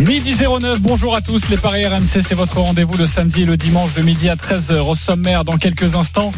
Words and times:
Midi 0.00 0.34
09, 0.34 0.80
bonjour 0.80 1.14
à 1.14 1.20
tous. 1.20 1.48
Les 1.50 1.56
Paris 1.56 1.86
RMC, 1.86 2.20
c'est 2.20 2.34
votre 2.34 2.58
rendez-vous 2.58 2.96
le 2.96 3.06
samedi 3.06 3.42
et 3.42 3.44
le 3.44 3.56
dimanche 3.56 3.94
de 3.94 4.02
midi 4.02 4.28
à 4.28 4.34
13h 4.34 4.80
au 4.80 4.96
sommaire. 4.96 5.44
Dans 5.44 5.56
quelques 5.56 5.94
instants, 5.94 6.32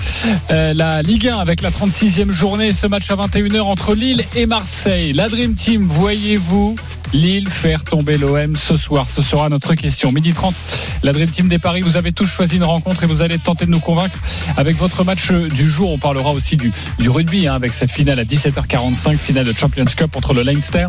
euh, 0.51 0.75
la 0.75 1.01
Ligue 1.01 1.29
1 1.29 1.39
avec 1.39 1.63
la 1.63 1.71
36e 1.71 2.33
journée. 2.33 2.73
Ce 2.73 2.87
match 2.87 3.11
à 3.11 3.17
21h 3.17 3.63
entre 3.63 3.95
Lille 3.95 4.27
et 4.35 4.45
Marseille. 4.45 5.15
La 5.15 5.31
Dream 5.31 5.55
Team, 5.55 5.87
voyez-vous 5.89 6.75
Lille 7.13 7.49
faire 7.49 7.85
tomber 7.85 8.19
l'OM 8.19 8.57
ce 8.57 8.77
soir 8.77 9.07
Ce 9.09 9.23
sera 9.23 9.49
notre 9.49 9.75
question. 9.75 10.13
Midi 10.13 10.33
30, 10.33 10.55
la 11.03 11.13
Dream 11.13 11.29
Team 11.29 11.49
des 11.49 11.59
Paris, 11.59 11.81
vous 11.81 11.97
avez 11.97 12.13
tous 12.13 12.27
choisi 12.27 12.57
une 12.57 12.65
rencontre 12.65 13.05
et 13.05 13.07
vous 13.07 13.23
allez 13.23 13.39
tenter 13.39 13.67
de 13.67 13.71
nous 13.71 13.81
convaincre 13.81 14.19
avec 14.57 14.77
votre 14.77 15.05
match 15.05 15.31
du 15.33 15.71
jour. 15.71 15.93
On 15.93 15.99
parlera 15.99 16.31
aussi 16.33 16.57
du, 16.57 16.73
du 16.99 17.09
rugby 17.09 17.47
hein, 17.47 17.55
avec 17.55 17.73
cette 17.73 17.91
finale 17.91 18.19
à 18.19 18.25
17h45, 18.25 19.17
finale 19.17 19.45
de 19.45 19.53
Champions 19.57 19.85
Cup 19.85 20.17
entre 20.17 20.35
le 20.35 20.43
Leinster 20.43 20.89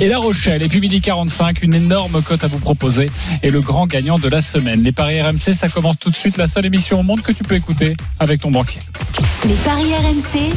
et 0.00 0.08
La 0.08 0.18
Rochelle. 0.18 0.62
Et 0.62 0.68
puis 0.68 0.80
midi 0.80 1.00
45, 1.00 1.62
une 1.62 1.74
énorme 1.74 2.22
cote 2.22 2.44
à 2.44 2.46
vous 2.46 2.58
proposer 2.58 3.06
et 3.42 3.50
le 3.50 3.60
grand 3.60 3.86
gagnant 3.86 4.18
de 4.18 4.28
la 4.28 4.40
semaine. 4.40 4.82
Les 4.82 4.92
Paris 4.92 5.20
RMC, 5.20 5.54
ça 5.54 5.68
commence 5.68 5.98
tout 5.98 6.10
de 6.10 6.16
suite. 6.16 6.36
La 6.36 6.46
seule 6.46 6.66
émission 6.66 7.00
au 7.00 7.02
monde 7.02 7.22
que 7.22 7.32
tu 7.32 7.42
peux 7.42 7.54
écouter 7.54 7.96
avec 8.18 8.40
ton 8.40 8.50
banquier. 8.50 8.80
Les 9.46 9.54
paris 9.56 9.92
RMC, 9.94 10.50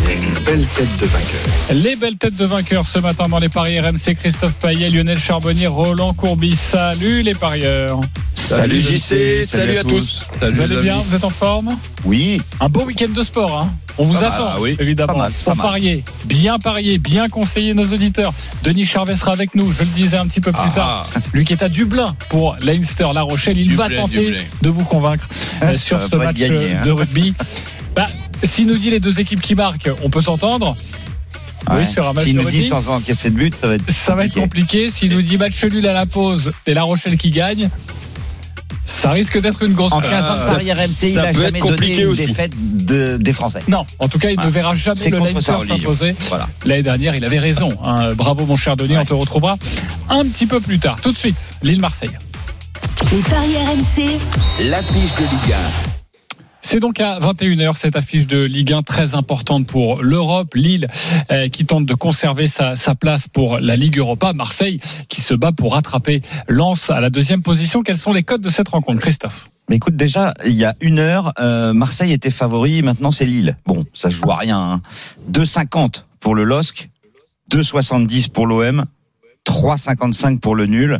Les 1.72 1.96
belles 1.96 2.16
têtes 2.16 2.36
de 2.36 2.46
vainqueurs 2.46 2.88
ce 2.88 3.00
matin 3.00 3.28
dans 3.28 3.40
les 3.40 3.50
Paris 3.50 3.80
RMC. 3.80 4.16
Christophe 4.16 4.54
Payet, 4.54 4.90
Lionel 4.98 5.20
Charbonnier, 5.20 5.68
Roland 5.68 6.12
Courbis. 6.16 6.56
Salut 6.56 7.22
les 7.22 7.36
parieurs. 7.36 8.00
Salut 8.34 8.82
JC, 8.82 9.45
salut, 9.45 9.78
à 9.78 9.84
tous. 9.84 10.23
Vous 10.42 10.59
allez 10.59 10.81
bien 10.81 10.95
Vous 11.08 11.14
êtes 11.16 11.23
en 11.23 11.30
forme? 11.30 11.78
Oui, 12.03 12.42
Un 12.59 12.67
beau 12.67 12.81
week-end 12.84 13.09
de 13.16 13.23
sport. 13.23 13.62
Hein 13.62 13.70
on 14.00 14.06
vous 14.06 14.16
Pas 14.16 14.25
attend, 14.28 14.50
mal, 14.53 14.59
oui. 14.59 14.75
évidemment, 14.80 15.14
Pas 15.14 15.20
mal, 15.20 15.31
c'est 15.36 15.44
pas 15.45 15.52
pour 15.52 15.58
mal. 15.58 15.68
parier, 15.68 16.03
bien 16.25 16.58
parier, 16.58 16.98
bien 16.98 17.30
conseiller 17.30 17.75
nos 17.75 17.86
auditeurs. 17.94 18.34
Denis 18.64 18.88
Charvet 18.88 19.14
sera 19.14 19.34
avec 19.34 19.53
nous, 19.53 19.72
je 19.72 19.81
le 19.84 19.90
disais 19.90 20.18
un 20.18 20.25
petit 20.25 20.42
peu 20.42 20.52
plus 20.52 20.62
Ah, 20.66 20.72
tard. 20.73 21.09
Lui 21.31 21.45
qui 21.45 21.53
est 21.53 21.62
à 21.62 21.70
Dublin 21.70 22.16
pour 22.30 22.56
Leinster 22.62 23.08
La 23.14 23.22
Rochelle, 23.22 23.59
il 23.59 23.75
va 23.75 23.90
tenter 23.92 24.25
Dublin. 24.25 24.42
de 24.64 24.70
vous 24.70 24.84
convaincre 24.84 25.28
euh, 25.62 25.78
sur 25.78 26.00
ce 26.09 26.16
match 26.16 26.38
euh, 26.42 26.73
hein. 26.81 26.86
de 26.86 26.90
rugby. 26.92 27.36
bah, 27.95 28.08
s'il 28.44 28.66
nous 28.66 28.78
dit 28.80 28.90
les 28.90 29.00
deux 29.00 29.20
équipes 29.20 29.42
qui 29.42 29.53
marquent, 29.53 29.92
on 30.03 30.09
peut 30.09 30.22
s'entendre. 30.22 30.75
Oui, 31.72 31.78
Ouais. 31.80 31.86
sur 31.86 32.08
un 32.08 32.14
match 32.14 32.23
S'il 32.26 32.36
nous 32.38 32.50
dit 32.50 32.68
sans 32.68 32.90
encaisser 32.90 33.30
de 33.30 33.36
but, 33.36 33.54
ça 33.60 33.68
va 33.68 33.76
être. 33.76 33.90
Ça 33.92 34.16
va 34.16 34.26
être 34.26 34.34
compliqué. 34.34 34.90
S'il 34.90 35.12
nous 35.14 35.22
dit 35.22 35.38
match 35.38 35.64
nul 35.66 35.86
à 35.88 35.94
la 35.94 36.06
pause 36.06 36.52
et 36.66 36.74
La 36.74 36.84
Rochelle 36.84 37.18
qui 37.18 37.30
gagne, 37.32 37.70
ça 38.86 39.12
risque 39.12 39.40
d'être 39.42 39.64
une 39.64 39.74
grosse 39.74 39.92
En 39.92 40.00
perte. 40.00 40.14
15 40.14 40.26
ans 40.28 40.34
de 40.34 40.38
ça- 40.38 40.52
Paris 40.54 40.72
RMC, 40.72 41.04
il 41.09 41.14
ça 41.14 41.22
a 41.24 41.32
peut 41.34 41.42
jamais 41.42 41.59
être 41.59 41.66
donné 41.66 41.76
compliqué 41.78 42.02
une 42.04 42.08
aussi. 42.08 42.28
défaite 42.28 42.54
de- 42.86 43.18
des 43.18 43.34
Français. 43.34 43.59
Non, 43.68 43.86
en 44.00 44.08
tout 44.08 44.18
cas, 44.18 44.30
il 44.30 44.40
ne 44.40 44.48
verra 44.50 44.76
jamais 44.76 44.96
C'est 45.00 45.09
le 45.09 45.20
Leinster 45.20 45.54
s'imposer. 45.68 46.16
Voilà. 46.30 46.48
L'année 46.66 46.84
dernière, 46.84 47.16
il 47.16 47.26
avait 47.26 47.40
raison. 47.40 47.70
hein. 47.84 48.14
Bravo, 48.16 48.46
mon 48.46 48.56
cher 48.58 48.78
Denis. 48.78 48.94
Ouais. 48.96 49.02
On 49.02 49.06
te 49.06 49.14
retrouvera 49.14 49.58
un 50.09 50.24
petit 50.26 50.46
peu 50.48 50.59
plus 50.62 50.80
tard. 50.80 51.00
Tout 51.02 51.12
de 51.12 51.18
suite, 51.18 51.38
Lille-Marseille. 51.64 52.12
les 53.12 53.18
paris 53.20 53.56
RMC, 53.58 54.18
L'affiche 54.70 55.14
de 55.16 55.20
Ligue 55.22 55.56
C'est 56.70 56.82
donc 56.82 57.00
à 57.00 57.18
21h 57.20 57.78
cette 57.78 57.96
affiche 57.96 58.28
de 58.28 58.44
Ligue 58.44 58.73
1 58.73 58.84
très 58.84 59.16
importante 59.16 59.68
pour 59.68 60.04
l'Europe. 60.04 60.54
Lille 60.54 60.90
euh, 61.32 61.48
qui 61.48 61.66
tente 61.66 61.86
de 61.86 61.94
conserver 61.94 62.46
sa, 62.46 62.76
place 62.94 63.30
pour 63.30 63.59
la 63.59 63.78
Ligue 63.78 64.00
Europa. 64.00 64.34
Marseille 64.34 64.82
qui 65.08 65.22
se 65.22 65.34
bat 65.34 65.54
pour 65.54 65.76
rattraper 65.76 66.20
Lens 66.50 66.90
à 66.90 67.00
la 67.00 67.09
deuxième 67.09 67.42
position. 67.42 67.84
Quels 67.84 67.98
sont 67.98 68.12
les 68.12 68.24
codes 68.24 68.42
de 68.42 68.50
cette 68.50 68.68
rencontre, 68.68 69.00
Christophe? 69.00 69.50
Mais 69.70 69.78
écoute, 69.78 69.96
déjà, 69.96 70.34
il 70.46 70.56
y 70.56 70.66
a 70.66 70.74
une 70.82 71.00
heure, 71.00 71.32
euh, 71.40 71.72
Marseille 71.72 72.12
était 72.12 72.32
favori, 72.32 72.81
maintenant 72.81 73.12
c'est 73.12 73.25
Lille. 73.25 73.56
Bon, 73.66 73.86
ça 73.94 74.09
joue 74.09 74.30
à 74.30 74.36
rien. 74.36 74.59
Hein. 74.59 74.81
2,50 75.31 76.03
pour 76.20 76.36
le 76.36 76.44
LOSC, 76.44 76.90
2,70 77.50 78.30
pour 78.30 78.46
l'OM, 78.46 78.84
3,55 79.46 80.41
pour 80.41 80.53
le 80.53 80.66
nul. 80.66 81.00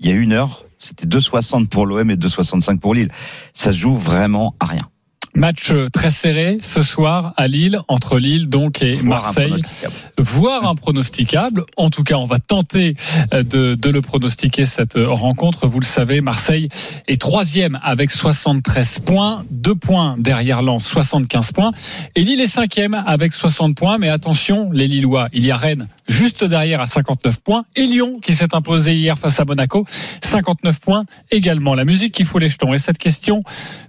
Il 0.00 0.08
y 0.08 0.10
a 0.10 0.16
une 0.16 0.32
heure, 0.32 0.64
c'était 0.80 1.06
2,60 1.06 1.68
pour 1.68 1.86
l'OM 1.86 2.10
et 2.10 2.16
2,65 2.16 2.80
pour 2.80 2.92
Lille. 2.92 3.12
Ça 3.54 3.70
se 3.70 3.78
joue 3.78 3.94
vraiment 3.94 4.56
à 4.58 4.66
rien. 4.66 4.88
Match 5.36 5.70
euh, 5.70 5.90
très 5.90 6.10
serré 6.10 6.56
ce 6.62 6.82
soir 6.82 7.34
à 7.36 7.46
Lille, 7.46 7.78
entre 7.88 8.18
Lille 8.18 8.48
donc 8.48 8.80
et 8.80 8.94
Voire 8.94 9.18
un 9.18 9.22
Marseille. 9.22 9.48
pronosticable. 9.48 9.94
voire 10.16 10.66
impronosticable. 10.66 11.64
En 11.76 11.90
tout 11.90 12.04
cas, 12.04 12.14
on 12.16 12.24
va 12.24 12.38
tenter 12.38 12.96
euh, 13.34 13.42
de, 13.42 13.74
de 13.74 13.90
le 13.90 14.00
pronostiquer 14.00 14.64
cette 14.64 14.96
euh, 14.96 15.10
rencontre. 15.10 15.66
Vous 15.66 15.78
le 15.78 15.84
savez, 15.84 16.22
Marseille 16.22 16.70
est 17.06 17.20
troisième 17.20 17.78
avec 17.82 18.10
73 18.10 19.00
points, 19.00 19.44
deux 19.50 19.74
points 19.74 20.16
derrière 20.18 20.62
Lens, 20.62 20.86
75 20.86 21.52
points, 21.52 21.72
et 22.14 22.22
Lille 22.22 22.40
est 22.40 22.46
cinquième 22.46 22.94
avec 22.94 23.34
60 23.34 23.76
points. 23.76 23.98
Mais 23.98 24.08
attention, 24.08 24.70
les 24.72 24.88
Lillois, 24.88 25.28
il 25.34 25.44
y 25.44 25.50
a 25.50 25.56
Rennes 25.56 25.86
juste 26.08 26.44
derrière 26.44 26.80
à 26.80 26.86
59 26.86 27.40
points, 27.40 27.64
et 27.74 27.82
Lyon 27.82 28.20
qui 28.22 28.34
s'est 28.34 28.54
imposé 28.54 28.94
hier 28.94 29.18
face 29.18 29.38
à 29.38 29.44
Monaco, 29.44 29.84
59 30.22 30.80
points 30.80 31.04
également. 31.30 31.74
La 31.74 31.84
musique 31.84 32.14
qui 32.14 32.24
fout 32.24 32.40
les 32.40 32.48
jetons. 32.48 32.72
Et 32.72 32.78
cette 32.78 32.98
question 32.98 33.40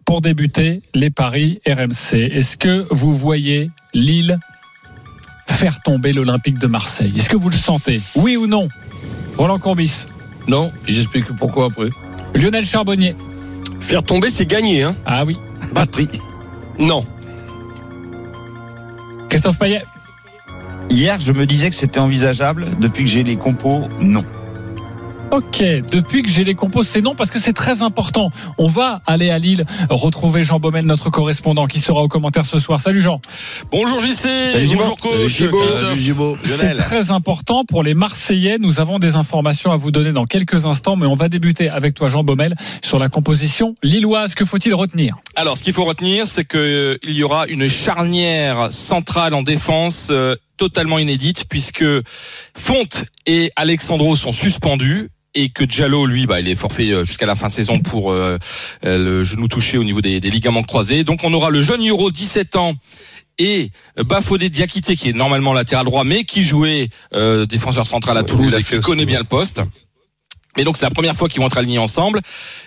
pour 0.03 0.21
débuter, 0.21 0.81
les 0.93 1.09
paris 1.09 1.36
RMC. 1.67 2.13
Est-ce 2.15 2.57
que 2.57 2.85
vous 2.91 3.13
voyez 3.13 3.71
Lille 3.93 4.37
faire 5.47 5.81
tomber 5.81 6.13
l'Olympique 6.13 6.57
de 6.59 6.67
Marseille? 6.67 7.13
Est-ce 7.17 7.29
que 7.29 7.37
vous 7.37 7.49
le 7.49 7.55
sentez? 7.55 8.01
Oui 8.15 8.37
ou 8.37 8.47
non? 8.47 8.67
Roland 9.37 9.59
Courbis, 9.59 10.05
Non, 10.47 10.71
j'explique 10.87 11.25
pourquoi 11.37 11.67
après. 11.67 11.89
Lionel 12.33 12.65
Charbonnier. 12.65 13.15
Faire 13.79 14.03
tomber, 14.03 14.29
c'est 14.29 14.45
gagner, 14.45 14.83
hein 14.83 14.95
Ah 15.05 15.23
oui. 15.25 15.37
Oui. 15.97 16.09
Non. 16.79 17.05
Christophe 19.29 19.59
Payet. 19.59 19.83
Hier, 20.89 21.19
je 21.19 21.33
me 21.33 21.45
disais 21.45 21.69
que 21.69 21.75
c'était 21.75 21.99
envisageable. 21.99 22.65
Depuis 22.79 23.03
que 23.03 23.09
j'ai 23.09 23.23
les 23.23 23.35
compos, 23.35 23.83
non. 23.99 24.23
Ok, 25.29 25.61
depuis 25.91 26.23
que 26.23 26.29
j'ai 26.29 26.45
les 26.45 26.55
compos, 26.55 26.83
c'est 26.83 27.01
non 27.01 27.13
parce 27.13 27.31
que 27.31 27.39
c'est 27.39 27.51
très 27.53 27.81
important. 27.81 28.31
On 28.57 28.67
va 28.67 29.01
aller 29.05 29.29
à 29.29 29.37
Lille 29.37 29.65
retrouver 29.89 30.43
Jean 30.43 30.59
Baumel, 30.59 30.85
notre 30.85 31.09
correspondant, 31.09 31.67
qui 31.67 31.81
sera 31.81 32.01
au 32.01 32.07
commentaire 32.07 32.45
ce 32.45 32.59
soir. 32.59 32.79
Salut 32.79 33.01
Jean. 33.01 33.19
Bonjour 33.69 33.99
JC, 33.99 34.53
Salut, 34.53 34.75
bonjour 34.75 34.97
coach, 34.97 35.43
Christophe, 35.43 36.39
C'est 36.43 36.75
très 36.75 37.11
important 37.11 37.65
pour 37.65 37.83
les 37.83 37.93
Marseillais. 37.93 38.57
Nous 38.57 38.79
avons 38.79 38.99
des 38.99 39.15
informations 39.15 39.71
à 39.73 39.75
vous 39.75 39.91
donner 39.91 40.13
dans 40.13 40.23
quelques 40.23 40.65
instants, 40.65 40.95
mais 40.95 41.07
on 41.07 41.15
va 41.15 41.27
débuter 41.27 41.69
avec 41.69 41.93
toi, 41.93 42.07
Jean 42.07 42.23
Baumel, 42.23 42.55
sur 42.81 42.97
la 42.97 43.09
composition 43.09 43.75
lilloise. 43.83 44.33
Que 44.33 44.45
faut-il 44.45 44.73
retenir? 44.73 45.17
Alors, 45.35 45.57
ce 45.57 45.63
qu'il 45.63 45.73
faut 45.73 45.85
retenir, 45.85 46.25
c'est 46.25 46.45
que 46.45 46.97
il 47.03 47.13
y 47.13 47.23
aura 47.23 47.47
une 47.47 47.67
charnière 47.67 48.69
centrale 48.71 49.33
en 49.33 49.41
défense 49.41 50.07
euh, 50.09 50.35
totalement 50.55 50.99
inédite, 50.99 51.45
puisque 51.49 51.85
Fonte 52.55 53.05
et 53.25 53.51
Alexandro 53.55 54.15
sont 54.15 54.31
suspendus. 54.31 55.09
Et 55.39 55.49
que 55.49 55.63
Diallo, 55.63 56.07
lui, 56.07 56.25
bah, 56.25 56.39
il 56.39 56.49
est 56.49 56.55
forfait 56.55 56.91
euh, 56.91 57.05
jusqu'à 57.05 57.27
la 57.27 57.35
fin 57.35 57.47
de 57.47 57.53
saison 57.53 57.77
pour 57.77 58.11
euh, 58.11 58.39
euh, 58.85 58.97
le 58.97 59.23
genou 59.23 59.47
touché 59.47 59.77
au 59.77 59.83
niveau 59.83 60.01
des, 60.01 60.19
des 60.19 60.31
ligaments 60.31 60.63
croisés. 60.63 61.03
Donc, 61.03 61.19
on 61.23 61.31
aura 61.31 61.51
le 61.51 61.61
jeune 61.61 61.87
Euro, 61.87 62.09
17 62.09 62.55
ans, 62.55 62.73
et 63.37 63.69
Bafodé 64.03 64.49
Diakité, 64.49 64.95
qui 64.95 65.09
est 65.09 65.13
normalement 65.13 65.53
latéral 65.53 65.85
droit, 65.85 66.03
mais 66.03 66.23
qui 66.23 66.43
jouait 66.43 66.89
euh, 67.13 67.45
défenseur 67.45 67.85
central 67.85 68.17
à 68.17 68.23
Toulouse 68.23 68.55
et 68.57 68.63
qui 68.63 68.79
connaît 68.79 69.05
bien 69.05 69.19
le 69.19 69.25
poste. 69.25 69.61
Et 70.57 70.63
donc 70.63 70.75
c'est 70.75 70.85
la 70.85 70.91
première 70.91 71.15
fois 71.15 71.29
qu'ils 71.29 71.39
vont 71.39 71.47
être 71.47 71.57
alignés 71.57 71.77
ensemble. 71.77 72.19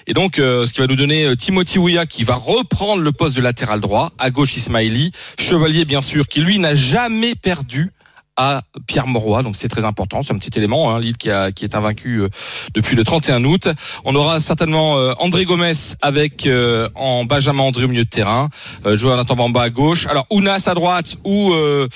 Et 0.07 0.15
donc 0.15 0.39
euh, 0.39 0.65
ce 0.65 0.73
qui 0.73 0.81
va 0.81 0.87
nous 0.87 0.97
donner 0.97 1.25
euh, 1.25 1.35
Timothy 1.35 1.79
Weah 1.79 2.07
qui 2.07 2.23
va 2.23 2.35
reprendre 2.35 3.03
le 3.03 3.13
poste 3.13 3.37
de 3.37 3.43
latéral 3.43 3.81
droit, 3.81 4.13
à 4.19 4.31
gauche 4.31 4.57
Ismaili, 4.57 5.11
Chevalier 5.39 5.85
bien 5.85 6.01
sûr, 6.01 6.29
qui 6.29 6.41
lui 6.41 6.61
n'a 6.61 6.75
jamais 6.75 7.35
perdu 7.35 7.91
à 8.41 8.63
Pierre 8.87 9.07
Mauroy, 9.07 9.43
donc 9.43 9.55
c'est 9.55 9.69
très 9.69 9.85
important, 9.85 10.23
c'est 10.23 10.33
un 10.33 10.39
petit 10.39 10.59
élément, 10.59 10.95
hein, 10.95 10.99
Lille 10.99 11.19
qui, 11.19 11.31
a, 11.31 11.53
qui 11.53 11.65
est 11.65 11.75
invaincu 11.75 12.23
euh, 12.23 12.29
depuis 12.73 12.97
le 12.97 13.05
31 13.05 13.45
août. 13.45 13.69
On 14.07 14.15
aura 14.15 14.41
certainement 14.41 14.99
euh, 14.99 15.13
André 15.19 15.45
Gomez 15.45 15.75
avec 16.01 16.47
euh, 16.47 16.89
en 16.95 17.27
Benjamin 17.27 17.65
André 17.65 17.85
au 17.85 17.89
milieu 17.89 18.05
de 18.05 18.09
terrain, 18.09 18.49
euh, 18.87 18.97
Jonathan 18.97 19.37
Bamba 19.37 19.61
à 19.65 19.69
gauche. 19.69 20.07
Alors 20.07 20.27
Ounas 20.31 20.65
à 20.69 20.75
droite 20.75 21.17
ou 21.23 21.53
euh, 21.53 21.87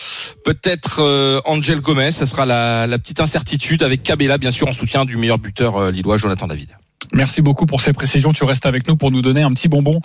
peut-être 0.44 1.00
Angel 1.46 1.80
Gomez, 1.80 2.10
ça 2.10 2.26
sera 2.26 2.44
la, 2.44 2.86
la 2.86 2.98
petite 2.98 3.20
incertitude 3.20 3.82
avec 3.82 4.02
Cabella 4.02 4.36
bien 4.36 4.50
sûr 4.50 4.68
en 4.68 4.74
soutien 4.74 5.06
du 5.06 5.16
meilleur 5.16 5.38
buteur 5.38 5.90
lillois 5.90 6.18
Jonathan 6.18 6.46
David. 6.46 6.68
Merci 7.12 7.42
beaucoup 7.42 7.66
pour 7.66 7.80
ces 7.80 7.92
précisions. 7.92 8.32
Tu 8.32 8.44
restes 8.44 8.66
avec 8.66 8.88
nous 8.88 8.96
pour 8.96 9.10
nous 9.10 9.22
donner 9.22 9.42
un 9.42 9.52
petit 9.52 9.68
bonbon 9.68 10.00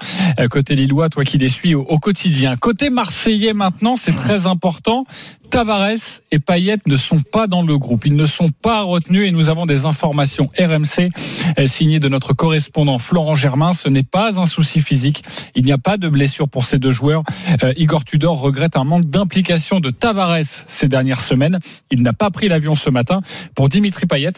côté 0.52 0.75
Lillois, 0.75 1.10
toi 1.10 1.24
qui 1.24 1.38
les 1.38 1.50
suis 1.50 1.74
au 1.74 1.98
quotidien. 1.98 2.56
Côté 2.56 2.90
Marseillais 2.90 3.54
maintenant, 3.54 3.96
c'est 3.96 4.12
très 4.16 4.48
important. 4.48 5.06
Tavares 5.50 6.22
et 6.31 6.40
Payet 6.40 6.78
ne 6.86 6.96
sont 6.96 7.22
pas 7.22 7.48
dans 7.48 7.63
le 7.63 7.78
groupe. 7.78 8.06
Ils 8.06 8.16
ne 8.16 8.25
sont 8.25 8.50
pas 8.50 8.81
retenus 8.84 9.28
et 9.28 9.31
nous 9.31 9.50
avons 9.50 9.66
des 9.66 9.86
informations 9.86 10.46
RMC 10.60 11.10
euh, 11.57 11.66
signées 11.66 12.00
de 12.00 12.07
notre 12.07 12.34
correspondant 12.34 13.00
Florent 13.00 13.36
Germain. 13.36 13.74
Ce 13.74 13.90
n'est 13.90 14.04
pas 14.04 14.40
un 14.40 14.46
souci 14.46 14.80
physique. 14.80 15.24
Il 15.56 15.63
n'y 15.63 15.72
a 15.72 15.78
pas 15.80 15.98
de 15.98 16.07
blessure 16.07 16.48
pour 16.48 16.66
ces 16.66 16.78
deux 16.78 16.92
joueurs. 16.92 17.24
Euh, 17.63 17.74
Igor 17.78 18.06
Tudor 18.06 18.40
regrette 18.40 18.78
un 18.78 18.84
manque 18.84 19.06
d'implication 19.06 19.80
de 19.80 19.90
Tavares 19.90 20.44
ces 20.68 20.88
dernières 20.88 21.22
semaines. 21.22 21.60
Il 21.90 22.04
n'a 22.04 22.13
pas 22.13 22.30
pris 22.30 22.48
l'avion 22.48 22.75
ce 22.75 22.90
matin. 22.90 23.22
Pour 23.56 23.69
Dimitri 23.69 24.06
Payet, 24.06 24.34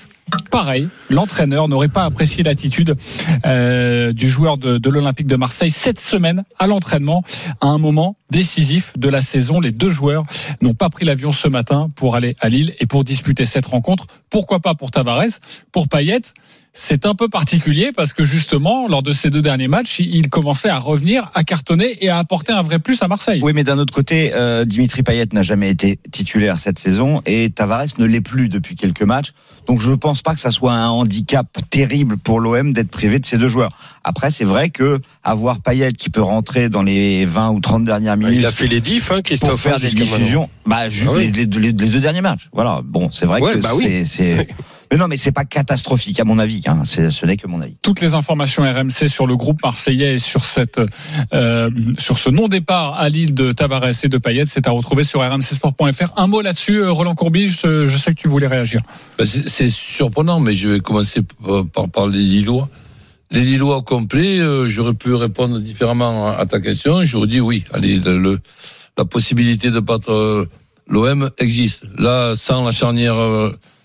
pareil, 0.49 0.87
l'entraîneur 1.09 1.67
n'aurait 1.67 1.89
pas 1.89 2.05
apprécié 2.05 2.43
l'attitude 2.43 2.95
euh, 3.45 4.13
du 4.13 4.29
joueur 4.29 4.57
de, 4.57 4.77
de 4.77 4.89
l'Olympique 4.89 5.27
de 5.27 5.35
Marseille 5.35 5.71
cette 5.71 5.99
semaine 5.99 6.45
à 6.57 6.67
l'entraînement 6.67 7.23
à 7.59 7.67
un 7.67 7.77
moment 7.77 8.15
décisif 8.29 8.93
de 8.97 9.09
la 9.09 9.21
saison. 9.21 9.59
Les 9.59 9.71
deux 9.71 9.89
joueurs 9.89 10.23
n'ont 10.61 10.73
pas 10.73 10.89
pris 10.89 11.00
l'avion 11.05 11.31
ce 11.31 11.47
matin 11.47 11.89
pour 11.95 12.15
aller 12.15 12.35
à 12.39 12.49
Lille 12.49 12.75
et 12.79 12.85
pour 12.85 13.03
disputer 13.03 13.45
cette 13.45 13.65
rencontre. 13.65 14.07
Pourquoi 14.29 14.59
pas 14.59 14.75
pour 14.75 14.91
Tavares 14.91 15.39
Pour 15.71 15.87
Payet, 15.87 16.21
c'est 16.73 17.05
un 17.05 17.15
peu 17.15 17.27
particulier 17.27 17.91
parce 17.95 18.13
que 18.13 18.23
justement, 18.23 18.87
lors 18.87 19.03
de 19.03 19.11
ces 19.11 19.29
deux 19.29 19.41
derniers 19.41 19.67
matchs, 19.67 19.99
il 19.99 20.29
commençait 20.29 20.69
à 20.69 20.79
revenir, 20.79 21.29
à 21.33 21.43
cartonner 21.43 21.97
et 22.03 22.09
à 22.09 22.17
apporter 22.17 22.53
un 22.53 22.61
vrai 22.61 22.79
plus 22.79 23.01
à 23.03 23.07
Marseille. 23.09 23.41
Oui, 23.43 23.51
mais 23.53 23.63
d'un 23.65 23.77
autre 23.77 23.93
côté, 23.93 24.31
euh, 24.33 24.63
Dimitri 24.63 25.03
Payet 25.03 25.25
n'a 25.33 25.41
jamais 25.41 25.69
été 25.69 25.99
titulaire 26.11 26.59
cette 26.59 26.79
saison 26.79 27.21
et 27.25 27.49
Tavares 27.49 27.87
ne 27.97 28.05
l'est 28.05 28.21
plus 28.21 28.47
depuis 28.47 28.75
quelques 28.75 29.03
matchs. 29.03 29.33
Donc 29.67 29.79
je 29.79 29.91
ne 29.91 29.95
pense 29.95 30.21
pas 30.23 30.33
que 30.33 30.39
ça 30.39 30.49
soit 30.49 30.73
un 30.73 30.87
handicap 30.87 31.45
terrible 31.69 32.17
pour 32.17 32.39
l'OM 32.39 32.73
d'être 32.73 32.89
privé 32.89 33.19
de 33.19 33.25
ces 33.25 33.37
deux 33.37 33.47
joueurs. 33.49 33.71
Après, 34.03 34.31
c'est 34.31 34.45
vrai 34.45 34.69
que 34.69 34.99
avoir 35.23 35.59
Payet 35.59 35.91
qui 35.93 36.09
peut 36.09 36.21
rentrer 36.23 36.69
dans 36.69 36.81
les 36.81 37.25
20 37.25 37.49
ou 37.51 37.59
30 37.59 37.83
dernières 37.83 38.17
minutes. 38.17 38.35
Il 38.39 38.45
a 38.45 38.51
fait 38.51 38.65
les 38.67 38.81
diffs, 38.81 39.11
hein, 39.11 39.15
pour 39.15 39.23
Christophe. 39.23 39.61
faire 39.61 39.75
hein, 39.75 39.79
des 39.79 39.89
diffusions. 39.89 40.49
Bah, 40.65 40.83
Ah 40.85 41.11
oui. 41.11 41.31
les, 41.31 41.45
les- 41.45 41.71
les 41.71 41.73
deux 41.73 41.99
derniers 41.99 42.21
matchs. 42.21 42.49
Voilà. 42.53 42.81
Bon, 42.83 43.11
c'est 43.11 43.25
vrai 43.27 43.39
Ouais, 43.41 43.53
que 43.53 43.57
bah 43.59 43.69
c'est- 44.05 44.47
Mais 44.91 44.97
non, 44.97 45.07
mais 45.07 45.15
c'est 45.17 45.31
pas 45.31 45.45
catastrophique 45.45 46.19
à 46.19 46.25
mon 46.25 46.37
avis. 46.37 46.61
Hein. 46.67 46.83
C'est, 46.85 47.09
ce 47.11 47.25
n'est 47.25 47.37
que 47.37 47.47
mon 47.47 47.61
avis. 47.61 47.75
toutes 47.81 48.01
les 48.01 48.13
informations 48.13 48.63
RMC 48.63 49.07
sur 49.07 49.25
le 49.25 49.37
groupe 49.37 49.63
marseillais 49.63 50.15
et 50.15 50.19
sur 50.19 50.43
cette 50.43 50.81
euh, 51.33 51.69
sur 51.97 52.17
ce 52.17 52.29
non 52.29 52.47
départ 52.49 52.95
à 52.99 53.07
Lille 53.07 53.33
de 53.33 53.53
Tavares 53.53 54.03
et 54.03 54.09
de 54.09 54.17
Payet, 54.17 54.45
c'est 54.45 54.67
à 54.67 54.71
retrouver 54.71 55.03
sur 55.03 55.21
rmcsport.fr. 55.21 56.11
Un 56.17 56.27
mot 56.27 56.41
là-dessus, 56.41 56.79
euh, 56.81 56.91
Roland 56.91 57.15
Courbis, 57.15 57.47
je, 57.63 57.85
je 57.85 57.97
sais 57.97 58.13
que 58.13 58.19
tu 58.19 58.27
voulais 58.27 58.47
réagir. 58.47 58.81
Ben, 59.17 59.25
c'est 59.25 59.47
c'est 59.47 59.69
surprenant, 59.69 60.39
mais 60.41 60.53
je 60.53 60.67
vais 60.69 60.79
commencer 60.81 61.21
par, 61.21 61.65
par, 61.67 61.89
par 61.89 62.07
les 62.07 62.19
Lillois. 62.19 62.67
Les 63.31 63.41
Lillois 63.45 63.77
au 63.77 63.81
complet, 63.81 64.39
euh, 64.39 64.67
j'aurais 64.67 64.93
pu 64.93 65.13
répondre 65.13 65.57
différemment 65.59 66.27
à, 66.27 66.33
à 66.35 66.45
ta 66.45 66.59
question. 66.59 67.01
J'aurais 67.05 67.27
dit 67.27 67.39
oui. 67.39 67.63
Allez, 67.73 67.95
le, 67.97 68.19
le- 68.19 68.39
la 68.97 69.05
possibilité 69.05 69.71
de 69.71 69.79
battre 69.79 70.11
euh, 70.11 70.49
l'OM 70.89 71.31
existe. 71.37 71.83
Là, 71.97 72.35
sans 72.35 72.65
la 72.65 72.73
charnière 72.73 73.15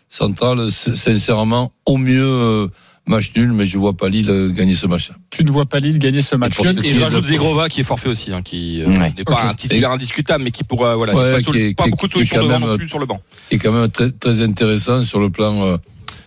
centrale, 0.09 0.71
c'est- 0.71 0.97
sincèrement, 0.97 1.73
au 1.85 1.97
mieux 1.97 2.25
euh, 2.25 2.69
match 3.07 3.33
nul, 3.37 3.53
mais 3.53 3.67
je 3.67 3.79
vois 3.79 3.93
pas 3.97 4.09
Lille 4.09 4.31
euh, 4.31 4.51
gagner 4.51 4.75
ce 4.75 4.87
match. 4.87 5.11
Tu 5.31 5.45
ne 5.45 5.51
vois 5.51 5.67
pas 5.67 5.79
Lille 5.79 5.99
gagner 5.99 6.21
ce 6.21 6.35
match. 6.37 6.57
ceux 6.57 6.71
Et 6.71 6.75
qui 6.75 6.95
je 6.95 7.01
est 7.01 7.05
rajoute 7.05 7.25
Zegrova 7.25 7.69
qui 7.69 7.81
est 7.81 7.85
forfait 7.85 8.09
aussi, 8.09 8.33
hein, 8.33 8.43
qui 8.43 8.83
euh, 8.83 8.87
Ouais. 8.87 9.13
n'est 9.17 9.25
pas 9.25 9.45
un 9.49 9.55
titulaire 9.55 9.91
indiscutable, 9.93 10.45
mais 10.45 10.51
qui 10.51 10.65
pourra, 10.65 10.97
voilà, 10.97 11.15
Ouais, 11.15 11.33
pas, 11.33 11.39
de 11.39 11.43
qui 11.45 11.51
solu- 11.51 11.59
est- 11.71 11.75
pas 11.75 11.83
qui 11.85 11.89
est- 11.89 11.91
beaucoup 11.93 12.09
de 12.09 12.13
qui 12.13 12.19
est 12.21 12.25
solutions 12.27 12.43
devant 12.49 12.61
même, 12.61 12.69
non 12.71 12.77
plus 12.77 12.89
sur 12.89 12.99
le 12.99 13.07
banc. 13.07 13.21
est 13.51 13.59
quand 13.59 13.73
même 13.73 13.91
très, 13.91 14.11
très 14.11 14.41
intéressant 14.41 15.03
sur 15.03 15.21
le 15.21 15.31
plan 15.31 15.67
euh, 15.67 15.77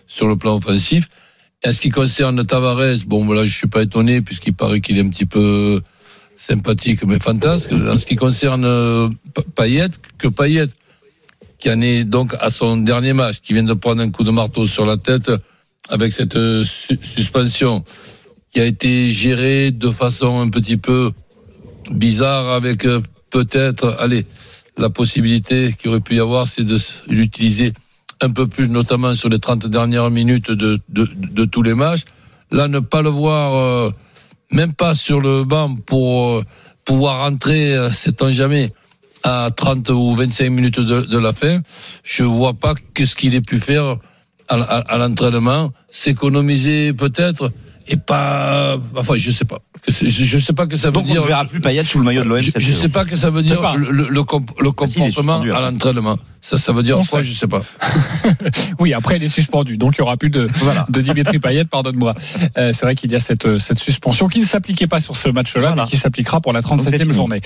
sur 0.06 0.26
le 0.28 0.36
plan 0.36 0.56
offensif. 0.56 1.08
En 1.66 1.72
ce 1.72 1.80
qui 1.80 1.90
concerne 1.90 2.44
Tavares, 2.46 2.96
bon 3.06 3.24
voilà, 3.26 3.44
je 3.44 3.54
suis 3.56 3.66
pas 3.68 3.82
étonné 3.82 4.22
puisqu'il 4.22 4.54
paraît 4.54 4.80
qu'il 4.80 4.96
est 4.96 5.02
un 5.02 5.08
petit 5.10 5.26
peu 5.26 5.82
sympathique 6.36 7.04
mais 7.04 7.18
fantasque. 7.18 7.70
En 7.72 7.98
ce 7.98 8.06
qui 8.06 8.16
concerne 8.16 8.64
euh, 8.64 9.08
Pa- 9.34 9.42
Payet, 9.54 9.88
que 10.18 10.28
Payet 10.28 10.66
qui 11.60 11.70
en 11.70 11.80
est 11.80 12.04
donc 12.04 12.34
à 12.40 12.50
son 12.50 12.78
dernier 12.78 13.12
match, 13.12 13.40
qui 13.40 13.52
vient 13.52 13.62
de 13.62 13.74
prendre 13.74 14.02
un 14.02 14.10
coup 14.10 14.24
de 14.24 14.30
marteau 14.30 14.66
sur 14.66 14.86
la 14.86 14.96
tête 14.96 15.30
avec 15.88 16.12
cette 16.12 16.36
euh, 16.36 16.64
su- 16.64 16.98
suspension 17.02 17.84
qui 18.50 18.60
a 18.60 18.64
été 18.64 19.10
gérée 19.10 19.70
de 19.70 19.90
façon 19.90 20.40
un 20.40 20.48
petit 20.48 20.76
peu 20.76 21.12
bizarre 21.92 22.50
avec 22.50 22.84
euh, 22.84 23.00
peut-être, 23.30 23.96
allez, 23.98 24.26
la 24.78 24.90
possibilité 24.90 25.74
qu'il 25.78 25.90
aurait 25.90 26.00
pu 26.00 26.16
y 26.16 26.20
avoir, 26.20 26.48
c'est 26.48 26.64
de 26.64 26.78
l'utiliser 27.08 27.72
un 28.22 28.30
peu 28.30 28.46
plus, 28.46 28.68
notamment 28.68 29.12
sur 29.14 29.28
les 29.28 29.38
30 29.38 29.66
dernières 29.66 30.10
minutes 30.10 30.50
de, 30.50 30.80
tous 31.44 31.62
les 31.62 31.74
matchs. 31.74 32.04
Là, 32.50 32.68
ne 32.68 32.80
pas 32.80 33.02
le 33.02 33.10
voir, 33.10 33.54
euh, 33.54 33.90
même 34.50 34.72
pas 34.72 34.94
sur 34.94 35.20
le 35.20 35.44
banc 35.44 35.76
pour 35.76 36.42
pouvoir 36.84 37.20
rentrer, 37.24 37.74
euh, 37.74 37.90
sait-on 37.90 38.30
jamais, 38.30 38.72
à 39.22 39.50
30 39.54 39.90
ou 39.90 40.14
25 40.14 40.50
minutes 40.50 40.80
de, 40.80 41.18
la 41.18 41.32
fin, 41.32 41.60
je 42.02 42.24
vois 42.24 42.54
pas 42.54 42.74
qu'est-ce 42.94 43.16
qu'il 43.16 43.34
ait 43.34 43.40
pu 43.40 43.58
faire 43.58 43.96
à 44.48 44.98
l'entraînement, 44.98 45.72
s'économiser 45.90 46.92
peut-être, 46.92 47.52
et 47.92 47.96
pas, 47.96 48.78
enfin, 48.96 49.14
je 49.16 49.30
sais 49.32 49.44
pas. 49.44 49.58
Je, 49.88 50.38
sais 50.38 50.52
pas 50.52 50.66
que 50.66 50.76
ça 50.76 50.88
veut 50.88 50.92
Donc 50.92 51.04
on 51.08 51.12
dire. 51.12 51.22
ne 51.22 51.26
verra 51.26 51.44
plus 51.44 51.60
Payet 51.60 51.82
sous 51.82 51.98
le 51.98 52.04
maillot 52.04 52.22
de 52.22 52.28
l'OM. 52.28 52.40
Je, 52.40 52.50
saison. 52.50 52.82
sais 52.82 52.88
pas 52.88 53.04
que 53.04 53.16
ça 53.16 53.30
veut 53.30 53.42
dire 53.42 53.60
le, 53.76 54.08
le, 54.08 54.22
comp- 54.24 54.50
le 54.60 54.70
Ah, 54.78 54.86
si, 54.86 54.98
il 54.98 55.02
est 55.04 55.06
comportement 55.14 55.40
à 55.56 55.60
l'entraînement. 55.70 56.18
Ça, 56.42 56.56
ça 56.58 56.72
veut 56.72 56.82
dire 56.82 56.98
On 56.98 57.04
quoi 57.04 57.22
sait. 57.22 57.28
Je 57.28 57.34
sais 57.34 57.46
pas. 57.48 57.62
Oui, 58.78 58.92
après 58.94 59.16
il 59.16 59.22
est 59.24 59.28
suspendu, 59.28 59.76
donc 59.76 59.94
il 59.96 59.98
y 59.98 60.02
aura 60.02 60.16
plus 60.16 60.30
de, 60.30 60.46
Voilà. 60.56 60.86
de 60.88 61.00
Dimitri 61.00 61.38
Payet, 61.38 61.64
pardonne-moi. 61.64 62.14
Euh, 62.56 62.72
c'est 62.72 62.86
vrai 62.86 62.94
qu'il 62.94 63.10
y 63.10 63.14
a 63.14 63.20
cette, 63.20 63.58
cette 63.58 63.78
suspension 63.78 64.28
qui 64.28 64.40
ne 64.40 64.44
s'appliquait 64.44 64.86
pas 64.86 65.00
sur 65.00 65.16
ce 65.16 65.28
match-là, 65.28 65.60
Voilà. 65.68 65.84
mais 65.84 65.90
qui 65.90 65.96
s'appliquera 65.96 66.40
pour 66.40 66.52
la 66.52 66.60
Donc, 66.62 66.80
c'est 66.80 66.90
37e 66.90 67.00
fini. 67.02 67.14
journée. 67.14 67.40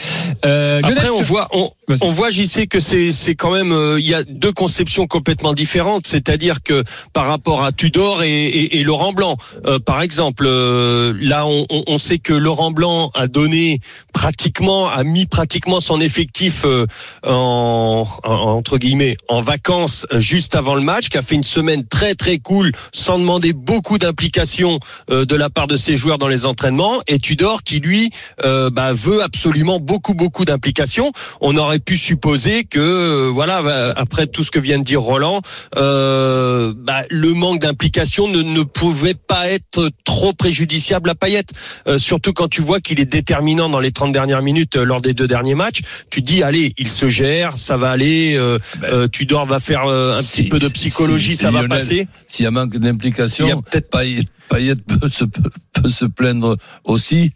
Euh, 0.45 0.81
Après, 0.83 1.09
on 1.09 1.23
voit, 1.23 1.49
on, 1.53 1.71
on 2.03 2.11
voit, 2.11 2.31
j'y 2.31 2.47
sais 2.47 2.67
que 2.67 2.79
c'est, 2.81 3.13
c'est 3.13 3.35
quand 3.35 3.53
même, 3.53 3.73
euh, 3.73 3.99
il 3.99 4.07
y 4.07 4.15
a 4.15 4.23
deux 4.25 4.53
conceptions 4.53 5.07
complètement 5.07 5.53
différentes. 5.55 6.07
C'est-à-dire 6.07 6.63
que 6.63 6.85
par 7.13 7.27
rapport 7.27 7.65
à 7.65 7.73
Tudor 7.73 8.23
et, 8.23 8.45
et, 8.47 8.79
et 8.81 8.85
Laurent 8.85 9.13
Blanc, 9.13 9.37
euh, 9.67 9.79
par 9.79 10.03
exemple, 10.03 10.34
euh, 10.43 11.15
là, 11.21 11.47
on, 11.47 11.99
sait 11.99 12.19
que 12.19 12.33
Laurent 12.33 12.71
Blanc 12.71 13.11
a 13.15 13.27
donné 13.27 13.81
pratiquement, 14.13 14.89
a 14.89 15.05
mis 15.05 15.27
pratiquement 15.27 15.81
son 15.81 16.01
effectif 16.01 16.65
euh, 16.65 16.87
en, 17.27 18.07
en- 18.25 18.31
entre 18.33 18.79
guillemets 18.79 19.17
en 19.29 19.43
vacances 19.43 20.07
euh, 20.13 20.21
juste 20.21 20.55
avant 20.55 20.75
le 20.75 20.81
match, 20.83 21.09
qui 21.09 21.19
a 21.19 21.23
fait 21.23 21.35
une 21.35 21.45
semaine 21.45 21.87
très 21.87 22.15
très 22.15 22.39
cool, 22.39 22.73
sans 22.93 23.19
demander 23.19 23.53
beaucoup 23.53 23.99
d'implication 23.99 24.79
de 25.11 25.35
la 25.37 25.51
part 25.51 25.67
de 25.67 25.77
ses 25.77 25.97
joueurs 25.97 26.19
dans 26.19 26.29
les 26.29 26.47
entraînements. 26.47 27.01
Et 27.07 27.19
Tudor 27.19 27.63
qui 27.63 27.79
lui 27.81 28.11
euh, 28.45 28.71
bah, 28.71 28.93
veut 28.93 29.23
absolument 29.23 29.79
beaucoup 29.81 30.15
beaucoup 30.15 30.45
d'implication. 30.45 31.13
On 31.41 31.57
aurait 31.57 31.79
pu 31.79 31.97
supposer 31.97 32.65
que 32.65 33.29
voilà 33.29 33.63
bah, 33.63 33.93
après 33.97 34.27
tout 34.27 34.43
ce 34.43 34.51
que 34.51 34.59
vient 34.59 34.79
de 34.79 34.85
dire 34.85 35.01
Roland, 35.03 35.41
bah, 35.75 37.03
le 37.11 37.35
manque 37.35 37.61
d'implication 37.61 38.29
ne, 38.29 38.43
ne 38.43 38.63
pouvait 38.63 39.15
pas 39.15 39.49
être 39.49 39.91
trop 40.05 40.24
préjudiciable 40.33 41.11
à 41.11 41.15
Payet. 41.15 41.45
Euh, 41.87 41.99
surtout 41.99 42.33
quand 42.33 42.49
tu 42.49 42.63
vois 42.63 42.81
qu'il 42.81 43.01
est 43.01 43.05
déterminant 43.05 43.69
dans 43.69 43.81
les 43.81 43.93
30 43.93 44.13
dernières 44.13 44.43
minutes 44.43 44.77
euh, 44.77 44.85
lors 44.85 45.01
des 45.03 45.13
deux 45.15 45.29
derniers 45.29 45.55
matchs. 45.55 45.81
Tu 46.11 46.23
dis 46.23 46.43
allez, 46.43 46.73
il 46.79 46.89
se 46.89 47.09
gère, 47.09 47.57
ça 47.59 47.77
va 47.77 47.91
aller. 47.91 48.35
Euh, 48.37 48.59
euh, 48.85 49.09
Tudor 49.09 49.47
va 49.47 49.61
faire 49.61 49.87
euh, 49.87 50.19
un 50.19 50.23
si- 50.23 50.43
petit 50.43 50.49
peu 50.49 50.59
de 50.59 50.69
psychologie, 50.69 51.37
si 51.37 51.43
ça 51.43 51.51
va 51.51 51.61
Lionel- 51.63 51.69
passer. 51.69 52.09
S'il 52.27 52.45
y 52.45 52.47
a 52.47 52.51
manque 52.51 52.71
Il 52.75 52.83
y 52.85 52.87
a 52.89 52.91
d'implication, 52.93 53.63
peut-être 53.63 53.91
Payet, 53.91 54.23
Payet 54.49 54.75
peut, 54.77 55.11
se, 55.11 55.25
peut 55.25 55.89
se 55.89 56.05
plaindre 56.05 56.57
aussi 56.85 57.33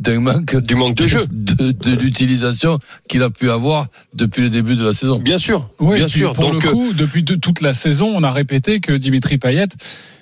d'un 0.00 0.20
manque 0.20 0.56
du 0.56 0.74
manque 0.74 0.94
de 0.96 1.06
jeu. 1.08 1.26
de, 1.30 1.72
de 1.72 1.92
l'utilisation 1.94 2.78
qu'il 3.08 3.22
a 3.22 3.30
pu 3.30 3.50
avoir 3.50 3.86
depuis 4.14 4.42
le 4.42 4.50
début 4.50 4.76
de 4.76 4.84
la 4.84 4.92
saison. 4.92 5.18
Bien 5.18 5.38
sûr, 5.38 5.68
Oui, 5.78 5.96
bien 5.96 6.08
sûr. 6.08 6.32
Pour 6.32 6.52
Donc 6.52 6.62
le 6.64 6.70
coup, 6.70 6.92
depuis 6.92 7.22
de- 7.24 7.34
toute 7.36 7.60
la 7.60 7.74
saison, 7.74 8.12
on 8.14 8.22
a 8.22 8.30
répété 8.30 8.80
que 8.80 8.92
Dimitri 8.92 9.38
Payet, 9.38 9.68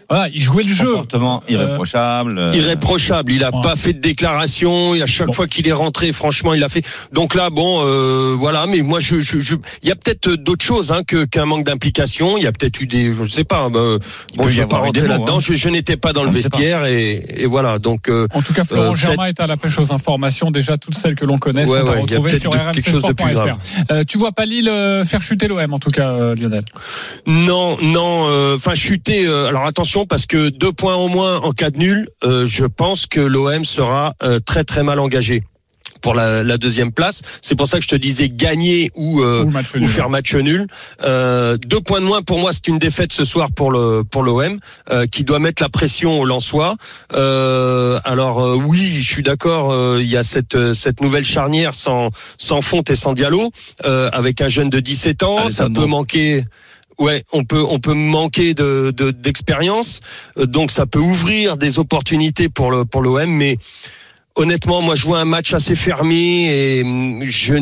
voilà, 0.08 0.28
il 0.32 0.40
jouait 0.40 0.62
le 0.64 0.72
jeu. 0.72 0.86
Comportement 0.86 1.42
irréprochable. 1.48 2.38
euh, 2.38 2.52
irréprochable. 2.54 3.32
Il 3.32 3.42
a 3.44 3.54
Ouais. 3.54 3.62
pas 3.62 3.76
fait 3.76 3.92
de 3.92 4.00
déclaration. 4.00 4.94
Et 4.94 5.02
à 5.02 5.06
chaque 5.06 5.28
Bon. 5.28 5.32
fois 5.32 5.46
qu'il 5.46 5.66
est 5.68 5.72
rentré, 5.72 6.12
franchement, 6.12 6.54
il 6.54 6.60
l'a 6.60 6.68
fait. 6.68 6.82
Donc 7.12 7.34
là, 7.34 7.50
bon, 7.50 7.80
euh, 7.84 8.34
voilà. 8.38 8.66
Mais 8.66 8.80
moi, 8.82 9.00
je, 9.00 9.20
je, 9.20 9.40
je- 9.40 9.54
il 9.82 9.88
y 9.88 9.92
a 9.92 9.94
peut-être 9.96 10.30
d'autres 10.30 10.64
choses 10.64 10.92
hein, 10.92 11.02
que 11.06 11.24
qu'un 11.24 11.46
manque 11.46 11.64
d'implication. 11.64 12.36
Il 12.38 12.44
y 12.44 12.46
a 12.46 12.52
peut-être 12.52 12.80
eu 12.80 12.86
des, 12.86 13.12
je 13.12 13.24
sais 13.24 13.44
pas. 13.44 13.68
euh, 13.74 13.98
bon, 14.36 14.48
je 14.48 14.60
vais 14.60 14.66
pas 14.66 14.78
rentrer 14.78 15.06
là-dedans. 15.08 15.36
hein. 15.38 15.40
Je, 15.40 15.54
je 15.54 15.68
n'étais 15.68 15.96
pas 15.96 16.12
dans 16.12 16.22
le 16.22 16.28
On 16.28 16.32
ne 16.32 16.36
vestiaire 16.36 16.84
et, 16.86 17.24
et 17.36 17.46
voilà. 17.46 17.78
Donc 17.78 18.08
euh, 18.08 18.26
En 18.34 18.42
tout 18.42 18.52
cas, 18.52 18.64
Florent 18.64 18.92
Euh, 18.92 18.94
Germain 18.94 19.26
est 19.26 19.40
à 19.40 19.46
la 19.46 19.56
pêche 19.56 19.78
aux 19.78 19.92
informations. 19.92 20.50
Déjà, 20.50 20.76
toutes 20.78 20.96
celles 20.96 21.14
que 21.14 21.24
l'on 21.24 21.38
connaît 21.38 21.62
Ouais, 21.68 21.78
sont 21.78 21.84
ouais, 21.84 21.90
à 21.90 21.98
a 21.98 22.00
retrouver 22.00 22.38
sur 22.38 22.50
de- 22.50 22.56
quelque 22.72 22.90
chose 22.90 23.02
de 23.02 23.12
plus 23.12 23.32
grave. 23.32 23.48
rmcsport.fr. 23.50 23.92
Euh, 23.92 24.04
tu 24.06 24.18
vois 24.18 24.32
pas 24.32 24.44
Lille 24.44 24.68
euh, 24.68 25.04
faire 25.04 25.22
chuter 25.22 25.48
l'OM, 25.48 25.72
en 25.72 25.78
tout 25.78 25.90
cas, 25.90 26.08
euh, 26.10 26.34
Lionel? 26.34 26.64
non, 27.26 27.76
non. 27.82 28.26
euh, 28.28 28.56
Enfin, 28.56 28.74
chuter. 28.74 29.26
euh, 29.26 29.48
alors 29.48 29.64
attention 29.64 29.93
parce 30.02 30.26
que 30.26 30.48
deux 30.48 30.72
points 30.72 30.96
au 30.96 31.08
moins 31.08 31.38
en 31.38 31.52
cas 31.52 31.70
de 31.70 31.78
nul. 31.78 32.08
euh, 32.24 32.46
je 32.46 32.64
pense 32.64 33.06
que 33.06 33.20
l'OM 33.20 33.64
sera 33.64 34.14
euh, 34.22 34.40
très 34.44 34.64
très 34.64 34.82
mal 34.82 34.98
engagé. 34.98 35.42
pour 36.02 36.14
la, 36.14 36.42
la 36.42 36.58
deuxième 36.58 36.92
place. 36.92 37.22
C'est 37.40 37.54
pour 37.56 37.66
ça 37.66 37.78
que 37.78 37.84
je 37.84 37.88
te 37.88 37.96
disais 37.96 38.28
gagner 38.28 38.90
ou, 38.94 39.22
euh, 39.22 39.44
Ou 39.44 39.50
match 39.50 39.74
ou 39.74 39.78
nul. 39.78 39.88
faire 39.88 40.10
match 40.10 40.34
nul. 40.34 40.66
Euh, 41.02 41.56
deux 41.56 41.80
points 41.80 42.00
de 42.02 42.04
moins 42.04 42.20
pour 42.20 42.38
moi, 42.38 42.50
c'est 42.52 42.68
une 42.68 42.78
défaite 42.78 43.10
ce 43.14 43.24
soir 43.24 43.48
pour 43.52 43.70
le 43.70 44.02
pour 44.04 44.22
l'OM 44.22 44.58
euh, 44.90 45.06
qui 45.06 45.24
doit 45.24 45.38
mettre 45.38 45.62
la 45.62 45.70
pression 45.70 46.20
au 46.20 46.26
Lensois. 46.26 46.76
Euh, 47.14 47.98
alors 48.04 48.38
euh, 48.44 48.54
oui, 48.54 48.98
je 49.00 49.08
suis 49.14 49.22
d'accord. 49.22 49.70
euh, 49.72 49.98
Il 50.02 50.08
y 50.10 50.16
a 50.18 50.22
cette 50.22 50.56
euh, 50.56 50.74
cette 50.74 51.00
nouvelle 51.00 51.24
charnière 51.24 51.72
sans 51.72 52.10
sans 52.36 52.60
Fonte 52.60 52.90
et 52.90 52.96
sans 52.96 53.14
Diallo 53.14 53.50
euh, 53.86 54.10
avec 54.12 54.42
un 54.42 54.48
jeune 54.48 54.68
de 54.68 54.80
17 54.80 55.22
ans. 55.22 55.48
Ça 55.48 55.68
peut 55.70 55.86
manquer. 55.86 56.44
Ouais, 56.98 57.24
on 57.32 57.44
peut 57.44 57.64
on 57.68 57.78
peut 57.80 57.94
manquer 57.94 58.54
de 58.54 58.92
de- 58.96 59.10
d'expérience, 59.10 60.00
Euh, 60.38 60.46
donc 60.46 60.70
ça 60.70 60.86
peut 60.86 61.00
ouvrir 61.00 61.56
des 61.56 61.78
opportunités 61.78 62.48
pour 62.48 62.70
le 62.70 62.84
pour 62.84 63.02
l'OM, 63.02 63.28
mais 63.28 63.58
honnêtement, 64.36 64.80
moi 64.82 64.94
je 64.94 65.04
vois 65.04 65.20
un 65.20 65.24
match 65.24 65.54
assez 65.54 65.74
fermé 65.74 66.50
et 66.50 66.82
hum, 66.82 67.24
je 67.24 67.54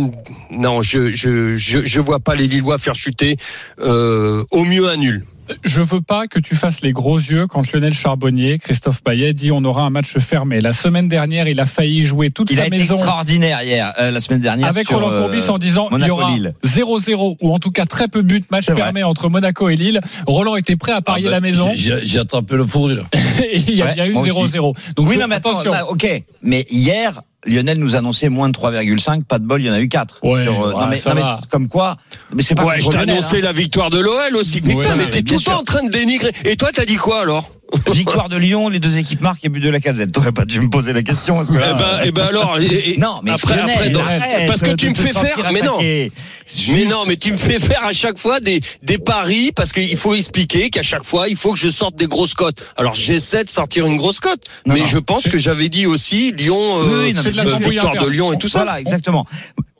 non 0.50 0.82
je 0.82 1.12
je 1.12 1.56
je, 1.56 1.84
je 1.84 2.00
vois 2.00 2.20
pas 2.20 2.34
les 2.34 2.46
Lillois 2.46 2.78
faire 2.78 2.94
chuter 2.94 3.36
euh, 3.80 4.44
au 4.50 4.64
mieux 4.64 4.88
un 4.88 4.96
nul. 4.96 5.24
Je 5.64 5.80
veux 5.82 6.00
pas 6.00 6.26
que 6.26 6.38
tu 6.38 6.54
fasses 6.54 6.82
les 6.82 6.92
gros 6.92 7.18
yeux 7.18 7.46
quand 7.46 7.70
Lionel 7.72 7.94
Charbonnier, 7.94 8.58
Christophe 8.58 9.02
Payet 9.02 9.32
dit 9.34 9.50
on 9.52 9.64
aura 9.64 9.82
un 9.82 9.90
match 9.90 10.16
fermé. 10.18 10.60
La 10.60 10.72
semaine 10.72 11.08
dernière, 11.08 11.48
il 11.48 11.58
a 11.60 11.66
failli 11.66 12.02
jouer 12.02 12.30
toute 12.30 12.50
Il 12.50 12.56
sa 12.56 12.62
a 12.64 12.66
été 12.66 12.78
maison 12.78 12.94
extraordinaire 12.96 13.62
hier, 13.62 13.92
euh, 14.00 14.10
la 14.10 14.20
semaine 14.20 14.40
dernière. 14.40 14.68
avec 14.68 14.86
sur, 14.88 14.96
Roland 14.96 15.10
euh, 15.12 15.20
Courbis 15.22 15.48
en 15.48 15.58
disant 15.58 15.88
il 15.92 16.04
y 16.06 16.10
aura 16.10 16.30
Lille. 16.32 16.54
0-0 16.64 17.36
ou 17.40 17.52
en 17.54 17.58
tout 17.58 17.70
cas 17.70 17.86
très 17.86 18.08
peu 18.08 18.22
de 18.22 18.28
buts, 18.28 18.44
match 18.50 18.66
fermé 18.66 19.02
entre 19.02 19.28
Monaco 19.28 19.68
et 19.68 19.76
Lille. 19.76 20.00
Roland 20.26 20.56
était 20.56 20.76
prêt 20.76 20.92
à 20.92 21.00
parier 21.02 21.26
Ah 21.26 21.30
ben, 21.30 21.34
la 21.36 21.40
maison 21.40 21.70
J'ai 21.74 21.96
j'ai 22.04 22.18
attrapé 22.18 22.56
le 22.56 22.66
fou 22.66 22.82
rire. 22.84 23.04
et 23.44 23.58
il 23.68 23.74
y 23.74 23.82
a 23.82 23.86
Ouais, 23.86 23.94
bien 23.94 24.06
eu 24.06 24.12
moi 24.12 24.22
aussi. 24.22 24.30
0-0. 24.56 24.74
Donc 24.96 25.08
Oui, 25.08 25.14
je- 25.14 25.20
non, 25.20 25.26
mais 25.28 25.36
attends, 25.36 25.50
attention. 25.50 25.72
là, 25.72 25.88
ok. 25.90 26.06
Mais 26.42 26.64
hier, 26.70 27.22
Lionel 27.44 27.78
nous 27.78 27.96
annonçait 27.96 28.28
moins 28.28 28.48
de 28.48 28.56
3,5. 28.56 29.24
Pas 29.24 29.38
de 29.38 29.44
bol, 29.44 29.60
il 29.60 29.66
y 29.66 29.70
en 29.70 29.74
a 29.74 29.80
eu 29.80 29.88
4. 29.88 30.20
Ouais, 30.22 30.44
Sur, 30.44 30.52
euh, 30.52 30.72
ouais, 30.72 30.80
non, 30.80 30.86
mais, 30.86 30.96
ça 30.96 31.14
non, 31.14 31.20
mais 31.20 31.46
comme 31.50 31.68
quoi. 31.68 31.96
Mais 32.32 32.42
c'est 32.42 32.54
pas 32.54 32.64
Ouais, 32.64 32.80
je 32.80 32.88
t'ai 32.88 32.98
annoncé 32.98 33.38
hein. 33.38 33.42
la 33.42 33.52
victoire 33.52 33.90
de 33.90 33.98
l'OL 33.98 34.36
aussi. 34.36 34.60
Putain, 34.60 34.96
mais 34.96 35.04
mais 35.04 35.10
t'es 35.10 35.22
tout 35.22 35.34
le 35.34 35.40
temps 35.40 35.60
en 35.60 35.64
train 35.64 35.82
de 35.82 35.90
dénigrer. 35.90 36.32
Et 36.44 36.56
toi, 36.56 36.70
t'as 36.72 36.84
dit 36.84 36.96
quoi 36.96 37.22
alors? 37.22 37.50
Victoire 37.92 38.28
de 38.28 38.36
Lyon, 38.36 38.68
les 38.68 38.80
deux 38.80 38.98
équipes 38.98 39.20
marquent 39.20 39.44
et 39.44 39.48
but 39.48 39.60
de 39.60 39.68
la 39.70 39.80
casette. 39.80 40.12
T'aurais 40.12 40.32
pas 40.32 40.44
dû 40.44 40.60
me 40.60 40.68
poser 40.70 40.92
la 40.92 41.02
question. 41.02 41.36
Parce 41.36 41.48
que 41.48 41.54
Eh 41.56 41.58
là, 41.60 41.74
ben, 41.74 42.00
eh 42.04 42.12
ben 42.12 42.26
alors. 42.26 42.58
et- 42.60 42.90
et- 42.92 42.96
non, 42.98 43.20
mais 43.22 43.30
après, 43.30 43.58
après, 43.58 43.94
arrête 43.94 44.46
parce 44.46 44.60
que 44.60 44.72
tu 44.72 44.88
me 44.90 44.94
fais 44.94 45.12
faire. 45.12 45.50
Mais 45.52 45.60
non. 45.62 45.78
Mais 45.80 46.84
non, 46.84 47.04
mais 47.06 47.16
tu 47.16 47.32
me 47.32 47.36
fais 47.36 47.58
faire 47.58 47.84
à 47.84 47.92
chaque 47.92 48.18
fois 48.18 48.40
des, 48.40 48.60
des 48.82 48.98
paris 48.98 49.52
parce 49.54 49.72
qu'il 49.72 49.96
faut 49.96 50.14
expliquer 50.14 50.70
qu'à 50.70 50.82
chaque 50.82 51.04
fois, 51.04 51.28
il 51.28 51.36
faut 51.36 51.52
que 51.52 51.58
je 51.58 51.68
sorte 51.70 51.96
des 51.96 52.06
grosses 52.06 52.34
cotes. 52.34 52.62
Alors 52.76 52.94
j'essaie 52.94 53.44
de 53.44 53.50
sortir 53.50 53.86
une 53.86 53.96
grosse 53.96 54.20
cote, 54.20 54.44
mais 54.66 54.80
non. 54.80 54.86
je 54.86 54.98
pense 54.98 55.28
que 55.28 55.38
j'avais 55.38 55.68
dit 55.68 55.86
aussi 55.86 56.32
Lyon, 56.32 56.58
euh, 56.82 57.06
oui, 57.06 57.14
non, 57.14 57.22
c'est 57.22 57.32
de 57.32 57.36
la 57.36 57.44
euh, 57.44 57.50
tambouille 57.52 57.70
victoire 57.72 57.96
de. 57.96 58.08
Lyon 58.08 58.32
et 58.32 58.38
tout 58.38 58.48
ça. 58.48 58.64
Voilà, 58.64 58.80
exactement. 58.80 59.26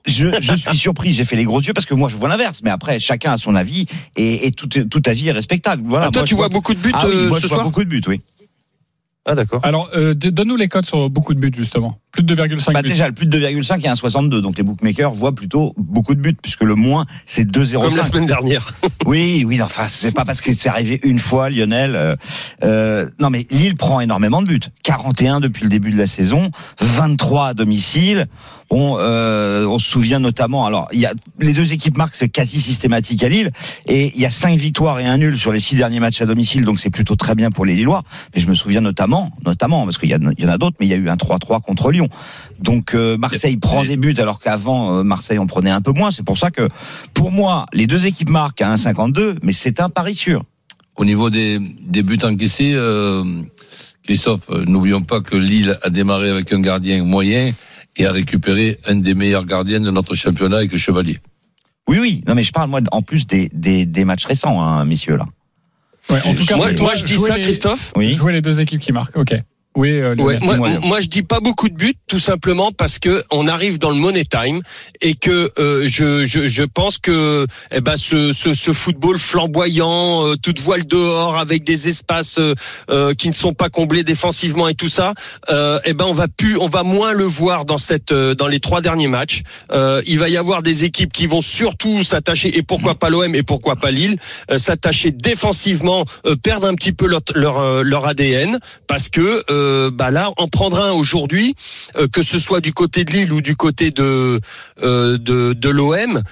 Je, 0.07 0.29
je 0.41 0.55
suis 0.55 0.77
surpris, 0.77 1.13
j'ai 1.13 1.25
fait 1.25 1.37
les 1.37 1.45
gros 1.45 1.61
yeux 1.61 1.73
parce 1.73 1.87
que 1.87 1.95
moi 1.95 2.09
je 2.09 2.17
vois 2.17 2.29
l'inverse. 2.29 2.61
Mais 2.65 2.71
après, 2.71 2.99
chacun 2.99 3.33
a 3.33 3.39
son 3.39 3.55
avis 3.55 3.87
et, 4.17 4.47
et 4.47 4.53
tout, 4.53 4.67
tout 4.67 5.03
avis 5.07 5.29
est 5.29 5.33
respectable. 5.33 5.83
Voilà. 5.87 6.07
Ah, 6.07 6.11
toi, 6.11 6.23
Moi, 6.23 6.27
tu 6.27 6.35
vois 6.35 6.49
beaucoup 6.49 6.75
de 6.75 6.81
buts 6.81 6.91
ah, 6.95 7.05
oui, 7.07 7.13
euh, 7.15 7.29
moi, 7.29 7.39
ce 7.39 7.43
je 7.43 7.49
vois 7.49 7.57
soir 7.59 7.67
beaucoup 7.67 7.85
de 7.85 7.89
buts, 7.89 8.03
oui. 8.09 8.21
Ah 9.25 9.37
d'accord. 9.37 9.61
Alors, 9.63 9.89
euh, 9.95 10.15
donne-nous 10.15 10.57
les 10.57 10.67
codes 10.67 10.85
sur 10.85 11.09
beaucoup 11.09 11.33
de 11.33 11.39
buts, 11.39 11.53
justement. 11.57 11.97
Plus 12.11 12.25
de 12.25 12.35
2,5 12.35 12.73
Bah, 12.73 12.83
buts. 12.83 12.89
déjà, 12.89 13.07
le 13.07 13.15
plus 13.15 13.27
de 13.27 13.39
2,5 13.39 13.81
et 13.85 13.89
un 13.89 13.95
62. 13.95 14.43
Donc 14.43 14.59
les 14.59 14.65
bookmakers 14.65 15.13
voient 15.13 15.33
plutôt 15.35 15.75
beaucoup 15.79 16.17
de 16.17 16.21
buts 16.21 16.37
puisque 16.43 16.65
le 16.65 16.75
moins 16.75 17.07
c'est 17.25 17.45
2,05. 17.49 17.81
Comme 17.81 17.97
la 17.97 18.03
semaine 18.05 18.27
dernière. 18.27 18.73
Oui, 19.07 19.45
oui, 19.47 19.61
enfin, 19.63 19.87
c'est 19.89 20.13
pas 20.13 20.25
parce 20.25 20.41
que 20.41 20.53
c'est 20.53 20.69
arrivé 20.69 21.01
une 21.05 21.19
fois, 21.19 21.51
Lionel. 21.51 21.97
euh, 21.97 22.15
euh, 22.65 23.09
non, 23.19 23.31
mais 23.31 23.47
Lille 23.51 23.75
prend 23.75 24.01
énormément 24.01 24.43
de 24.43 24.49
buts. 24.49 24.61
41 24.83 25.41
depuis 25.41 25.63
le 25.65 25.69
début 25.69 25.91
de 25.91 25.99
la 25.99 26.07
saison, 26.07 26.51
23 26.81 27.49
à 27.49 27.55
domicile. 27.55 28.27
Bon, 28.73 28.97
euh, 28.99 29.67
on 29.67 29.79
se 29.79 29.87
souvient 29.87 30.19
notamment. 30.19 30.65
Alors, 30.65 30.89
il 30.95 30.99
y 30.99 31.05
a 31.05 31.13
les 31.39 31.53
deux 31.53 31.75
équipes 31.75 31.99
marquent, 31.99 32.15
c'est 32.15 32.31
quasi 32.31 32.59
systématique 32.59 33.23
à 33.23 33.29
Lille, 33.29 33.51
et 33.87 34.11
il 34.15 34.19
y 34.19 34.25
a 34.25 34.31
cinq 34.31 34.59
victoires 34.59 34.99
et 34.99 35.05
un 35.05 35.19
nul 35.19 35.39
sur 35.39 35.53
les 35.53 35.61
six 35.61 35.75
derniers 35.75 36.01
matchs 36.01 36.23
à 36.23 36.25
domicile, 36.25 36.65
donc 36.65 36.81
c'est 36.81 36.89
plutôt 36.89 37.15
très 37.15 37.35
bien 37.35 37.51
pour 37.51 37.67
les 37.67 37.75
Lillois. 37.75 38.03
Mais 38.35 38.41
je 38.41 38.47
me 38.47 38.55
souviens 38.55 38.81
notamment, 38.81 39.31
notamment 39.45 39.85
parce 39.85 39.99
qu'il 39.99 40.09
y, 40.09 40.15
en 40.15 40.49
a 40.49 40.57
d'autres, 40.57 40.79
mais 40.81 40.87
il 40.87 40.89
y 40.89 40.95
a 40.95 40.97
eu 40.97 41.11
un 41.11 41.17
3-3 41.17 41.61
contre 41.61 41.91
Lyon. 41.91 42.09
Donc 42.61 42.95
euh, 42.95 43.19
Marseille 43.19 43.59
prend 43.59 43.85
des 43.85 43.99
buts 43.99 44.15
alors 44.17 44.41
qu'avant 44.41 45.01
euh, 45.01 45.03
Marseille 45.03 45.37
en 45.37 45.47
prenait 45.47 45.71
un 45.71 45.83
peu 45.83 45.93
moins. 45.93 46.11
C'est 46.11 46.25
pour 46.25 46.39
ça 46.39 46.51
que, 46.51 46.67
pour 47.13 47.31
moi, 47.31 47.67
les 47.75 47.87
deux 47.87 48.07
équipes 48.07 48.31
marquent 48.31 48.63
à 48.63 48.75
1,52, 48.75 49.37
mais 49.43 49.53
c'est 49.53 49.81
un 49.81 49.91
pari 49.91 50.15
sûr. 50.15 50.45
Au 50.97 51.05
niveau 51.05 51.29
des, 51.29 51.59
des 51.59 52.03
buts 52.03 52.21
encaissés, 52.23 52.73
euh, 52.75 53.23
Christophe, 54.03 54.49
n'oublions 54.67 55.03
pas 55.03 55.21
que 55.21 55.37
Lille 55.37 55.79
a 55.83 55.91
démarré 55.91 56.31
avec 56.31 56.51
un 56.55 56.61
gardien 56.61 57.05
moyen 57.05 57.53
et 57.97 58.07
a 58.07 58.13
récupéré 58.13 58.79
un 58.87 58.97
des 58.97 59.15
meilleurs 59.15 59.45
gardiens 59.45 59.81
de 59.81 59.91
notre 59.91 60.15
championnat 60.15 60.59
avec 60.59 60.77
Chevalier. 60.77 61.19
Oui, 61.89 61.99
oui. 62.01 62.23
Non, 62.27 62.35
mais 62.35 62.45
je 62.45 62.53
parle 62.53 62.71
moi 62.71 62.81
en 62.93 63.03
plus 63.03 63.27
des, 63.27 63.51
des, 63.53 63.87
des 63.87 64.05
matchs 64.05 64.25
récents, 64.27 64.63
hein, 64.63 64.85
messieurs 64.85 65.17
là. 65.17 65.27
Ouais, 66.11 66.21
en 66.25 66.35
tout 66.35 66.45
cas, 66.45 66.57
moi, 66.57 66.73
toi, 66.75 66.87
moi, 66.87 66.95
je 66.95 67.05
dis 67.05 67.17
ça, 67.17 67.37
les- 67.37 67.43
Christophe. 67.43 67.93
Oui. 67.97 68.15
Jouer 68.17 68.33
les 68.33 68.41
deux 68.41 68.61
équipes 68.61 68.81
qui 68.81 68.93
marquent. 68.93 69.17
Ok. 69.17 69.35
Oui, 69.75 69.91
euh, 69.93 70.15
Ouais, 70.19 70.39
moi, 70.43 70.59
moi, 70.81 71.01
je 71.01 71.09
dis 71.09 71.23
pas 71.23 71.41
beaucoup 71.41 71.69
de 71.71 71.75
buts, 71.75 71.95
tout 72.07 72.19
simplement 72.19 72.73
parce 72.73 72.99
que 72.99 73.25
on 73.31 73.49
arrive 73.49 73.79
dans 73.79 73.89
le 73.89 73.97
money 73.97 74.25
time 74.25 74.61
et 75.01 75.15
que 75.15 75.51
euh, 75.59 75.89
je, 75.89 76.27
je, 76.27 76.47
je 76.47 76.63
pense 76.63 76.99
que 76.99 77.47
eh 77.71 77.81
ben 77.81 77.97
ce, 77.97 78.35
ce, 78.35 78.53
ce 78.53 78.73
football 78.73 79.19
flamboyant, 79.19 80.27
euh, 80.27 80.37
toute 80.37 80.61
voile 80.61 80.85
dehors 80.85 81.37
avec 81.39 81.65
des 81.65 81.89
espaces 81.89 82.39
euh, 82.39 82.55
euh, 82.91 83.15
qui 83.15 83.29
ne 83.29 83.33
sont 83.35 83.55
pas 83.55 83.71
comblés 83.71 84.03
défensivement 84.05 84.69
et 84.69 84.75
tout 84.75 84.91
ça, 84.91 85.15
euh, 85.51 85.79
eh 85.87 85.95
ben 85.95 86.05
on 86.07 86.13
va 86.13 86.29
plus, 86.29 86.59
on 86.59 86.69
va 86.69 86.83
moins 86.83 87.15
le 87.15 87.25
voir 87.25 87.65
dans 87.65 87.79
cette 87.79 88.13
euh, 88.13 88.35
dans 88.35 88.49
les 88.49 88.61
trois 88.61 88.83
derniers 88.83 89.09
matchs. 89.09 89.43
Euh, 89.73 90.03
il 90.07 90.19
va 90.19 90.29
y 90.29 90.37
avoir 90.37 90.63
des 90.63 90.85
équipes 90.85 91.13
qui 91.13 91.27
vont 91.27 91.41
surtout 91.41 92.03
s'attacher 92.03 92.59
et 92.59 92.63
pourquoi 92.63 92.95
pas 92.97 93.09
l'OM 93.09 93.35
et 93.35 93.43
pourquoi 93.43 93.77
pas 93.77 93.91
Lille, 93.91 94.19
euh, 94.51 94.59
s'attacher 94.59 95.13
défensivement, 95.13 96.05
euh, 96.27 96.37
perdre 96.37 96.67
un 96.67 96.75
petit 96.75 96.93
peu 96.93 97.07
leur 97.07 97.23
leur, 97.35 97.83
leur 97.85 98.07
ADN 98.07 98.59
parce 98.87 99.09
que 99.09 99.43
euh, 99.63 99.91
bah 99.93 100.11
là 100.11 100.31
en 100.37 100.49
prendre 100.49 100.81
un 100.83 100.93
aujourd'hui, 100.93 101.55
euh, 101.97 102.09
que 102.09 102.23
ce 102.23 102.39
soit 102.39 102.61
du 102.61 102.73
côté 102.73 103.05
de 103.05 103.13
Lille 103.13 103.33
ou 103.33 103.41
du 103.41 103.57
côté 103.57 103.91
de 103.91 104.41
euh, 104.83 105.19
de, 105.19 105.53
de 105.53 105.69
l'OM. 105.71 106.23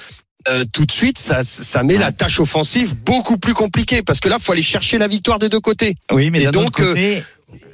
tout 0.72 0.86
de 0.86 0.92
suite, 0.92 1.18
ça, 1.18 1.42
ça 1.42 1.82
met 1.82 1.96
la 1.96 2.12
tâche 2.12 2.40
offensive 2.40 2.94
beaucoup 2.96 3.36
plus 3.38 3.54
compliquée 3.54 4.02
parce 4.02 4.20
que 4.20 4.28
là, 4.28 4.38
faut 4.38 4.52
aller 4.52 4.62
chercher 4.62 4.98
la 4.98 5.06
victoire 5.08 5.38
des 5.38 5.48
deux 5.48 5.60
côtés. 5.60 5.94
Oui, 6.10 6.30
mais 6.30 6.42
Et 6.42 6.50
donc, 6.50 6.72
côté. 6.72 7.22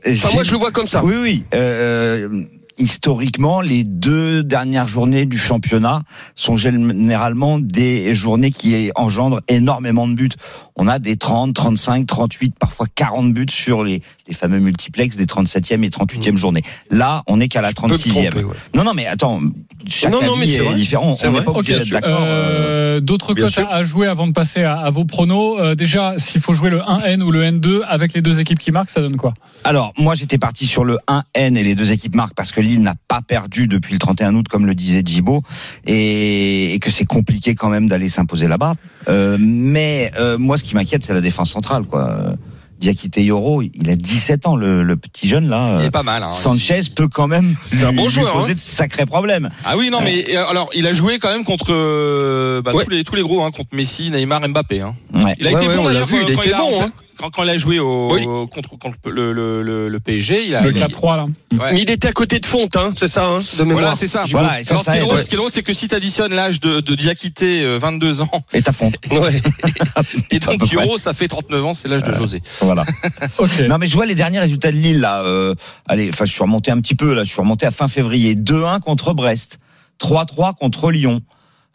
Enfin, 0.06 0.28
j'ai- 0.28 0.34
moi, 0.34 0.42
je 0.44 0.52
le 0.52 0.58
vois 0.58 0.72
comme 0.72 0.86
ça. 0.86 1.02
Oui, 1.04 1.14
oui. 1.20 1.44
Euh, 1.54 2.44
historiquement, 2.78 3.60
les 3.62 3.84
deux 3.84 4.42
dernières 4.42 4.88
journées 4.88 5.24
du 5.26 5.38
championnat 5.38 6.02
sont 6.34 6.56
généralement 6.56 7.58
des 7.58 8.14
journées 8.14 8.50
qui 8.50 8.90
engendrent 8.96 9.40
énormément 9.48 10.06
de 10.08 10.14
buts. 10.14 10.28
On 10.76 10.88
a 10.88 10.98
des 10.98 11.16
30, 11.16 11.54
35, 11.54 12.06
38, 12.06 12.54
parfois 12.58 12.86
40 12.94 13.32
buts 13.32 13.46
sur 13.48 13.82
les, 13.82 14.02
les 14.28 14.34
fameux 14.34 14.58
multiplex 14.58 15.16
des 15.16 15.24
37e 15.24 15.82
et 15.84 15.88
38e 15.88 16.36
journées. 16.36 16.62
Là, 16.90 17.22
on 17.26 17.38
n'est 17.38 17.48
qu'à 17.48 17.62
la 17.62 17.70
Je 17.70 17.74
peux 17.74 17.86
me 17.88 17.94
36e. 17.96 18.10
tromper, 18.30 18.44
ouais. 18.44 18.56
Non, 18.74 18.84
non, 18.84 18.92
mais 18.92 19.06
attends, 19.06 19.40
chaque 19.88 20.10
Non, 20.12 20.18
non, 20.22 20.36
mais 20.36 20.46
c'est 20.46 20.56
est 20.56 20.66
vrai. 20.66 20.74
différent. 20.74 21.14
On 21.24 21.30
n'est 21.30 21.40
pas 21.40 21.50
obligé 21.52 21.78
d'être 21.78 21.88
d'accord. 21.90 22.20
euh, 22.22 22.96
euh, 22.96 23.00
D'autres 23.00 23.34
cotes 23.34 23.58
à, 23.58 23.68
à 23.74 23.84
jouer 23.84 24.06
avant 24.06 24.26
de 24.26 24.32
passer 24.32 24.62
à, 24.64 24.78
à 24.78 24.90
vos 24.90 25.04
pronos. 25.04 25.58
Euh, 25.58 25.74
déjà, 25.74 26.14
s'il 26.18 26.40
faut 26.40 26.54
jouer 26.54 26.70
le 26.70 26.80
1N 26.80 27.22
ou 27.22 27.30
le 27.30 27.42
N2 27.42 27.80
avec 27.86 28.12
les 28.14 28.20
deux 28.22 28.40
équipes 28.40 28.58
qui 28.58 28.70
marquent, 28.70 28.90
ça 28.90 29.00
donne 29.00 29.16
quoi? 29.16 29.34
Alors, 29.64 29.92
moi, 29.98 30.14
j'étais 30.14 30.38
parti 30.38 30.66
sur 30.66 30.84
le 30.84 30.98
1N 31.08 31.56
et 31.56 31.62
les 31.62 31.74
deux 31.74 31.92
équipes 31.92 32.14
marquent 32.14 32.34
parce 32.34 32.52
que 32.52 32.60
Lille 32.60 32.82
n'a 32.82 32.94
pas 33.08 33.20
perdu 33.22 33.66
depuis 33.66 33.92
le 33.94 33.98
31 33.98 34.34
août, 34.34 34.46
comme 34.48 34.66
le 34.66 34.74
disait 34.74 35.02
Djibo, 35.04 35.42
et, 35.86 36.74
et 36.74 36.78
que 36.80 36.90
c'est 36.90 37.04
compliqué 37.06 37.54
quand 37.54 37.68
même 37.68 37.88
d'aller 37.88 38.08
s'imposer 38.08 38.48
là-bas. 38.48 38.74
Euh, 39.08 39.36
mais 39.40 40.10
euh, 40.18 40.36
moi, 40.38 40.56
ce 40.58 40.64
qui 40.66 40.74
m'inquiète, 40.74 41.04
c'est 41.06 41.14
la 41.14 41.20
défense 41.20 41.50
centrale. 41.52 41.84
quoi. 41.84 42.10
Euh, 42.10 42.34
Diakité 42.78 43.24
Yoro, 43.24 43.62
il 43.62 43.88
a 43.88 43.96
17 43.96 44.46
ans, 44.46 44.54
le, 44.54 44.82
le 44.82 44.96
petit 44.96 45.26
jeune 45.28 45.48
là. 45.48 45.76
Il 45.78 45.84
Euh, 45.84 45.86
est 45.86 45.90
pas 45.90 46.02
mal. 46.02 46.22
hein. 46.22 46.30
Sanchez 46.30 46.82
peut 46.94 47.08
quand 47.08 47.26
même 47.26 47.54
un 47.82 47.92
bon 47.94 48.06
lui 48.06 48.20
poser 48.20 48.52
hein. 48.52 48.54
de 48.54 48.60
sacrés 48.60 49.06
problèmes. 49.06 49.48
Ah 49.64 49.78
oui, 49.78 49.88
non, 49.88 50.02
mais 50.02 50.26
euh, 50.36 50.44
alors 50.50 50.68
il 50.74 50.86
a 50.86 50.92
joué 50.92 51.18
quand 51.18 51.30
même 51.30 51.42
contre 51.44 51.68
euh, 51.72 52.60
bah, 52.60 52.74
Ouais. 52.74 52.84
tous 52.84 52.90
les 52.90 53.02
tous 53.02 53.14
les 53.14 53.22
gros, 53.22 53.42
hein, 53.42 53.50
contre 53.50 53.70
Messi, 53.74 54.10
Neymar, 54.10 54.46
Mbappé. 54.46 54.82
Hein. 54.82 54.94
Ouais. 55.14 55.34
Il 55.40 55.46
a 55.46 55.52
Ouais, 55.52 55.56
été 55.56 55.68
ouais, 55.70 55.76
bon 55.76 55.84
on 55.86 55.88
l'a 55.88 56.04
vu, 56.04 56.16
quand 56.34 56.42
il 56.44 56.52
a- 56.52 56.58
bon, 56.58 56.82
hein. 56.82 56.90
Quand, 57.18 57.30
quand 57.30 57.42
il 57.44 57.50
a 57.50 57.56
joué 57.56 57.78
au, 57.78 58.12
Oui. 58.12 58.24
contre, 58.52 58.78
contre 58.78 58.96
le, 59.06 59.32
le, 59.32 59.62
le, 59.62 59.88
le 59.88 60.00
PSG, 60.00 60.46
il 60.46 60.54
a. 60.54 60.60
Le 60.62 60.70
il 60.76 60.82
a- 60.82 60.86
4-3 60.86 61.16
là. 61.16 61.24
ouais. 61.52 61.72
Mais 61.72 61.82
il 61.82 61.90
était 61.90 62.08
à 62.08 62.12
côté 62.12 62.38
de 62.40 62.46
Fonte, 62.46 62.76
hein, 62.76 62.92
c'est 62.94 63.08
ça, 63.08 63.26
hein, 63.26 63.38
de 63.58 63.62
mémoire. 63.64 63.80
Voilà, 63.82 63.94
c'est 63.96 64.06
ça. 64.06 64.24
Voilà, 64.30 64.48
Alors, 64.50 64.64
ce, 64.80 64.84
ça 64.84 64.92
qui 64.92 64.98
est 64.98 65.00
drôle, 65.00 65.16
ouais. 65.16 65.22
ce 65.22 65.28
qui 65.28 65.34
est 65.34 65.38
drôle, 65.38 65.50
c'est 65.50 65.62
que 65.62 65.72
si 65.72 65.88
tu 65.88 65.94
additionnes 65.94 66.34
l'âge 66.34 66.60
de, 66.60 66.80
de 66.80 66.94
Diakité, 66.94 67.62
euh, 67.62 67.78
22 67.78 68.22
ans, 68.22 68.44
Et 68.52 68.62
ta 68.62 68.72
fonte. 68.72 68.96
Ouais. 69.10 69.40
et 70.30 70.38
donc. 70.38 70.62
Euro, 70.74 70.98
ça 70.98 71.14
fait 71.14 71.28
39 71.28 71.64
ans, 71.64 71.74
c'est 71.74 71.88
l'âge 71.88 72.02
de 72.02 72.12
José. 72.12 72.40
Voilà. 72.60 72.84
Ok. 73.38 73.60
Non 73.68 73.78
mais 73.78 73.88
je 73.88 73.94
vois 73.96 74.06
les 74.06 74.14
derniers 74.14 74.40
résultats 74.40 74.70
de 74.70 74.76
Lille 74.76 75.00
là. 75.00 75.22
Euh, 75.22 75.54
allez, 75.88 76.08
enfin 76.12 76.24
je 76.26 76.32
suis 76.32 76.42
remonté 76.42 76.70
un 76.70 76.80
petit 76.80 76.94
peu 76.94 77.12
là. 77.14 77.24
Je 77.24 77.30
suis 77.30 77.40
remonté 77.40 77.66
à 77.66 77.70
fin 77.70 77.88
février. 77.88 78.34
2-1 78.34 78.80
contre 78.80 79.14
Brest, 79.14 79.58
3-3 80.00 80.54
contre 80.54 80.90
Lyon, 80.90 81.20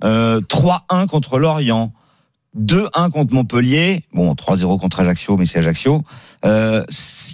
euh, 0.04 0.42
3-1 0.42 1.08
contre 1.08 1.40
Lorient, 1.40 1.94
2-1 2.60 3.10
contre 3.12 3.34
Montpellier. 3.34 4.04
Bon, 4.14 4.34
3-0 4.34 4.80
contre 4.80 5.00
Ajaccio, 5.00 5.38
mais 5.38 5.46
c'est 5.46 5.60
Ajaccio. 5.60 6.04
Euh, 6.46 6.84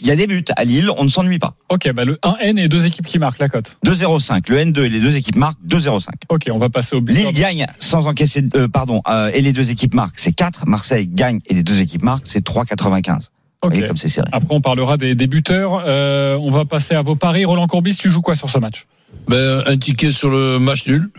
Il 0.02 0.08
y 0.08 0.12
a 0.12 0.16
des 0.16 0.28
buts 0.28 0.44
à 0.56 0.64
Lille, 0.64 0.90
on 0.98 1.04
ne 1.04 1.10
s'ennuie 1.10 1.40
pas. 1.40 1.56
Ok, 1.70 1.92
bah 1.94 2.06
le 2.06 2.16
1N 2.24 2.60
et 2.60 2.68
deux 2.68 2.86
équipes 2.86 3.06
qui 3.08 3.18
marquent 3.18 3.40
la 3.40 3.50
cote. 3.50 3.78
2-0-5. 3.86 4.50
Le 4.50 4.58
N2 4.58 4.86
et 4.86 4.90
les 4.90 5.00
deux 5.00 5.16
équipes 5.16 5.36
marquent 5.38 5.58
2-0-5. 5.68 6.08
Ok, 6.30 6.44
on 6.52 6.60
va 6.60 6.70
passer 6.70 6.96
au 6.96 7.02
but. 7.02 7.14
Lille 7.14 7.34
gagne 7.34 7.66
sans 7.80 8.06
encaisser, 8.08 8.44
euh, 8.56 8.68
pardon, 8.68 9.02
euh, 9.10 9.32
et 9.34 9.42
les 9.42 9.54
deux 9.54 9.72
équipes 9.72 9.96
marquent, 9.96 10.20
c'est 10.20 10.34
4. 10.34 10.68
Marseille 10.68 11.08
gagne 11.08 11.40
et 11.48 11.54
les 11.56 11.64
deux 11.64 11.82
équipes 11.82 12.04
marquent, 12.04 12.28
c'est 12.28 12.44
3,95. 12.46 13.32
Vous 13.64 13.70
Ok. 13.70 13.74
voyez 13.74 13.88
comme 13.88 13.98
c'est 13.98 14.10
serré. 14.10 14.28
Après, 14.34 14.54
on 14.54 14.62
parlera 14.62 14.98
des, 14.98 15.16
des 15.16 15.26
buteurs. 15.26 15.82
Euh, 15.88 16.38
on 16.44 16.52
va 16.52 16.66
passer 16.66 16.94
à 16.94 17.02
vos 17.02 17.16
paris. 17.16 17.44
Roland 17.44 17.66
Courbis, 17.66 17.96
tu 17.98 18.12
joues 18.12 18.22
quoi 18.22 18.36
sur 18.36 18.52
ce 18.52 18.60
match? 18.60 18.86
Ben, 19.28 19.64
un 19.66 19.78
ticket 19.78 20.12
sur 20.12 20.30
le 20.30 20.60
match 20.60 20.86
nul. 20.88 21.10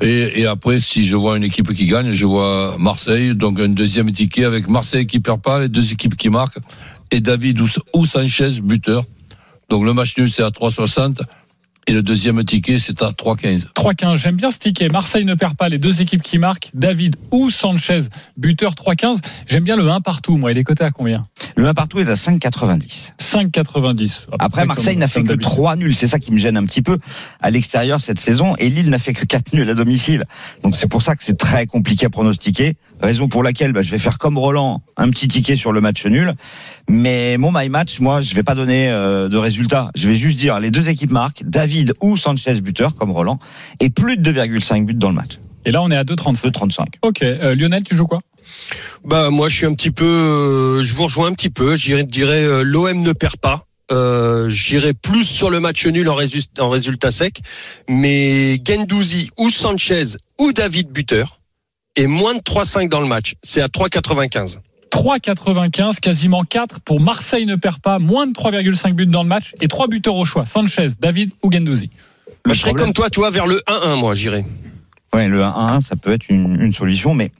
Et, 0.00 0.46
après, 0.46 0.80
si 0.80 1.04
je 1.04 1.16
vois 1.16 1.36
une 1.36 1.42
équipe 1.42 1.72
qui 1.74 1.86
gagne, 1.86 2.12
je 2.12 2.26
vois 2.26 2.76
Marseille. 2.78 3.34
Donc 3.34 3.58
un 3.58 3.68
deuxième 3.68 4.12
ticket 4.12 4.44
avec 4.44 4.68
Marseille 4.68 5.06
qui 5.06 5.18
perd 5.18 5.40
pas, 5.42 5.60
les 5.60 5.68
deux 5.68 5.92
équipes 5.92 6.16
qui 6.16 6.30
marquent. 6.30 6.58
Et 7.10 7.20
David 7.20 7.60
ou, 7.60 7.66
ou 7.94 8.06
Sanchez, 8.06 8.60
buteur. 8.62 9.04
Donc 9.68 9.84
le 9.84 9.92
match 9.92 10.16
nul, 10.16 10.30
c'est 10.30 10.42
à 10.42 10.50
3,60. 10.50 11.20
Et 11.88 11.92
le 11.92 12.02
deuxième 12.02 12.44
ticket, 12.44 12.78
c'est 12.78 13.00
à 13.00 13.12
3,15. 13.12 13.72
3-15. 13.72 14.16
J'aime 14.18 14.36
bien 14.36 14.50
ce 14.50 14.58
ticket. 14.58 14.88
Marseille 14.88 15.24
ne 15.24 15.32
perd 15.32 15.56
pas 15.56 15.70
les 15.70 15.78
deux 15.78 16.02
équipes 16.02 16.20
qui 16.20 16.36
marquent. 16.36 16.68
David 16.74 17.16
ou 17.30 17.48
Sanchez, 17.48 18.00
buteur 18.36 18.74
3-15. 18.74 19.20
J'aime 19.46 19.64
bien 19.64 19.74
le 19.74 19.88
1 19.88 20.02
partout. 20.02 20.36
Moi, 20.36 20.52
il 20.52 20.58
est 20.58 20.64
coté 20.64 20.84
à 20.84 20.90
combien? 20.90 21.26
Le 21.56 21.66
1 21.66 21.72
partout 21.72 21.98
est 21.98 22.10
à 22.10 22.12
5,90. 22.12 23.12
5,90. 23.18 24.26
À 24.26 24.36
peu 24.36 24.36
Après, 24.38 24.48
près 24.50 24.66
Marseille 24.66 24.98
n'a 24.98 25.08
fait 25.08 25.22
que 25.22 25.28
d'habitude. 25.28 25.50
3 25.50 25.76
nuls. 25.76 25.94
C'est 25.94 26.08
ça 26.08 26.18
qui 26.18 26.30
me 26.30 26.36
gêne 26.36 26.58
un 26.58 26.66
petit 26.66 26.82
peu 26.82 26.98
à 27.40 27.48
l'extérieur 27.48 28.02
cette 28.02 28.20
saison. 28.20 28.54
Et 28.58 28.68
Lille 28.68 28.90
n'a 28.90 28.98
fait 28.98 29.14
que 29.14 29.24
4 29.24 29.54
nuls 29.54 29.70
à 29.70 29.74
domicile. 29.74 30.26
Donc 30.62 30.76
c'est 30.76 30.88
pour 30.88 31.00
ça 31.00 31.16
que 31.16 31.24
c'est 31.24 31.38
très 31.38 31.64
compliqué 31.64 32.04
à 32.04 32.10
pronostiquer. 32.10 32.76
Raison 33.00 33.28
pour 33.28 33.42
laquelle 33.42 33.72
bah, 33.72 33.82
je 33.82 33.90
vais 33.90 33.98
faire 33.98 34.18
comme 34.18 34.38
Roland, 34.38 34.82
un 34.96 35.10
petit 35.10 35.28
ticket 35.28 35.56
sur 35.56 35.72
le 35.72 35.80
match 35.80 36.04
nul. 36.06 36.34
Mais 36.88 37.36
mon 37.38 37.52
my 37.52 37.68
match, 37.68 38.00
moi, 38.00 38.20
je 38.20 38.34
vais 38.34 38.42
pas 38.42 38.54
donner 38.54 38.88
euh, 38.90 39.28
de 39.28 39.36
résultat. 39.36 39.90
Je 39.94 40.08
vais 40.08 40.16
juste 40.16 40.38
dire 40.38 40.58
les 40.58 40.70
deux 40.70 40.88
équipes 40.88 41.10
marquent, 41.12 41.42
David 41.44 41.94
ou 42.00 42.16
Sanchez 42.16 42.60
buteur 42.60 42.94
comme 42.94 43.10
Roland, 43.10 43.38
et 43.80 43.90
plus 43.90 44.16
de 44.16 44.32
2,5 44.32 44.84
buts 44.84 44.94
dans 44.94 45.10
le 45.10 45.14
match. 45.14 45.38
Et 45.64 45.70
là, 45.70 45.82
on 45.82 45.90
est 45.90 45.96
à 45.96 46.04
2,35. 46.04 46.50
2,35. 46.50 46.84
Ok. 47.02 47.22
Euh, 47.22 47.54
Lionel, 47.54 47.82
tu 47.84 47.94
joues 47.96 48.06
quoi? 48.06 48.20
Bah 49.04 49.28
moi 49.30 49.48
je 49.50 49.56
suis 49.56 49.66
un 49.66 49.74
petit 49.74 49.90
peu, 49.90 50.04
euh, 50.06 50.82
je 50.82 50.94
vous 50.94 51.02
rejoins 51.04 51.28
un 51.28 51.34
petit 51.34 51.50
peu. 51.50 51.76
Je 51.76 52.00
dirais, 52.02 52.42
euh, 52.44 52.62
l'OM 52.62 53.02
ne 53.02 53.12
perd 53.12 53.36
pas. 53.36 53.64
Euh, 53.90 54.48
J'irai 54.50 54.92
plus 54.94 55.24
sur 55.24 55.50
le 55.50 55.60
match 55.60 55.86
nul 55.86 56.08
en, 56.08 56.16
résu- 56.16 56.46
en 56.58 56.68
résultat 56.70 57.10
sec, 57.10 57.40
mais 57.88 58.58
Gendouzi 58.66 59.30
ou 59.38 59.50
Sanchez 59.50 60.04
ou 60.38 60.52
David 60.52 60.88
buteur 60.90 61.37
et 61.96 62.06
moins 62.06 62.34
de 62.34 62.40
3,5 62.40 62.88
dans 62.88 63.00
le 63.00 63.06
match. 63.06 63.34
C'est 63.42 63.60
à 63.60 63.66
3,95. 63.68 64.58
3,95, 64.90 66.00
quasiment 66.00 66.44
4 66.44 66.80
pour 66.80 67.00
Marseille 67.00 67.44
ne 67.46 67.56
perd 67.56 67.78
pas, 67.80 67.98
moins 67.98 68.26
de 68.26 68.32
3,5 68.32 68.92
buts 68.94 69.06
dans 69.06 69.22
le 69.22 69.28
match 69.28 69.54
et 69.60 69.68
3 69.68 69.86
buteurs 69.88 70.14
au 70.16 70.24
choix. 70.24 70.46
Sanchez, 70.46 70.88
David 71.00 71.30
ou 71.42 71.52
Gendouzi. 71.52 71.90
Le 72.44 72.54
je 72.54 72.58
serais 72.60 72.70
problème- 72.70 72.86
comme 72.86 72.92
toi, 72.94 73.10
tu 73.10 73.20
vois, 73.20 73.30
vers 73.30 73.46
le 73.46 73.60
1-1, 73.66 73.96
moi, 73.96 74.14
j'irai. 74.14 74.44
Ouais, 75.12 75.28
le 75.28 75.42
1-1, 75.42 75.80
ça 75.82 75.96
peut 75.96 76.12
être 76.12 76.28
une, 76.30 76.60
une 76.60 76.72
solution, 76.72 77.12
mais 77.14 77.32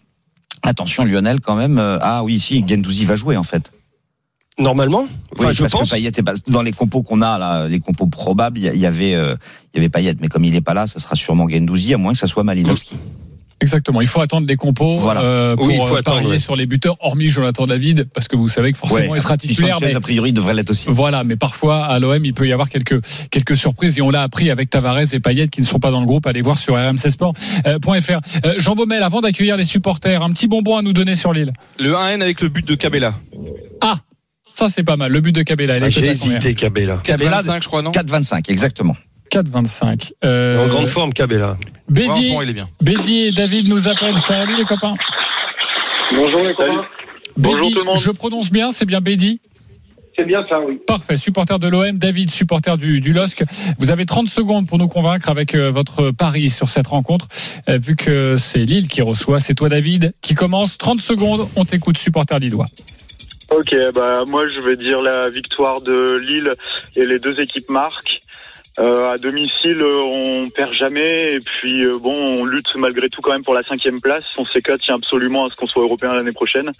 attention, 0.62 1.04
Lionel, 1.04 1.40
quand 1.40 1.54
même. 1.56 1.78
euh, 1.78 1.98
ah 2.02 2.22
oui, 2.24 2.38
si, 2.40 2.64
Gendouzi 2.66 3.04
va 3.06 3.16
jouer 3.16 3.36
en 3.36 3.42
fait. 3.42 3.70
Normalement, 4.58 5.06
enfin, 5.36 5.48
Oui, 5.48 5.54
je 5.54 5.60
parce 5.62 5.72
pense. 5.72 5.90
que 5.90 5.94
Payet 5.94 6.08
est 6.08 6.22
pas 6.22 6.34
dans 6.48 6.62
les 6.62 6.72
compos 6.72 7.02
qu'on 7.02 7.22
a 7.22 7.38
là, 7.38 7.68
les 7.68 7.78
compos 7.78 8.06
probables, 8.06 8.58
il 8.58 8.64
y, 8.76 8.86
avait 8.86 9.14
euh, 9.14 9.36
il 9.72 9.76
y 9.76 9.80
avait 9.80 9.88
Payet, 9.88 10.16
mais 10.20 10.26
comme 10.28 10.44
il 10.44 10.54
est 10.56 10.60
pas 10.60 10.74
là, 10.74 10.86
ça 10.88 10.98
sera 10.98 11.14
sûrement 11.14 11.48
Gendouzi, 11.48 11.94
à 11.94 11.96
moins 11.98 12.12
que 12.12 12.18
ça 12.18 12.26
soit 12.26 12.42
Malinowski. 12.42 12.96
Exactement. 13.60 14.00
Il 14.00 14.06
faut 14.06 14.20
attendre 14.20 14.46
les 14.46 14.56
compos 14.56 14.98
Voilà. 14.98 15.22
euh, 15.22 15.56
pour 15.56 15.66
Oui, 15.66 15.74
il 15.74 15.86
faut 15.86 15.94
euh, 15.96 15.98
attendre, 15.98 16.16
parier 16.18 16.30
ouais. 16.30 16.38
sur 16.38 16.54
les 16.56 16.66
buteurs, 16.66 16.96
hormis 17.00 17.28
Jonathan 17.28 17.66
David, 17.66 18.08
parce 18.14 18.28
que 18.28 18.36
vous 18.36 18.48
savez 18.48 18.72
que 18.72 18.78
forcément 18.78 19.14
il 19.14 19.20
sera 19.20 19.36
titulaire. 19.36 19.78
Mais 19.80 19.94
a 19.94 20.00
priori, 20.00 20.32
devrait 20.32 20.54
l'être 20.54 20.70
aussi. 20.70 20.86
Voilà, 20.88 21.24
mais 21.24 21.36
parfois 21.36 21.84
à 21.86 21.98
l'OM, 21.98 22.24
il 22.24 22.34
peut 22.34 22.46
y 22.46 22.52
avoir 22.52 22.68
quelques 22.68 23.00
quelques 23.30 23.56
surprises 23.56 23.98
et 23.98 24.02
on 24.02 24.10
l'a 24.10 24.22
appris 24.22 24.50
avec 24.50 24.70
Tavares 24.70 25.12
et 25.12 25.20
Payet 25.20 25.48
qui 25.48 25.60
ne 25.60 25.66
sont 25.66 25.78
pas 25.80 25.90
dans 25.90 26.00
le 26.00 26.06
groupe. 26.06 26.26
Allez 26.26 26.42
voir 26.42 26.56
sur 26.58 26.74
rmc 26.76 27.10
sport.fr. 27.10 28.20
Euh, 28.44 28.54
Jean 28.58 28.74
Baumel, 28.74 29.02
avant 29.02 29.20
d'accueillir 29.20 29.56
les 29.56 29.64
supporters, 29.64 30.22
un 30.22 30.30
petit 30.32 30.46
bonbon 30.48 30.76
à 30.76 30.82
nous 30.82 30.92
donner 30.92 31.16
sur 31.16 31.32
l'île. 31.32 31.52
Le 31.78 31.92
1N 31.92 32.20
avec 32.22 32.40
le 32.40 32.48
but 32.48 32.66
de 32.66 32.74
Cabella. 32.74 33.14
Ah, 33.80 33.96
ça 34.50 34.68
c'est 34.68 34.82
pas 34.84 34.96
mal. 34.96 35.10
Le 35.12 35.20
but 35.20 35.32
de 35.32 35.42
Cabella. 35.42 35.76
il 35.78 35.82
est 35.82 35.86
Ah, 35.86 35.90
J'ai 35.90 36.06
hésité, 36.06 36.54
Cabella. 36.54 37.00
Cabella, 37.04 37.40
4,25 37.42 37.62
je 37.62 37.68
crois, 37.68 37.82
non? 37.82 37.90
4-25, 37.92 38.50
exactement. 38.50 38.96
4,25. 39.30 40.12
Euh, 40.24 40.64
En 40.64 40.68
grande 40.68 40.86
forme, 40.86 41.12
Cabella. 41.12 41.50
Ouais, 41.50 42.08
en 42.08 42.14
ce 42.14 42.18
Bédi, 42.18 42.28
moment, 42.30 42.42
il 42.42 42.50
est 42.50 42.54
bien. 42.54 42.68
Bédi 42.82 43.18
et 43.26 43.32
David 43.32 43.68
nous 43.68 43.88
appellent. 43.88 44.18
Salut 44.18 44.56
les 44.56 44.64
copains. 44.64 44.94
Bonjour 46.14 46.40
les 46.42 46.54
copains. 46.54 46.84
Bonjour 47.36 47.58
Bédi, 47.60 47.72
tout 47.74 47.78
le 47.80 47.84
monde. 47.84 47.98
je 47.98 48.10
prononce 48.10 48.50
bien, 48.50 48.72
c'est 48.72 48.86
bien 48.86 49.00
Bédi. 49.00 49.40
C'est 50.16 50.24
bien 50.24 50.44
ça, 50.48 50.58
oui. 50.66 50.80
Parfait, 50.84 51.14
supporter 51.16 51.60
de 51.60 51.68
l'OM, 51.68 51.96
David, 51.96 52.30
supporter 52.30 52.76
du, 52.76 53.00
du 53.00 53.12
LOSC. 53.12 53.44
Vous 53.78 53.92
avez 53.92 54.04
30 54.04 54.26
secondes 54.28 54.66
pour 54.66 54.76
nous 54.76 54.88
convaincre 54.88 55.28
avec 55.30 55.54
euh, 55.54 55.70
votre 55.70 56.10
pari 56.10 56.50
sur 56.50 56.68
cette 56.68 56.88
rencontre. 56.88 57.28
Euh, 57.68 57.78
vu 57.78 57.94
que 57.94 58.34
c'est 58.36 58.64
Lille 58.64 58.88
qui 58.88 59.00
reçoit, 59.00 59.38
c'est 59.38 59.54
toi 59.54 59.68
David 59.68 60.12
qui 60.20 60.34
commence. 60.34 60.76
30 60.76 61.00
secondes, 61.00 61.48
on 61.54 61.64
t'écoute, 61.64 61.98
supporter 61.98 62.40
lillois. 62.40 62.66
Ok, 63.50 63.74
bah 63.94 64.24
moi 64.26 64.46
je 64.46 64.60
vais 64.62 64.76
dire 64.76 65.00
la 65.00 65.30
victoire 65.30 65.80
de 65.80 66.18
Lille 66.20 66.50
et 66.96 67.06
les 67.06 67.18
deux 67.20 67.40
équipes 67.40 67.70
marquent. 67.70 68.18
Euh, 68.78 69.12
à 69.12 69.18
domicile, 69.18 69.80
euh, 69.80 70.02
on 70.04 70.50
perd 70.50 70.72
jamais 70.72 71.32
et 71.34 71.38
puis 71.40 71.84
euh, 71.84 71.98
bon, 71.98 72.14
on 72.14 72.44
lutte 72.44 72.74
malgré 72.76 73.08
tout 73.08 73.20
quand 73.20 73.32
même 73.32 73.42
pour 73.42 73.54
la 73.54 73.64
cinquième 73.64 74.00
place. 74.00 74.22
On 74.36 74.46
s'éclate 74.46 74.80
tient 74.80 74.94
absolument 74.94 75.44
à 75.46 75.50
ce 75.50 75.56
qu'on 75.56 75.66
soit 75.66 75.82
européen 75.82 76.14
l'année 76.14 76.30
prochaine. 76.32 76.70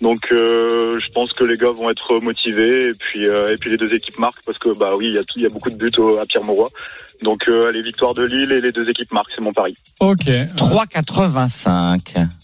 Donc 0.00 0.18
euh, 0.32 0.98
je 0.98 1.08
pense 1.10 1.32
que 1.34 1.44
les 1.44 1.56
gars 1.58 1.72
vont 1.72 1.90
être 1.90 2.18
motivés 2.22 2.86
et 2.88 2.92
puis 2.98 3.26
euh, 3.28 3.52
et 3.52 3.56
puis 3.58 3.70
les 3.70 3.76
deux 3.76 3.92
équipes 3.94 4.18
marquent 4.18 4.44
parce 4.46 4.56
que 4.58 4.70
bah 4.78 4.92
oui, 4.96 5.08
il 5.08 5.14
y 5.14 5.18
a 5.18 5.24
tout- 5.24 5.34
il 5.36 5.42
y 5.42 5.46
a 5.46 5.50
beaucoup 5.50 5.68
de 5.70 5.76
buts 5.76 5.90
au- 5.98 6.18
à 6.18 6.24
Pierre 6.24 6.44
Mauroy. 6.44 6.70
Donc 7.22 7.42
euh, 7.48 7.68
allez, 7.68 7.82
victoire 7.82 8.14
de 8.14 8.22
Lille 8.24 8.52
et 8.52 8.60
les 8.62 8.72
deux 8.72 8.88
équipes 8.88 9.12
marquent, 9.12 9.32
c'est 9.34 9.42
mon 9.42 9.52
pari. 9.52 9.74
Ok. 10.00 10.24
3,85. 10.56 12.00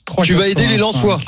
3,85. 0.07 0.23
Tu 0.25 0.35
vas 0.35 0.49
aider 0.49 0.67
les 0.67 0.77
Lensois. 0.77 1.19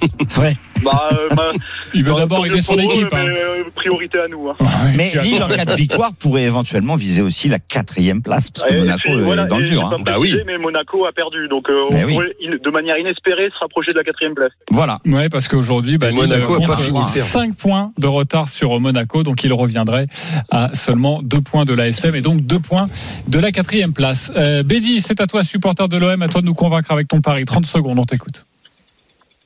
Ouais. 0.38 0.56
Bah, 0.82 1.08
euh, 1.12 1.28
bah, 1.34 1.50
Il 1.94 2.04
veut 2.04 2.12
bah, 2.12 2.20
d'abord 2.20 2.46
aider 2.46 2.60
son 2.60 2.78
équipe. 2.78 3.12
hein. 3.12 3.24
mais, 3.24 3.36
euh, 3.36 3.64
priorité 3.74 4.18
à 4.18 4.28
nous. 4.28 4.48
Hein. 4.48 4.56
Mais 4.96 5.12
Lille, 5.22 5.42
en 5.42 5.48
cas 5.48 5.64
de 5.64 5.72
victoire, 5.74 6.12
pourrait 6.14 6.44
éventuellement 6.44 6.94
viser 6.96 7.20
aussi 7.20 7.48
la 7.48 7.58
quatrième 7.58 8.22
place, 8.22 8.50
parce 8.50 8.68
que 8.68 8.74
Et 8.74 8.78
Monaco 8.78 9.08
est 9.08 9.22
voilà, 9.22 9.46
dans 9.46 9.58
le 9.58 9.64
dur. 9.64 9.84
hein. 9.86 10.02
pas 10.04 10.12
Bah 10.12 10.18
oui. 10.18 10.34
Mais 10.46 10.56
Monaco 10.56 11.04
a 11.04 11.12
perdu, 11.12 11.48
donc 11.48 11.68
euh, 11.68 11.86
on 11.90 12.04
oui. 12.04 12.14
pourrait, 12.14 12.34
de 12.40 12.70
manière 12.70 12.96
inespérée, 12.96 13.50
se 13.50 13.58
rapprocher 13.60 13.92
de 13.92 13.98
la 13.98 14.04
quatrième 14.04 14.34
place. 14.34 14.52
Voilà. 14.70 15.00
Ouais, 15.06 15.28
parce 15.28 15.48
qu'aujourd'hui, 15.48 15.98
bah, 15.98 16.10
Monaco 16.12 16.54
a 16.54 16.60
pas 16.60 16.66
compte 16.76 16.80
fini 16.84 17.00
de 17.00 17.12
perdre. 17.12 17.28
5 17.28 17.56
points 17.56 17.92
de 17.98 18.06
retard 18.06 18.48
sur 18.48 18.78
Monaco, 18.80 19.22
donc 19.22 19.42
il 19.44 19.52
reviendrait 19.52 20.06
à 20.50 20.72
seulement 20.74 21.20
2 21.22 21.40
points 21.40 21.64
de 21.64 21.74
l'ASM 21.74 22.14
et 22.14 22.20
donc 22.22 22.40
2 22.42 22.58
points 22.60 22.88
de 23.28 23.38
la 23.38 23.52
quatrième 23.52 23.92
place. 23.92 24.32
Euh, 24.36 24.62
Bédi, 24.62 25.00
c'est 25.00 25.20
à 25.20 25.26
toi, 25.26 25.42
supporter 25.44 25.88
de 25.88 25.96
l'OM, 25.98 26.22
à 26.22 26.28
toi 26.28 26.40
de 26.40 26.46
nous 26.46 26.54
convaincre 26.54 26.90
avec 26.92 27.08
ton 27.08 27.20
pari. 27.20 27.44
30 27.44 27.66
secondes, 27.66 27.98
on 27.98 28.04
t'écoute. 28.04 28.46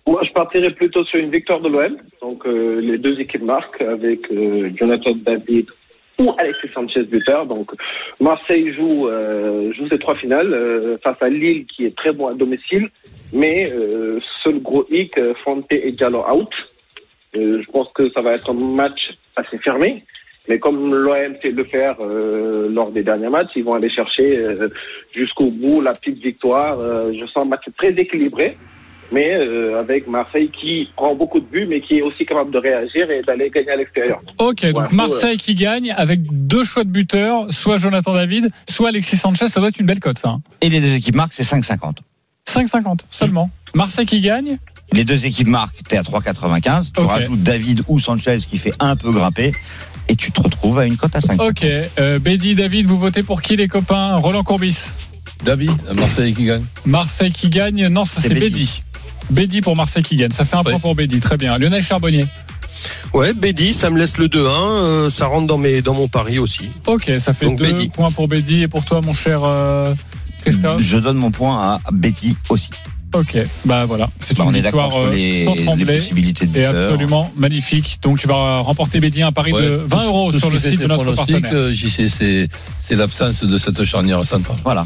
Moi, 0.07 0.21
je 0.23 0.33
partirais 0.33 0.71
plutôt 0.71 1.03
sur 1.03 1.19
une 1.19 1.31
victoire 1.31 1.61
de 1.61 1.69
l'OM. 1.69 1.97
Donc, 2.21 2.47
euh, 2.47 2.81
les 2.81 2.99
deux 2.99 3.19
équipes 3.21 3.43
marquent 3.43 3.81
avec 3.81 4.31
euh, 4.31 4.71
Jonathan 4.75 5.13
David 5.17 5.67
ou 6.19 6.31
Alexis 6.37 6.69
Sanchez 6.75 7.05
buteur. 7.05 7.47
Donc, 7.47 7.71
Marseille 8.21 8.71
joue, 8.71 9.09
euh, 9.09 9.73
joue 9.73 9.89
ses 9.89 9.99
trois 9.99 10.15
finales 10.15 10.53
euh, 10.53 10.99
face 11.03 11.17
à 11.23 11.29
Lille 11.29 11.65
qui 11.67 11.87
est 11.87 11.97
très 11.97 12.13
bon 12.13 12.27
à 12.27 12.35
domicile. 12.35 12.89
Mais 13.33 13.73
euh, 13.73 14.21
seul 14.43 14.61
gros 14.61 14.85
hic, 14.91 15.17
euh, 15.19 15.33
Fonte 15.43 15.67
et 15.71 15.91
Diallo 15.93 16.23
out. 16.31 16.51
Je 17.33 17.69
pense 17.73 17.91
que 17.93 18.09
ça 18.11 18.21
va 18.21 18.35
être 18.35 18.51
un 18.51 18.75
match 18.75 19.11
assez 19.37 19.59
fermé. 19.59 20.05
Mais 20.49 20.59
comme 20.59 20.95
l'OM 20.95 21.37
sait 21.43 21.51
le 21.51 21.65
faire 21.65 21.97
euh, 22.01 22.69
lors 22.69 22.91
des 22.91 23.03
derniers 23.03 23.29
matchs, 23.29 23.53
ils 23.57 23.65
vont 23.65 23.75
aller 23.75 23.89
chercher 23.89 24.39
euh, 24.39 24.69
jusqu'au 25.15 25.47
bout 25.47 25.81
la 25.81 25.93
petite 25.93 26.19
victoire. 26.19 26.79
Euh, 26.79 27.11
je 27.13 27.25
sens 27.27 27.47
un 27.47 27.49
match 27.49 27.65
très 27.77 27.91
équilibré 27.93 28.57
mais 29.15 29.33
euh, 29.35 29.81
avec 29.81 30.07
Marseille 30.09 30.51
qui 30.61 30.89
prend 30.97 31.15
beaucoup 31.15 31.41
de 31.41 31.47
buts, 31.47 31.67
mais 31.69 31.81
qui 31.81 31.95
est 31.99 32.03
aussi 32.03 32.27
capable 32.27 32.51
de 32.51 32.59
réagir 32.59 33.11
et 33.11 33.23
d'aller 33.23 33.49
gagner 33.51 33.71
à 33.71 33.77
l'extérieur. 33.77 34.21
Ok, 34.39 34.67
donc 34.73 34.93
Marseille 34.93 35.37
qui 35.39 35.55
gagne 35.55 35.93
avec 35.97 36.21
deux 36.31 36.65
choix 36.65 36.85
de 36.85 36.91
buteurs, 36.91 37.47
soit 37.53 37.79
Jonathan 37.79 38.13
David, 38.13 38.51
soit 38.69 38.89
Alexis 38.89 39.17
Sanchez, 39.17 39.49
ça 39.49 39.61
doit 39.61 39.69
être 39.71 39.79
une 39.79 39.87
belle 39.87 40.01
cote 40.01 40.19
ça. 40.19 40.29
hein. 40.31 40.43
Et 40.61 40.69
les 40.69 40.81
deux 40.81 40.95
équipes 40.95 41.15
marquent, 41.15 41.33
c'est 41.33 41.45
5,50. 41.45 41.99
5,50 42.47 43.01
seulement. 43.11 43.51
Marseille 43.75 44.07
qui 44.07 44.21
gagne, 44.21 44.59
Les 44.93 45.05
deux 45.05 45.25
équipes 45.25 45.49
marquent, 45.49 45.83
t'es 45.89 45.97
à 45.97 46.03
3,95. 46.03 46.93
Tu 46.95 47.01
rajoutes 47.01 47.43
David 47.43 47.83
ou 47.89 47.99
Sanchez 47.99 48.39
qui 48.39 48.59
fait 48.59 48.75
un 48.81 48.97
peu 48.97 49.11
grimper. 49.11 49.53
Et 50.09 50.17
tu 50.17 50.31
te 50.31 50.41
retrouves 50.43 50.79
à 50.79 50.85
une 50.85 50.97
cote 50.99 51.17
à 51.17 51.23
5. 51.23 51.41
ok. 51.41 51.65
Euh, 51.99 52.19
Bédi, 52.19 52.55
David, 52.55 52.85
vous 52.87 52.99
votez 52.99 53.23
pour 53.23 53.41
qui 53.41 53.57
les 53.57 53.69
copains? 53.69 54.17
Roland 54.17 54.43
Courbis 54.45 54.93
David, 55.45 55.73
Marseille 55.97 56.33
qui 56.35 56.45
gagne. 56.45 56.65
Marseille 56.85 57.33
qui 57.33 57.49
gagne, 57.49 57.89
non, 57.89 58.05
ça 58.05 58.21
C'est 58.21 58.29
c'est 58.29 58.35
Bédi. 58.35 58.84
Bédi. 59.31 59.41
Bédi 59.47 59.61
pour 59.61 59.77
Marseille 59.77 60.03
qui 60.03 60.17
gagne, 60.17 60.31
ça 60.31 60.45
fait 60.45 60.57
un 60.57 60.61
Oui. 60.61 60.71
point 60.71 60.79
pour 60.79 60.95
Bédi, 60.95 61.21
très 61.21 61.37
bien. 61.37 61.57
Lionel 61.59 61.83
Charbonnier. 61.83 62.27
Ouais, 63.13 63.33
Bédi, 63.33 63.73
ça 63.73 63.91
me 63.91 63.99
laisse 63.99 64.19
le 64.19 64.29
2-1. 64.29 64.49
euh, 64.49 65.11
ça 65.11 65.27
rentre 65.27 65.47
dans, 65.47 65.59
mes, 65.59 65.81
dans 65.83 65.95
mon 65.95 66.09
pari 66.09 66.39
aussi. 66.39 66.69
Ok, 66.87 67.11
ça 67.19 67.33
fait 67.33 67.47
Donc, 67.47 67.59
deux 67.59 67.73
Bédi. 67.73 67.89
points 67.89 68.11
pour 68.11 68.29
Bédi 68.29 68.63
et 68.63 68.69
pour 68.69 68.85
toi, 68.85 69.01
mon 69.03 69.15
cher 69.15 69.41
euh, 69.45 69.95
Christophe. 70.43 70.81
Je 70.83 70.99
donne 70.99 71.17
mon 71.17 71.31
point 71.31 71.61
à 71.61 71.81
Betty 71.93 72.37
aussi. 72.49 72.71
Ok, 73.15 73.37
bah 73.65 73.85
voilà, 73.87 74.11
c'est 74.19 74.37
Bah, 74.37 74.43
une 74.43 74.51
on 74.51 74.55
est 74.55 74.61
victoire 74.61 74.91
euh, 74.97 75.15
les, 75.15 75.45
sans 75.45 75.55
les 75.55 75.63
trembler 75.65 75.99
possibilités 75.99 76.47
de 76.47 76.51
et 76.59 76.67
buteur. 76.67 76.91
absolument 76.91 77.31
magnifique. 77.37 78.01
Donc 78.03 78.19
tu 78.19 78.27
vas 78.27 78.57
remporter 78.57 78.99
Bédi 78.99 79.23
un 79.23 79.31
pari 79.31 79.53
Ouais. 79.53 79.63
de 79.63 79.77
20 79.87 80.05
euros 80.07 80.33
sur 80.33 80.51
le 80.51 80.59
site 80.59 80.81
de 80.81 80.87
notre 80.89 81.13
partenaire. 81.13 81.73
JC, 81.73 82.09
c'est 82.09 82.49
c'est 82.81 82.97
l'absence 82.97 83.45
de 83.45 83.57
cette 83.57 83.85
charnière 83.85 84.25
centrale. 84.25 84.57
Voilà. 84.65 84.85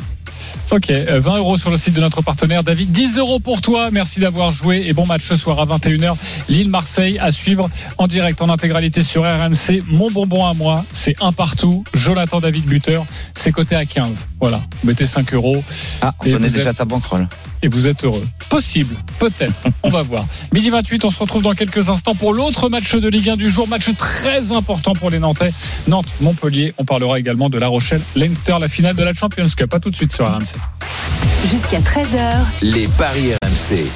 Ok, 0.70 0.90
euh, 0.90 1.20
20 1.20 1.36
euros 1.38 1.56
sur 1.56 1.70
le 1.70 1.76
site 1.76 1.94
de 1.94 2.00
notre 2.00 2.22
partenaire 2.22 2.62
David. 2.62 2.90
10 2.92 3.18
euros 3.18 3.40
pour 3.40 3.60
toi. 3.60 3.90
Merci 3.90 4.20
d'avoir 4.20 4.50
joué 4.52 4.84
et 4.86 4.92
bon 4.92 5.06
match 5.06 5.22
ce 5.24 5.36
soir 5.36 5.58
à 5.60 5.64
21h. 5.66 6.14
Lille-Marseille 6.48 7.18
à 7.18 7.30
suivre 7.32 7.68
en 7.98 8.06
direct 8.06 8.40
en 8.42 8.48
intégralité 8.50 9.02
sur 9.02 9.22
RMC. 9.22 9.82
Mon 9.88 10.10
bonbon 10.10 10.44
à 10.46 10.54
moi, 10.54 10.84
c'est 10.92 11.14
un 11.20 11.32
partout. 11.32 11.84
Jonathan 11.94 12.40
David 12.40 12.64
buteur, 12.64 13.04
c'est 13.34 13.52
coté 13.52 13.76
à 13.76 13.84
15. 13.86 14.28
Voilà, 14.40 14.60
vous 14.82 14.88
mettez 14.88 15.06
5 15.06 15.32
euros 15.34 15.62
Ah, 16.02 16.12
on 16.20 16.24
connaît 16.32 16.50
déjà 16.50 16.70
êtes- 16.70 16.76
ta 16.76 16.84
banquerolle. 16.84 17.28
et 17.62 17.68
vous 17.68 17.86
êtes 17.88 18.04
heureux. 18.04 18.24
Possible, 18.50 18.94
peut-être. 19.18 19.54
On 19.82 19.88
va 19.90 20.02
voir. 20.02 20.24
Midi 20.52 20.70
28, 20.70 21.04
on 21.04 21.10
se 21.10 21.18
retrouve 21.18 21.42
dans 21.42 21.52
quelques 21.52 21.88
instants 21.90 22.14
pour 22.14 22.32
l'autre 22.34 22.68
match 22.68 22.94
de 22.94 23.08
Ligue 23.08 23.30
1 23.30 23.36
du 23.36 23.50
jour. 23.50 23.66
Match 23.68 23.88
très 23.96 24.52
important 24.52 24.92
pour 24.92 25.10
les 25.10 25.18
Nantais. 25.18 25.50
Nantes-Montpellier. 25.86 26.74
On 26.78 26.84
parlera 26.84 27.18
également 27.18 27.48
de 27.50 27.58
La 27.58 27.68
Rochelle-Leinster, 27.68 28.56
la 28.60 28.68
finale 28.68 28.94
de 28.96 29.02
la 29.02 29.12
Champions 29.12 29.44
Cup. 29.56 29.72
À 29.74 29.80
tout 29.80 29.90
de 29.90 29.96
suite 29.96 30.12
sur 30.12 30.26
RMC. 30.26 30.37
Jusqu'à 31.50 31.78
13h, 31.80 32.32
Les 32.62 32.86
paris 32.86 33.32
RMC. 33.42 33.86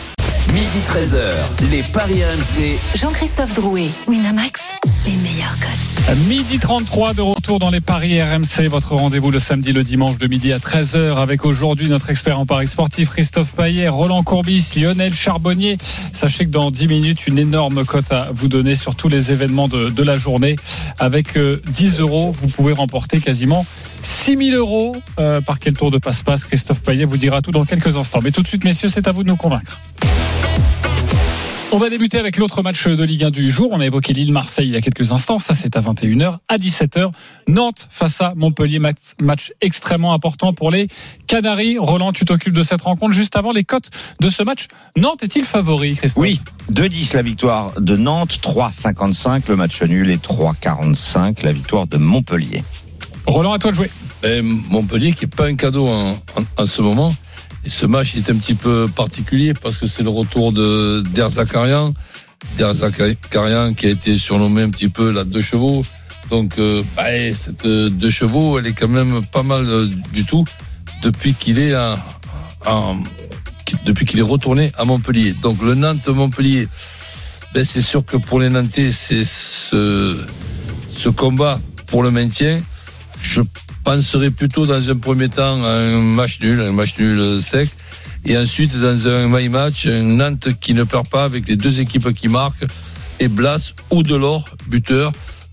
Midi 0.53 0.79
13h, 0.89 1.71
les 1.71 1.83
paris 1.83 2.23
RMC. 2.25 2.79
Jean-Christophe 2.97 3.55
Drouet, 3.55 3.89
Winamax, 4.09 4.61
les 5.07 5.17
meilleurs 5.17 5.59
codes. 5.59 6.19
Midi 6.29 6.59
33 6.59 7.15
de 7.15 7.23
retour 7.23 7.59
dans 7.59 7.71
les 7.71 7.81
paris 7.81 8.21
RMC, 8.23 8.69
votre 8.69 8.95
rendez-vous 8.95 9.31
le 9.31 9.39
samedi, 9.39 9.73
le 9.73 9.83
dimanche 9.83 10.19
de 10.19 10.27
midi 10.27 10.53
à 10.53 10.59
13h 10.59 11.17
avec 11.17 11.45
aujourd'hui 11.45 11.89
notre 11.89 12.11
expert 12.11 12.39
en 12.39 12.47
paris 12.47 12.67
sportif 12.67 13.11
Christophe 13.11 13.55
Paillet, 13.55 13.89
Roland 13.89 14.23
Courbis, 14.23 14.73
Lionel 14.77 15.15
Charbonnier. 15.15 15.79
Sachez 16.13 16.45
que 16.45 16.51
dans 16.51 16.71
10 16.71 16.87
minutes, 16.89 17.27
une 17.27 17.39
énorme 17.39 17.85
cote 17.85 18.11
à 18.13 18.31
vous 18.33 18.49
donner 18.49 18.75
sur 18.75 18.95
tous 18.95 19.09
les 19.09 19.33
événements 19.33 19.69
de, 19.69 20.03
la 20.03 20.17
journée. 20.17 20.57
Avec 20.99 21.37
euh, 21.37 21.63
10 21.67 22.01
euros, 22.01 22.33
vous 22.33 22.49
pouvez 22.49 22.73
remporter 22.73 23.21
quasiment 23.21 23.65
6 24.03 24.51
000 24.51 24.57
euros. 24.57 24.95
Euh, 25.19 25.41
par 25.41 25.59
quel 25.59 25.75
tour 25.75 25.91
de 25.91 25.99
passe-passe 25.99 26.45
Christophe 26.45 26.83
Paillet 26.83 27.05
vous 27.05 27.17
dira 27.17 27.41
tout 27.41 27.53
dans 27.53 27.65
quelques 27.65 27.97
instants. 27.97 28.21
Mais 28.23 28.33
tout 28.33 28.43
de 28.43 28.49
suite, 28.49 28.65
messieurs, 28.65 28.89
c'est 28.89 29.09
à 29.09 29.13
vous 29.13 29.23
de 29.23 29.29
nous 29.29 29.37
convaincre. 29.37 29.79
On 31.75 31.79
va 31.79 31.89
débuter 31.89 32.19
avec 32.19 32.37
l'autre 32.37 32.63
match 32.63 32.87
de 32.87 33.03
Ligue 33.03 33.25
1 33.25 33.31
du 33.31 33.51
jour. 33.51 33.71
On 33.73 33.81
a 33.81 33.87
évoqué 33.87 34.13
Lille-Marseille 34.13 34.69
il 34.69 34.75
y 34.75 34.77
a 34.77 34.83
quelques 34.83 35.11
instants. 35.11 35.39
Ça, 35.39 35.55
c'est 35.55 35.75
à 35.75 35.81
21h. 35.81 36.37
À 36.49 36.59
17h, 36.59 37.11
Nantes 37.49 37.89
face 37.91 38.21
à 38.21 38.35
Montpellier. 38.37 38.79
Match, 38.79 38.99
match 39.23 39.53
extrêmement 39.63 40.13
important 40.13 40.53
pour 40.53 40.71
les 40.71 40.89
Canaries. 41.27 41.79
Roland, 41.79 42.13
tu 42.13 42.27
t'occupes 42.27 42.53
de 42.53 42.63
cette 42.63 42.83
rencontre. 42.83 43.15
Juste 43.15 43.37
avant 43.37 43.53
les 43.53 43.65
cotes 43.65 43.89
de 44.21 44.29
ce 44.29 44.43
match, 44.43 44.67
Nantes 44.99 45.23
est-il 45.23 45.45
favori, 45.45 45.95
Christophe 45.97 46.23
Oui, 46.23 46.41
2-10 46.71 47.15
la 47.17 47.23
victoire 47.23 47.81
de 47.81 47.97
Nantes, 47.97 48.39
3-55 48.43 49.45
le 49.49 49.57
match 49.57 49.81
nul 49.83 50.11
et 50.11 50.19
3-45 50.19 51.43
la 51.43 51.53
victoire 51.53 51.87
de 51.87 51.97
Montpellier. 51.97 52.63
Roland, 53.27 53.53
à 53.55 53.59
toi 53.59 53.71
de 53.71 53.77
jouer. 53.77 53.91
Et 54.25 54.43
Montpellier 54.43 55.13
qui 55.15 55.25
n'est 55.25 55.31
pas 55.31 55.47
un 55.47 55.55
cadeau 55.55 55.87
en, 55.89 56.11
en- 56.13 56.17
en 56.59 56.67
ce 56.67 56.83
moment. 56.83 57.15
Et 57.65 57.71
ce 57.71 57.87
match 57.87 58.17
est 58.17 58.31
un 58.31 58.37
petit 58.37 58.55
peu 58.55 58.87
particulier 58.95 59.55
parce 59.55 59.79
que 59.79 59.87
c'est 59.87 60.03
le 60.03 60.11
retour 60.11 60.53
de 60.53 61.03
d'Erzakarian. 61.15 61.95
D'Erzakarian 62.57 63.75
qui 63.75 63.87
a 63.87 63.91
été 63.91 64.19
surnommé 64.19 64.63
un 64.63 64.71
petit 64.71 64.89
peu 64.89 65.13
la 65.13 65.25
deux 65.25 65.43
chevaux. 65.43 65.83
Donc 66.31 66.59
euh, 66.59 66.83
bah, 66.97 67.15
et 67.15 67.35
cette 67.35 67.67
deux 67.67 68.11
chevaux, 68.11 68.59
elle 68.59 68.67
est 68.67 68.73
quand 68.73 68.89
même 68.89 69.25
pas 69.27 69.43
mal 69.43 69.69
euh, 69.69 69.87
du 70.13 70.25
tout 70.25 70.45
depuis 71.03 71.35
qu'il 71.35 71.59
est 71.59 71.75
depuis 73.85 74.05
qu'il 74.05 74.19
est 74.19 74.23
retourné 74.23 74.73
à 74.77 74.85
Montpellier. 74.85 75.35
Donc 75.43 75.63
le 75.63 75.75
Nantes-Montpellier, 75.75 76.69
ben, 77.55 77.65
c'est 77.65 77.83
sûr 77.83 78.05
que 78.05 78.17
pour 78.17 78.41
les 78.41 78.49
Nantais, 78.49 78.93
c'est 78.93 79.25
ce, 79.25 80.17
ce 80.93 81.09
combat 81.09 81.61
pour 81.87 82.03
le 82.03 82.11
maintien. 82.11 82.61
Je 83.21 83.43
penserais 83.83 84.31
plutôt 84.31 84.67
dans 84.67 84.89
un 84.89 84.97
premier 84.97 85.29
temps 85.29 85.65
à 85.65 85.71
un 85.71 86.01
match 86.01 86.41
nul, 86.41 86.61
un 86.61 86.73
match 86.73 86.99
nul 86.99 87.41
sec. 87.43 87.69
Et 88.25 88.39
ensuite, 88.39 88.79
dans 88.79 89.09
un 89.09 89.29
my 89.29 89.49
match, 89.49 89.87
un 89.87 90.03
Nantes 90.03 90.49
qui 90.61 90.75
ne 90.75 90.85
perd 90.85 91.09
pas 91.09 91.25
avec 91.25 91.49
les 91.49 91.57
deux 91.57 91.81
équipes 91.81 92.13
qui 92.13 92.29
marquent, 92.29 92.65
et 93.19 93.29
Blas 93.29 93.75
ou 93.91 94.03
Delors, 94.03 94.49
buteur. 94.69 95.13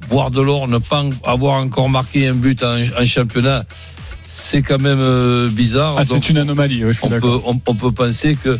Voire 0.10 0.32
Delors 0.32 0.68
ne 0.68 0.78
pas 0.78 1.04
avoir 1.24 1.56
encore 1.56 1.89
marqué 1.89 2.28
un 2.28 2.34
but 2.34 2.63
en, 2.63 2.78
en 2.82 3.06
championnat, 3.06 3.65
c'est 4.24 4.62
quand 4.62 4.80
même 4.80 5.00
euh, 5.00 5.50
bizarre. 5.50 5.96
Ah, 5.98 6.06
c'est 6.06 6.30
une 6.30 6.38
anomalie, 6.38 6.86
ouais, 6.86 6.94
je 6.94 6.98
suis 6.98 7.06
on 7.06 7.10
peut, 7.10 7.15
d'accord. 7.15 7.44
on, 7.46 7.62
on 7.65 7.76
peut 7.76 7.92
penser 7.92 8.38
que 8.42 8.58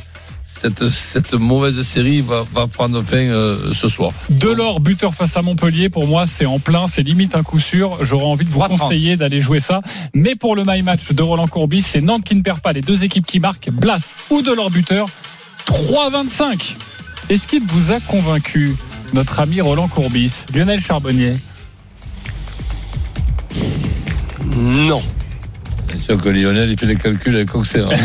cette, 0.60 0.89
cette 0.89 1.34
mauvaise 1.34 1.82
série 1.84 2.19
va, 2.19 2.43
va 2.54 2.67
prendre 2.67 3.02
fin 3.02 3.15
euh, 3.15 3.72
ce 3.74 3.88
soir. 3.88 4.12
Delors, 4.30 4.82
buteur 4.82 5.13
face 5.13 5.38
à 5.38 5.41
Montpellier, 5.41 5.88
pour 5.89 6.06
moi, 6.06 6.28
c'est 6.28 6.45
en 6.45 6.60
plein, 6.60 6.88
c'est 6.88 7.02
limite 7.02 7.34
un 7.36 7.43
coup 7.43 7.60
sûr. 7.60 7.98
J'aurais 8.02 8.26
envie 8.26 8.43
de 8.43 8.50
vous 8.50 8.60
3-30. 8.60 8.78
conseiller 8.78 9.15
d'aller 9.15 9.39
jouer 9.39 9.60
ça. 9.60 9.82
Mais 10.13 10.36
pour 10.36 10.58
le 10.58 10.63
my 10.67 10.82
match 10.82 11.13
de 11.13 11.24
Roland 11.24 11.48
Courbis, 11.48 11.84
c'est 11.84 12.02
Nantes 12.02 12.26
qui 12.26 12.36
ne 12.36 12.41
perd 12.41 12.60
pas 12.60 12.74
les 12.74 12.82
deux 12.82 13.06
équipes 13.06 13.26
qui 13.26 13.39
marquent, 13.39 13.69
Blas 13.72 14.02
ou 14.30 14.41
Delors 14.41 14.69
buteur, 14.69 15.08
3-25. 15.65 16.76
Est-ce 17.30 17.48
qu'il 17.48 17.63
vous 17.63 17.93
a 17.93 18.02
convaincu, 18.02 18.76
notre 19.13 19.39
ami 19.39 19.62
Roland 19.62 19.88
Courbis, 19.88 20.43
Lionel 20.54 20.82
Charbonnier? 20.82 21.34
Non. 24.58 25.02
C'est 25.99 26.05
sûr 26.13 26.17
que 26.21 26.29
Lionel, 26.29 26.69
il 26.71 26.77
fait 26.79 26.85
les 26.85 26.95
calculs 26.95 27.35
avec 27.35 27.53
Auxerre. 27.53 27.89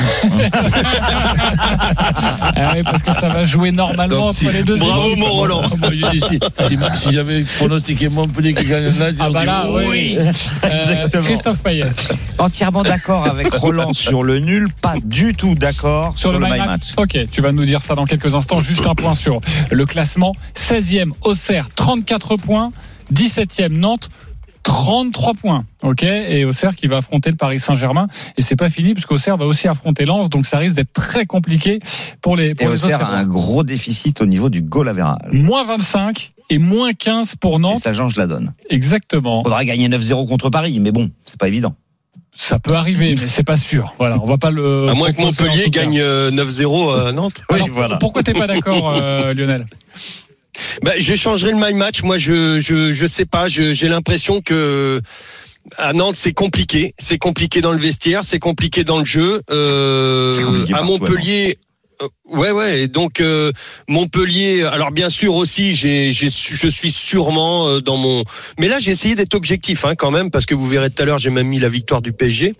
Ah 2.56 2.72
oui, 2.76 2.82
parce 2.84 3.02
que 3.02 3.12
ça 3.12 3.28
va 3.28 3.44
jouer 3.44 3.72
normalement 3.72 4.16
Donc, 4.16 4.24
entre 4.30 4.38
si- 4.38 4.48
les 4.48 4.62
deux 4.62 4.76
Bravo, 4.76 5.16
mon 5.16 5.26
Roland. 5.32 5.62
Si, 6.12 6.20
si, 6.68 6.78
si 6.96 7.12
j'avais 7.12 7.42
pronostiqué 7.42 8.08
Montpellier 8.08 8.54
qui 8.54 8.64
gagne 8.66 8.86
là, 8.98 9.06
Ah 9.18 9.30
bah 9.30 9.44
là, 9.44 9.64
oui. 9.70 10.16
Euh, 10.64 10.82
Exactement. 10.84 11.24
Christophe 11.24 11.58
Payet. 11.58 11.86
Entièrement 12.38 12.82
d'accord 12.82 13.26
avec 13.26 13.52
Roland 13.54 13.92
sur 13.94 14.22
le 14.22 14.38
nul, 14.38 14.68
pas 14.80 14.94
du 15.04 15.34
tout 15.34 15.54
d'accord 15.54 16.12
sur, 16.16 16.30
Sur 16.30 16.32
le, 16.32 16.38
le 16.38 16.44
my 16.52 16.58
match. 16.58 16.66
match. 16.66 16.92
Ok, 16.96 17.18
tu 17.30 17.40
vas 17.40 17.52
nous 17.52 17.64
dire 17.64 17.82
ça 17.82 17.94
dans 17.94 18.04
quelques 18.04 18.34
instants. 18.34 18.60
Juste 18.60 18.86
un 18.86 18.94
point 18.94 19.14
sur 19.14 19.40
le 19.70 19.86
classement. 19.86 20.32
16e 20.56 21.10
Auxerre, 21.22 21.68
34 21.74 22.36
points. 22.36 22.72
17e 23.12 23.76
Nantes. 23.78 24.08
33 24.64 25.34
points, 25.34 25.64
ok, 25.82 26.02
et 26.02 26.44
Auxerre 26.44 26.74
qui 26.74 26.88
va 26.88 26.96
affronter 26.96 27.30
le 27.30 27.36
Paris 27.36 27.58
Saint-Germain, 27.58 28.08
et 28.36 28.42
c'est 28.42 28.56
pas 28.56 28.70
fini 28.70 28.94
parce 28.94 29.06
qu'Auxerre 29.06 29.36
va 29.36 29.46
aussi 29.46 29.68
affronter 29.68 30.04
Lens, 30.04 30.28
donc 30.30 30.46
ça 30.46 30.58
risque 30.58 30.74
d'être 30.76 30.92
très 30.92 31.26
compliqué 31.26 31.78
pour 32.20 32.34
les 32.34 32.46
Et 32.46 32.54
pour 32.54 32.70
les 32.70 32.84
Auxerre 32.84 33.04
a 33.04 33.16
un 33.16 33.24
gros 33.24 33.62
déficit 33.62 34.20
au 34.20 34.26
niveau 34.26 34.48
du 34.48 34.62
goal 34.62 34.88
average. 34.88 35.32
Moins 35.32 35.64
25 35.64 36.32
et 36.50 36.58
moins 36.58 36.92
15 36.94 37.36
pour 37.36 37.56
Et 37.56 37.58
Nantes, 37.60 37.80
ça 37.80 37.94
change 37.94 38.16
la 38.16 38.26
donne. 38.26 38.52
exactement. 38.70 39.44
Faudra 39.44 39.64
gagner 39.64 39.88
9-0 39.88 40.26
contre 40.26 40.50
Paris, 40.50 40.80
mais 40.80 40.92
bon, 40.92 41.10
c'est 41.26 41.38
pas 41.38 41.48
évident. 41.48 41.74
Ça 42.36 42.58
peut 42.58 42.74
arriver, 42.74 43.14
mais 43.20 43.28
c'est 43.28 43.44
pas 43.44 43.56
sûr. 43.56 43.94
Voilà, 43.98 44.18
on 44.20 44.26
va 44.26 44.38
pas 44.38 44.50
le. 44.50 44.88
À 44.88 44.94
moins 44.94 45.12
que 45.12 45.20
Montpellier 45.20 45.70
gagne 45.70 46.00
euh, 46.00 46.32
9-0 46.32 47.06
à 47.08 47.12
Nantes. 47.12 47.44
Alors, 47.48 47.98
Pourquoi 48.00 48.24
t'es 48.24 48.32
pas 48.32 48.48
d'accord, 48.48 48.92
euh, 48.96 49.32
Lionel? 49.34 49.66
Bah, 50.82 50.92
je 50.98 51.14
changerai 51.14 51.52
le 51.52 51.58
my 51.58 51.74
match. 51.74 52.02
Moi, 52.02 52.18
je 52.18 52.58
je 52.60 52.92
je 52.92 53.06
sais 53.06 53.24
pas. 53.26 53.48
J'ai 53.48 53.88
l'impression 53.88 54.40
que 54.40 55.00
à 55.78 55.92
Nantes, 55.92 56.16
c'est 56.16 56.32
compliqué. 56.32 56.94
C'est 56.98 57.18
compliqué 57.18 57.60
dans 57.60 57.72
le 57.72 57.78
vestiaire. 57.78 58.22
C'est 58.22 58.38
compliqué 58.38 58.84
dans 58.84 58.98
le 58.98 59.04
jeu. 59.04 59.40
Euh, 59.50 60.34
à 60.74 60.82
Montpellier. 60.82 61.58
euh, 62.02 62.08
Ouais, 62.26 62.50
ouais. 62.50 62.82
Et 62.82 62.88
donc 62.88 63.20
euh, 63.20 63.52
Montpellier. 63.88 64.64
Alors 64.64 64.90
bien 64.90 65.08
sûr 65.08 65.34
aussi, 65.34 65.74
j'ai, 65.74 66.12
j'ai, 66.12 66.28
je 66.28 66.68
suis 66.68 66.90
sûrement 66.90 67.68
euh, 67.68 67.80
dans 67.80 67.96
mon. 67.96 68.24
Mais 68.58 68.68
là, 68.68 68.78
j'ai 68.78 68.90
essayé 68.92 69.14
d'être 69.14 69.34
objectif, 69.34 69.84
hein, 69.84 69.94
quand 69.94 70.10
même, 70.10 70.30
parce 70.30 70.44
que 70.46 70.54
vous 70.54 70.68
verrez 70.68 70.90
tout 70.90 71.02
à 71.02 71.06
l'heure, 71.06 71.18
j'ai 71.18 71.30
même 71.30 71.46
mis 71.48 71.60
la 71.60 71.68
victoire 71.68 72.02
du 72.02 72.12
PSG. 72.12 72.54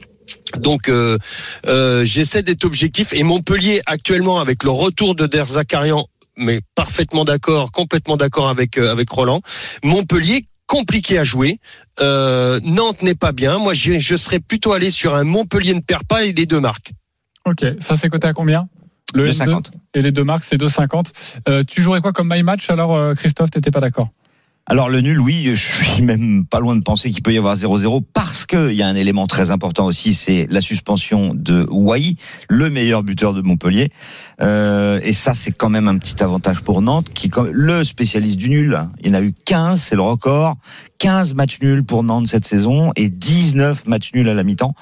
Donc 0.59 0.89
euh, 0.89 1.19
euh, 1.67 2.05
j'essaie 2.05 2.43
d'être 2.43 2.65
objectif. 2.65 3.13
Et 3.13 3.23
Montpellier 3.23 3.83
actuellement, 3.87 4.41
avec 4.41 4.63
le 4.65 4.71
retour 4.71 5.15
de 5.15 5.27
Der 5.27 5.47
Zakarian, 5.47 6.07
mais 6.37 6.61
parfaitement 6.75 7.25
d'accord, 7.25 7.73
complètement 7.73 8.17
d'accord 8.17 8.49
avec 8.49 8.79
euh, 8.79 8.91
avec 8.91 9.11
Roland. 9.11 9.41
Montpellier 9.83 10.47
compliqué 10.67 11.19
à 11.19 11.25
jouer. 11.25 11.59
Euh, 12.01 12.59
Nantes 12.65 13.03
n'est 13.03 13.15
pas 13.15 13.33
bien. 13.33 13.59
Moi, 13.59 13.75
je, 13.75 13.99
je 13.99 14.17
serais 14.17 14.41
plutôt 14.41 14.73
allé 14.73 14.91
sur 14.91 15.15
un 15.15 15.25
Montpellier 15.25 15.75
ne 15.75 15.81
perd 15.81 16.05
pas 16.05 16.25
et 16.25 16.33
les 16.33 16.47
deux 16.47 16.61
marques. 16.61 16.93
Ok, 17.45 17.65
ça 17.79 17.97
c'est 17.97 18.09
coté 18.09 18.27
à 18.27 18.33
combien? 18.33 18.69
Le 19.15 19.31
N2 19.31 19.45
2,50. 19.45 19.65
et 19.95 20.01
les 20.01 20.13
deux 20.13 20.25
marques 20.25 20.45
c'est 20.45 20.57
2,50. 20.57 21.13
Euh, 21.49 21.63
tu 21.63 21.83
jouerais 21.83 22.01
quoi 22.01 22.13
comme 22.13 22.33
my 22.33 22.43
match 22.43 22.71
alors 22.71 22.97
euh, 22.97 23.15
Christophe? 23.15 23.51
T'étais 23.51 23.71
pas 23.71 23.81
d'accord 23.81 24.09
Alors 24.67 24.89
le 24.89 25.03
nul, 25.03 25.21
oui, 25.21 25.51
je 25.55 25.55
suis 25.55 26.01
même 26.01 26.47
pas 26.47 26.59
loin 26.59 26.75
de 26.75 26.81
penser 26.81 27.11
qu'il 27.11 27.23
peut 27.23 27.35
y 27.35 27.37
avoir 27.37 27.55
0-0 27.55 28.03
parce 28.15 28.47
que 28.47 28.71
il 28.71 28.77
y 28.77 28.83
a 28.83 28.87
un 28.87 28.95
élément 28.95 29.27
très 29.27 29.51
important 29.51 29.85
aussi, 29.85 30.15
c'est 30.15 30.47
la 30.51 30.63
suspension 30.63 31.35
de 31.35 31.67
Wai, 31.71 32.17
le 32.49 32.71
meilleur 32.71 33.03
buteur 33.03 33.35
de 33.35 33.43
Montpellier. 33.43 33.91
Euh, 34.41 35.01
et 35.03 35.13
ça, 35.13 35.35
c'est 35.35 35.53
quand 35.53 35.69
même 35.69 35.87
un 35.87 35.99
petit 35.99 36.23
avantage 36.23 36.63
pour 36.63 36.81
Nantes, 36.81 37.11
qui 37.13 37.31
le 37.53 37.85
spécialiste 37.85 38.39
du 38.39 38.49
nul. 38.49 38.79
Il 39.01 39.09
y 39.09 39.11
en 39.11 39.15
a 39.15 39.21
eu 39.21 39.35
15, 39.45 39.79
c'est 39.79 39.97
le 39.97 40.03
record. 40.03 40.57
15 40.99 41.35
matchs 41.35 41.59
nuls 41.61 41.85
pour 41.85 42.03
Nantes 42.03 42.29
cette 42.29 42.47
saison 42.47 42.93
et 42.97 43.09
19 43.09 43.87
matchs 43.87 44.13
nuls 44.15 44.29
à 44.29 44.35
la 44.35 44.45
mi-temps. 44.45 44.75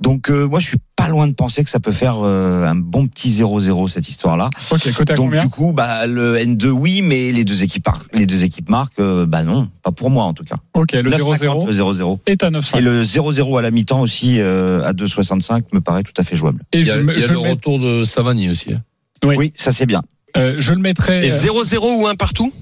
Donc 0.00 0.30
euh, 0.30 0.46
moi, 0.46 0.60
je 0.60 0.66
suis 0.66 0.76
pas 0.94 1.08
loin 1.08 1.26
de 1.26 1.32
penser 1.32 1.64
que 1.64 1.70
ça 1.70 1.80
peut 1.80 1.92
faire 1.92 2.16
euh, 2.22 2.66
un 2.66 2.74
bon 2.74 3.06
petit 3.06 3.30
0-0 3.30 3.88
cette 3.88 4.08
histoire-là. 4.08 4.50
Ok, 4.70 4.92
côté 4.94 5.12
à 5.12 5.16
Donc 5.16 5.34
du 5.36 5.48
coup, 5.48 5.72
bah 5.72 6.06
le 6.06 6.36
N2 6.36 6.66
oui, 6.68 7.02
mais 7.02 7.32
les 7.32 7.44
deux 7.44 7.62
équipes 7.62 7.88
les 8.12 8.26
deux 8.26 8.44
équipes 8.44 8.68
marquent, 8.68 8.98
euh, 9.00 9.26
bah 9.26 9.42
non, 9.44 9.68
pas 9.82 9.92
pour 9.92 10.10
moi 10.10 10.24
en 10.24 10.34
tout 10.34 10.44
cas. 10.44 10.56
Ok, 10.74 10.92
le 10.92 11.10
9,50, 11.10 11.38
0-0 11.38 11.66
le 11.66 11.72
0-0. 11.72 12.18
est 12.26 12.42
à 12.42 12.50
9,5. 12.50 12.78
Et 12.78 12.80
le 12.80 13.02
0-0 13.02 13.58
à 13.58 13.62
la 13.62 13.70
mi-temps 13.70 14.00
aussi 14.00 14.38
euh, 14.40 14.82
à 14.84 14.92
2,65 14.92 15.64
me 15.72 15.80
paraît 15.80 16.02
tout 16.02 16.14
à 16.16 16.24
fait 16.24 16.36
jouable. 16.36 16.62
Et 16.72 16.78
Il 16.80 16.82
y 16.82 16.84
je, 16.84 16.92
a, 16.92 16.96
me- 16.96 17.14
il 17.14 17.20
y 17.20 17.24
a 17.24 17.26
je 17.28 17.32
le 17.32 17.38
retour 17.38 17.78
de 17.78 18.04
Savani 18.04 18.48
aussi. 18.50 18.72
hein. 18.74 18.82
Oui. 19.24 19.34
Oui, 19.38 19.52
ça 19.56 19.72
c'est 19.72 19.86
bien. 19.86 20.02
euh, 20.36 20.56
je 20.58 20.72
le 20.72 20.78
mettrai. 20.80 21.26
Et 21.26 21.32
euh, 21.32 21.36
0-0 21.36 22.00
ou 22.02 22.06
1 22.06 22.14
partout? 22.14 22.52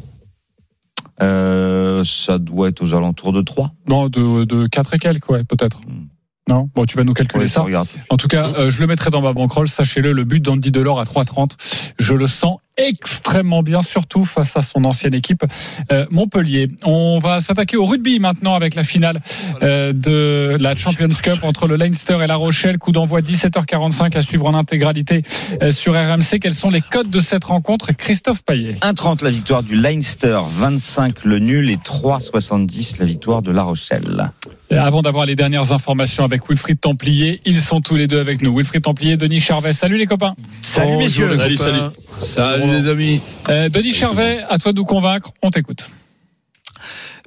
Ça 1.19 2.39
doit 2.39 2.69
être 2.69 2.83
aux 2.83 2.95
alentours 2.95 3.33
de 3.33 3.43
3. 3.43 3.73
Non, 3.89 4.09
de, 4.09 4.45
de 4.45 4.67
4 4.67 4.95
et 4.95 4.99
quelques, 4.99 5.31
ouais, 5.31 5.45
peut-être. 5.45 5.81
Hmm. 5.83 6.07
Non? 6.49 6.69
Bon, 6.75 6.85
tu 6.85 6.97
vas 6.97 7.05
nous 7.05 7.15
calculer 7.15 7.49
ça. 7.49 7.63
regarde. 7.63 7.89
En 8.11 8.17
tout 8.17 8.29
cas, 8.29 8.49
euh, 8.59 8.71
je 8.71 8.81
le 8.81 8.87
mettrai 8.87 9.11
dans 9.11 9.23
ma 9.23 9.33
bankroll. 9.33 9.67
Sachez-le, 9.67 10.13
le 10.13 10.25
but 10.25 10.41
d'Andy 10.41 10.71
Delors 10.71 11.01
à 11.01 11.05
3,30, 11.05 11.53
je 11.99 12.15
le 12.15 12.27
sens 12.27 12.59
extrêmement 12.77 13.63
bien, 13.63 13.83
surtout 13.83 14.25
face 14.25 14.57
à 14.57 14.63
son 14.63 14.85
ancienne 14.85 15.15
équipe 15.15 15.45
euh, 15.93 16.07
Montpellier. 16.11 16.71
On 16.83 17.19
va 17.19 17.41
s'attaquer 17.41 17.77
au 17.77 17.87
rugby 17.87 18.19
maintenant 18.19 18.55
avec 18.55 18.75
la 18.75 18.85
finale 18.85 19.21
euh, 19.63 19.93
de 19.93 20.57
la 20.59 20.75
Champions 20.75 21.09
Cup 21.09 21.39
entre 21.43 21.69
le 21.69 21.77
Leinster 21.77 22.19
et 22.23 22.27
la 22.27 22.37
Rochelle. 22.37 22.79
Coup 22.79 22.93
d'envoi 22.93 23.21
17h45 23.21 24.17
à 24.17 24.23
suivre 24.23 24.47
en 24.47 24.55
intégralité 24.55 25.23
euh, 25.63 25.73
sur 25.73 25.95
RMC. 25.95 26.41
Quels 26.41 26.55
sont 26.55 26.71
les 26.71 26.81
codes 26.81 27.11
de 27.11 27.21
cette 27.21 27.45
rencontre 27.45 27.93
Christophe 27.93 28.43
Payet? 28.43 28.75
1,30 28.81 29.23
la 29.23 29.31
victoire 29.31 29.63
du 29.63 29.77
Leinster, 29.77 30.41
25 30.49 31.25
le 31.25 31.39
nul 31.39 31.71
et 31.71 31.77
3,70 31.77 32.99
la 32.99 33.05
victoire 33.07 33.43
de 33.43 33.53
La 33.53 33.63
Rochelle. 33.63 34.31
Avant 34.71 35.03
d'avoir 35.03 35.27
les 35.27 35.37
dernières 35.37 35.73
informations 35.73 36.25
avec 36.25 36.49
Wilfried 36.49 36.81
Templier, 36.81 37.41
ils 37.45 37.61
sont 37.61 37.81
tous 37.81 37.95
les 37.95 38.09
deux 38.09 38.19
avec 38.19 38.43
nous. 38.43 38.53
Wilfried 38.57 38.83
Templier, 38.83 39.17
Denis 39.17 39.39
Charvet. 39.39 39.73
Salut 39.73 39.99
les 39.99 40.07
copains. 40.07 40.35
Salut 40.63 40.97
messieurs. 40.97 41.29
Salut, 41.37 41.57
salut. 41.57 41.79
Salut 42.01 42.64
les 42.67 42.89
amis. 42.89 43.21
Euh, 43.49 43.69
Denis 43.69 43.93
Charvet, 43.93 44.45
à 44.49 44.59
toi 44.59 44.73
de 44.73 44.79
nous 44.79 44.85
convaincre. 44.85 45.31
On 45.43 45.51
t'écoute. 45.51 45.91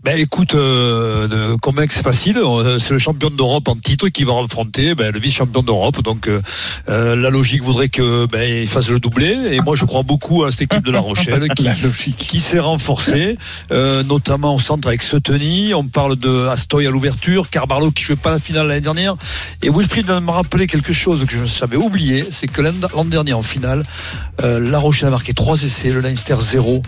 Ben 0.04 0.16
écoute, 0.20 0.54
euh, 0.54 1.58
convaincre 1.58 1.92
c'est 1.92 2.04
facile. 2.04 2.38
Euh, 2.38 2.78
C'est 2.78 2.94
le 2.94 3.00
champion 3.00 3.32
d'Europe 3.32 3.68
en 3.68 3.76
titre 3.76 4.10
qui 4.10 4.24
va 4.26 4.34
affronter 4.46 4.94
ben, 4.94 5.12
le 5.12 5.20
vice-champion 5.20 5.64
d'Europe. 5.64 6.04
Donc 6.04 6.28
euh, 6.28 6.40
euh, 6.88 7.16
la 7.16 7.32
logique 7.32 7.64
voudrait 7.64 7.90
que 7.90 8.28
ben, 8.28 8.44
il 8.44 8.68
fasse 8.68 8.90
le 8.90 9.00
doublé. 9.00 9.36
Et 9.50 9.60
moi 9.60 9.76
je 9.76 9.86
crois 9.86 10.04
beaucoup 10.04 10.44
à 10.44 10.52
cette 10.52 10.62
équipe 10.62 10.86
de 10.86 10.92
La 10.92 11.00
Rochelle 11.00 11.48
qui, 11.56 11.64
La 11.64 11.74
logique. 11.74 12.16
qui 12.16 12.40
s'est 12.40 12.60
renforcée, 12.60 13.40
euh, 13.72 14.04
notamment 14.04 14.54
au 14.54 14.60
centre 14.60 14.88
avec 14.88 15.02
Seteny. 15.02 15.74
On 15.74 15.86
parle 15.86 16.16
de 16.16 16.46
Astoy 16.46 16.86
à 16.86 16.92
l'ouverture, 16.92 17.50
Carbarlo 17.50 17.90
qui 17.90 18.04
jouait 18.04 18.16
pas 18.16 18.32
la 18.32 18.40
finale 18.40 18.68
l'année 18.68 18.82
dernière. 18.82 19.16
Et 19.64 19.72
Wilfried 19.72 20.08
m'a 20.08 20.32
rappelé 20.32 20.68
quelque 20.68 20.94
chose 20.94 21.26
que 21.26 21.36
je 21.36 21.48
savais 21.48 21.76
oublier, 21.76 22.24
c'est 22.30 22.48
que 22.48 22.62
l'an 22.62 23.06
dernier 23.06 23.34
en 23.34 23.42
finale, 23.44 23.84
euh, 24.44 24.60
La 24.60 24.78
Rochelle 24.78 25.08
a 25.08 25.12
marqué 25.12 25.34
trois 25.34 25.64
essais, 25.64 25.90
le 25.90 26.02
Leinster 26.02 26.38
0. 26.40 26.84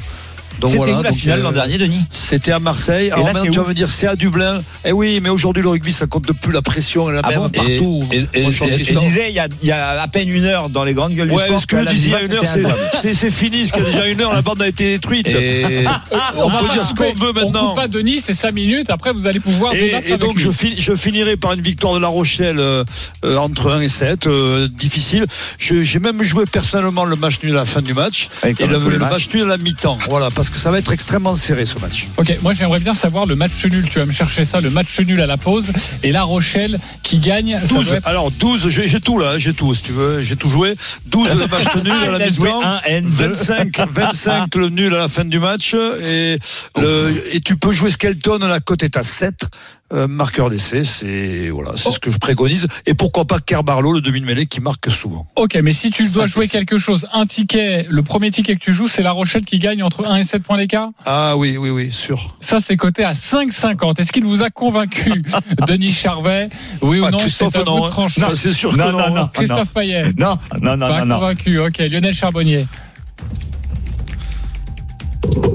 Donc 0.60 0.72
C'était 0.72 0.78
voilà, 0.78 1.00
où 1.00 1.04
la 1.04 1.10
donc, 1.12 1.19
finale 1.19 1.39
euh, 1.39 1.43
l'an 1.43 1.52
dernier, 1.52 1.78
Denis 1.78 2.02
c'était 2.12 2.52
à 2.52 2.60
Marseille. 2.60 3.12
Alors 3.12 3.28
là, 3.28 3.34
maintenant, 3.34 3.52
tu 3.52 3.60
vas 3.60 3.65
me 3.67 3.74
dire, 3.74 3.89
c'est 3.89 4.08
à 4.08 4.15
Dublin. 4.15 4.60
Eh 4.86 4.91
oui, 4.91 5.19
mais 5.24 5.30
aujourd'hui, 5.30 5.63
le 5.63 5.69
rugby, 5.69 5.93
ça 5.93 6.06
compte 6.06 6.32
plus 6.34 6.52
la 6.52 6.62
pression, 6.62 7.10
est 7.10 7.13
la 7.13 7.22
Ah 7.24 7.32
bon 7.32 7.50
partout. 7.50 8.04
Et- 8.12 8.17
et- 8.34 8.43
et- 8.48 8.52
Je 8.52 9.00
disais 9.00 9.30
il 9.30 9.36
y, 9.36 9.39
a, 9.39 9.48
il 9.62 9.67
y 9.67 9.72
a 9.72 10.02
à 10.02 10.08
peine 10.08 10.28
une 10.30 10.43
heure 10.43 10.69
dans 10.69 10.84
les 10.84 10.93
grandes 10.93 11.13
gueules 11.13 11.30
du 11.30 11.34
Ouais, 11.34 11.45
sport. 11.45 11.62
ce 11.62 11.65
que 11.67 11.80
je 11.80 11.86
la 11.86 11.93
disais 11.93 12.10
il 12.10 12.12
y 12.12 12.15
a 12.15 12.22
une 12.24 12.34
heure, 12.34 12.41
c'est, 12.45 12.60
injouable. 12.60 12.76
c'est, 13.02 13.13
c'est 13.13 13.32
fini, 13.32 13.60
parce 13.60 13.72
qu'il 13.72 13.84
y 13.84 13.86
a 13.86 13.89
déjà 14.02 14.08
une 14.08 14.22
heure, 14.22 14.34
la 14.34 14.41
bande 14.41 14.62
a 14.62 14.67
été 14.67 14.86
détruite. 14.91 15.28
Et, 15.28 15.63
on 16.36 16.50
peut 16.50 16.74
dire 16.74 16.86
ce 16.86 16.93
qu'on 16.93 17.13
veut 17.13 17.30
On 17.30 17.34
maintenant. 17.34 17.67
coupe 17.69 17.76
pas 17.78 17.88
Denis, 17.88 18.19
c'est 18.22 18.34
5 18.34 18.54
minutes. 18.54 18.89
Après, 18.89 19.13
vous 19.13 19.28
allez 19.28 19.39
pouvoir 19.39 19.74
Et, 19.76 19.93
et 20.08 20.17
donc 20.17 20.38
je, 20.39 20.50
fin- 20.52 20.67
je 20.78 20.95
finirai 20.95 21.38
par 21.38 21.54
une 21.54 21.62
victoire 21.62 21.93
de 21.93 22.00
La 22.00 22.08
Rochelle 22.10 22.60
euh, 22.60 22.84
euh, 23.24 23.38
entre 23.38 23.72
1 23.72 23.82
et 23.82 23.88
7, 23.88 24.28
euh, 24.28 24.67
difficile. 24.67 25.26
J'ai 25.58 26.00
même 26.00 26.22
joué 26.24 26.43
personnellement 26.45 27.06
le 27.06 27.15
match 27.15 27.36
nul 27.43 27.54
à 27.54 27.60
la 27.60 27.65
fin 27.65 27.82
du 27.82 27.93
match 27.93 28.28
et 28.45 28.54
le, 28.67 28.78
match 29.00 29.30
nul 29.34 29.43
à 29.43 29.45
la 29.45 29.58
mi-temps. 29.58 29.98
Voilà, 30.10 30.30
parce 30.32 30.48
que 30.49 30.57
ça 30.57 30.71
va 30.71 30.79
être 30.79 30.91
extrêmement 30.91 31.35
serré 31.35 31.65
ce 31.65 31.77
match. 31.79 32.07
Ok, 32.17 32.38
moi 32.41 32.53
j'aimerais 32.53 32.79
bien 32.79 32.93
savoir 32.93 33.25
le 33.25 33.35
match 33.35 33.65
nul. 33.65 33.88
Tu 33.89 33.99
vas 33.99 34.05
me 34.05 34.12
chercher 34.12 34.43
ça, 34.43 34.62
le 34.62 34.69
match 34.69 34.99
nul 34.99 35.19
à 35.21 35.27
la 35.27 35.38
pause. 35.38 35.67
Et 36.03 36.12
La 36.12 36.23
Rochelle 36.23 36.79
qui 37.03 37.19
gagne. 37.19 37.59
Ça 37.62 37.67
12, 37.75 37.88
doit 37.88 37.97
être... 37.97 38.07
alors 38.07 38.31
12, 38.31 38.69
j'ai, 38.69 38.88
j'ai 38.88 38.99
tout 38.99 39.19
là, 39.19 39.38
j'ai 39.38 39.53
tout 39.53 39.73
si 39.73 39.83
tu 39.83 39.91
veux, 39.91 40.21
j'ai 40.21 40.35
tout 40.35 40.49
joué. 40.49 40.75
12 41.07 41.29
le 41.35 41.47
match 41.47 41.75
nul 41.83 41.91
à 41.91 42.12
la 42.17 42.25
mi-temps. 42.29 42.62
un 42.63 42.77
N2. 42.79 43.07
25, 43.07 43.79
25 43.91 44.55
le 44.55 44.69
nul 44.69 44.95
à 44.95 44.99
la 44.99 45.07
fin 45.07 45.25
du 45.25 45.39
match 45.39 45.73
et, 45.73 46.38
le, 46.77 47.23
et 47.31 47.41
tu 47.41 47.55
peux 47.57 47.71
jouer 47.71 47.89
Skelton, 47.91 48.39
la 48.39 48.59
cote 48.59 48.83
est 48.83 48.97
à 48.97 49.03
7. 49.03 49.45
Euh, 49.93 50.08
marqueur 50.08 50.49
d'essai, 50.49 50.84
c'est 50.84 51.49
voilà, 51.49 51.71
c'est 51.75 51.91
ce 51.91 51.99
que 51.99 52.12
je 52.12 52.17
préconise. 52.17 52.67
Et 52.86 52.93
pourquoi 52.93 53.25
pas 53.25 53.39
Kerbarlo, 53.39 53.91
le 53.93 54.02
demi-mêlée 54.02 54.45
qui 54.45 54.62
marque 54.62 54.89
souvent. 54.91 55.28
Ok, 55.36 55.58
mais 55.63 55.71
si 55.71 55.89
tu 55.91 56.08
dois 56.12 56.28
jouer 56.28 56.47
quelque 56.47 56.78
chose, 56.78 57.08
un 57.13 57.25
ticket, 57.25 57.86
le 57.89 58.04
premier 58.04 58.32
ticket 58.32 58.56
que 58.56 58.60
tu 58.63 58.73
joues, 58.73 58.88
c'est 58.88 59.02
La 59.02 59.12
Rochelle 59.12 59.45
qui 59.45 59.60
gagne 59.60 59.82
entre 59.84 60.06
1 60.06 60.17
et 60.17 60.23
7 60.23 60.43
points 60.43 60.58
d'écart? 60.58 60.89
Ah 61.06 61.36
oui, 61.38 61.58
oui, 61.58 61.69
oui, 61.69 61.91
sûr. 61.91 62.38
Ça, 62.39 62.60
c'est 62.60 62.78
coté 62.78 63.04
à 63.04 63.13
5,50. 63.13 63.99
Est-ce 64.02 64.12
qu'il 64.12 64.25
vous 64.25 64.43
a 64.43 64.49
convaincu, 64.49 65.23
Denis 65.67 65.91
Charvet? 65.91 66.49
Oui 66.82 66.99
ou 66.99 67.06
Ah, 67.06 67.12
non 67.12 67.17
Christophe, 67.17 67.54
C'est 67.56 67.65
non, 67.65 67.86
de 67.86 67.91
hein. 67.91 68.08
Ça, 68.10 68.36
c'est 68.36 68.52
sûr 68.52 68.75
Non, 68.78 68.86
que 68.88 68.91
non, 68.91 68.97
non. 68.99 69.10
non. 69.15 69.21
hein. 69.23 69.30
Christophe 69.34 69.73
Payet. 69.73 70.04
Non, 70.17 70.38
non, 70.62 70.78
non, 70.78 70.88
Pas 70.88 70.99
non, 70.99 71.06
non. 71.06 71.15
convaincu. 71.15 71.60
Ok, 71.60 71.78
Lionel 71.80 72.13
Charbonnier. 72.13 72.67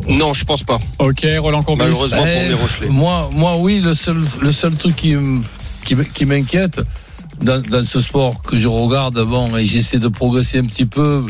Non, 0.08 0.34
je 0.34 0.44
pense 0.44 0.62
pas. 0.62 0.78
Ok, 0.98 1.26
Roland 1.38 1.62
Courbis. 1.62 1.84
Malheureusement 1.84 2.18
pour 2.18 2.26
Eh, 2.26 2.48
mes 2.48 2.54
Rochelais. 2.54 2.88
Moi, 2.88 3.30
moi, 3.34 3.56
oui, 3.58 3.80
le 3.80 3.94
seul, 3.94 4.18
le 4.40 4.52
seul 4.52 4.74
truc 4.74 4.94
qui, 4.96 5.12
m- 5.12 5.42
qui, 5.84 5.96
qui 6.12 6.26
m'inquiète 6.26 6.80
dans, 7.40 7.60
dans 7.62 7.82
ce 7.82 8.00
sport 8.00 8.40
que 8.42 8.58
je 8.58 8.68
regarde, 8.68 9.20
bon, 9.24 9.56
et 9.56 9.66
j'essaie 9.66 9.98
de 9.98 10.08
progresser 10.08 10.58
un 10.58 10.64
petit 10.64 10.86
peu, 10.86 11.24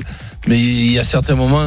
mais 0.46 0.58
il 0.58 0.90
y 0.92 0.98
a 0.98 1.04
certains 1.04 1.34
moments, 1.36 1.66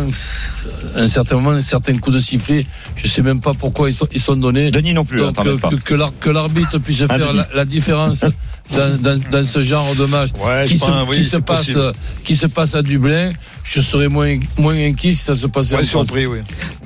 un 0.95 1.07
certain 1.07 1.35
moment, 1.39 1.59
certains 1.61 1.97
coups 1.97 2.17
de 2.17 2.21
sifflet, 2.21 2.65
je 2.95 3.07
sais 3.07 3.21
même 3.23 3.39
pas 3.39 3.53
pourquoi 3.53 3.89
ils 3.89 3.95
sont, 3.95 4.07
ils 4.11 4.21
sont 4.21 4.35
donnés. 4.35 4.69
Denis 4.69 4.93
non 4.93 5.05
plus, 5.05 5.19
Donc, 5.19 5.41
que, 5.41 5.55
pas. 5.55 5.69
que, 5.69 5.75
que 5.75 5.93
l'ar- 5.95 6.13
que 6.19 6.29
l'arbitre 6.29 6.77
puisse 6.79 7.03
Ah, 7.09 7.17
faire 7.17 7.33
la 7.55 7.65
différence 7.65 8.25
dans, 8.75 8.97
dans, 9.01 9.19
dans 9.31 9.43
ce 9.43 9.61
genre 9.61 9.95
de 9.95 10.05
match 10.05 10.29
Ouais, 10.43 10.65
qui, 10.65 10.73
je 10.73 10.79
se, 10.79 10.85
pense, 10.85 11.07
oui, 11.09 11.17
qui, 11.17 11.25
se 11.25 11.37
passe, 11.37 11.59
possible. 11.65 11.91
qui 12.23 12.35
se 12.35 12.45
passe 12.47 12.75
à 12.75 12.81
Dublin, 12.81 13.31
je 13.63 13.81
serais 13.81 14.07
moins, 14.07 14.37
moins 14.57 14.75
inquiet 14.75 15.13
si 15.13 15.23
ça 15.23 15.35
se 15.35 15.47
passait 15.47 15.75
en 15.75 15.79
Ouais, 15.79 15.85
France. 15.85 16.07
surpris, 16.07 16.25
oui. 16.25 16.39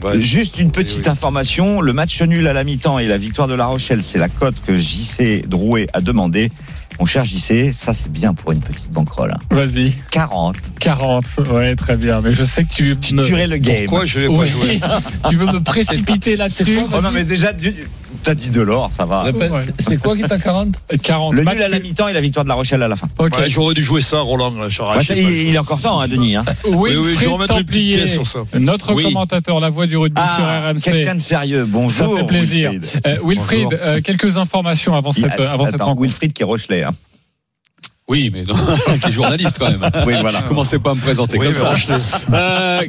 Ouais. 0.04 0.22
Juste 0.22 0.60
une 0.60 0.72
petite 0.72 1.00
oui. 1.06 1.10
information, 1.10 1.82
le 1.82 1.94
match 1.94 2.22
nul 2.22 2.48
à 2.48 2.54
la 2.54 2.63
mi-temps 2.63 3.00
et 3.00 3.08
la 3.08 3.17
victoire 3.17 3.48
de 3.48 3.54
La 3.56 3.65
Rochelle, 3.67 4.02
c'est 4.04 4.20
la 4.20 4.30
cote 4.30 4.56
que 4.65 4.78
JC 4.78 5.44
Drouet 5.48 5.88
a 5.94 6.02
demandé. 6.02 6.52
Mon 7.00 7.06
cher 7.08 7.26
JC, 7.26 7.72
ça 7.74 7.94
c'est 7.94 8.12
bien 8.12 8.34
pour 8.36 8.52
une 8.52 8.60
petite 8.60 8.91
banquerolle. 8.91 9.32
hein. 9.34 9.39
Vas-y. 9.50 9.94
40. 10.12 10.56
40. 10.80 11.24
Ouais, 11.52 11.76
très 11.76 11.98
bien. 11.98 12.22
Mais 12.22 12.32
je 12.34 12.44
sais 12.44 12.63
que 12.63 12.72
tu. 12.74 12.96
Tu 13.00 13.15
me- 13.15 13.24
le 13.48 13.58
game. 13.58 13.86
Pourquoi 13.86 14.06
je 14.06 14.20
vais 14.20 14.28
pas 14.28 14.46
jouer 14.46 14.80
tu 15.30 15.36
veux 15.36 15.48
me 15.48 15.63
précipiter 15.63 16.36
là-dessus? 16.38 16.78
Oh 16.94 17.02
non 17.02 17.10
mais 17.12 17.24
déjà, 17.24 17.54
du- 17.54 17.74
t'as 18.24 18.36
dit 18.36 18.50
de 18.50 18.62
l'or, 18.62 18.91
ça 18.95 19.06
va. 19.06 19.32
Ouais. 19.32 19.50
c'est 19.80 19.97
quoi 19.97 20.15
qui 20.15 20.21
est 20.24 20.32
à 20.32 20.38
40 20.38 20.76
40. 21.02 21.34
Le 21.34 21.43
match 21.43 21.56
nul 21.56 21.63
à 21.63 21.67
la 21.69 21.80
mi-temps 21.80 22.08
et 22.08 22.13
la 22.13 22.21
victoire 22.21 22.43
de 22.45 22.50
La 22.50 22.56
Rochelle 22.56 22.82
à 22.84 22.88
la 22.88 22.95
fin. 22.95 23.08
Ok. 23.17 23.38
Ouais, 23.38 23.50
J'aurais 23.50 23.74
dû 23.74 23.84
jouer 23.84 24.02
ça, 24.02 24.19
Roland. 24.19 24.52
Ça, 24.69 24.84
pas. 24.84 25.02
il, 25.15 25.30
il 25.47 25.56
est 25.56 25.58
encore 25.58 25.80
temps, 25.82 26.00
hein, 26.00 26.08
Denis. 26.08 26.36
Hein. 26.36 26.45
Oui, 26.67 26.95
oui, 26.95 27.13
je 27.15 27.19
vais 27.19 27.26
remettre 27.28 27.58
une 27.58 27.63
petite 27.63 27.67
Templier, 27.67 27.97
pièce 27.97 28.12
sur 28.13 28.28
ça. 28.28 28.39
notre 28.60 28.93
Oui. 28.93 29.04
commentateur, 29.04 29.60
la 29.60 29.69
voix 29.69 29.88
du 29.88 29.97
rugby 29.97 30.21
sur 30.21 30.43
Ah, 30.45 30.69
RMC. 30.71 30.82
quelqu'un 30.82 31.15
de 31.15 31.19
sérieux. 31.21 31.62
Ça 31.62 31.67
Bonjour. 31.71 32.17
fait 32.17 32.26
plaisir. 32.26 32.71
Wilfried. 32.71 33.02
Euh, 33.08 33.15
Wilfried, 33.24 33.74
euh, 33.74 34.02
quelques 34.02 34.38
informations 34.38 34.95
avant 34.95 35.12
Il- 35.12 35.21
cette, 35.24 35.39
avant 35.39 35.65
cette 35.65 35.82
rencontre. 35.82 36.02
Wilfried 36.02 36.34
qui 36.34 36.41
est 36.41 36.45
Rochelet. 36.45 36.84
Hein. 36.84 36.91
Oui, 38.08 38.30
mais 38.34 38.43
non, 38.43 38.56
qui 39.02 39.08
est 39.08 39.12
journaliste 39.12 39.58
quand 39.58 39.69
même. 39.69 39.89
Oui, 40.06 40.15
voilà. 40.19 40.41
Commencez 40.41 40.80
pas 40.80 40.91
à 40.91 40.93
me 40.95 41.00
présenter 41.00 41.38
Oui, 41.38 41.45
comme 41.45 41.56
ça. 41.56 41.69
Rochelet. 41.69 41.95
Euh, 42.34 42.82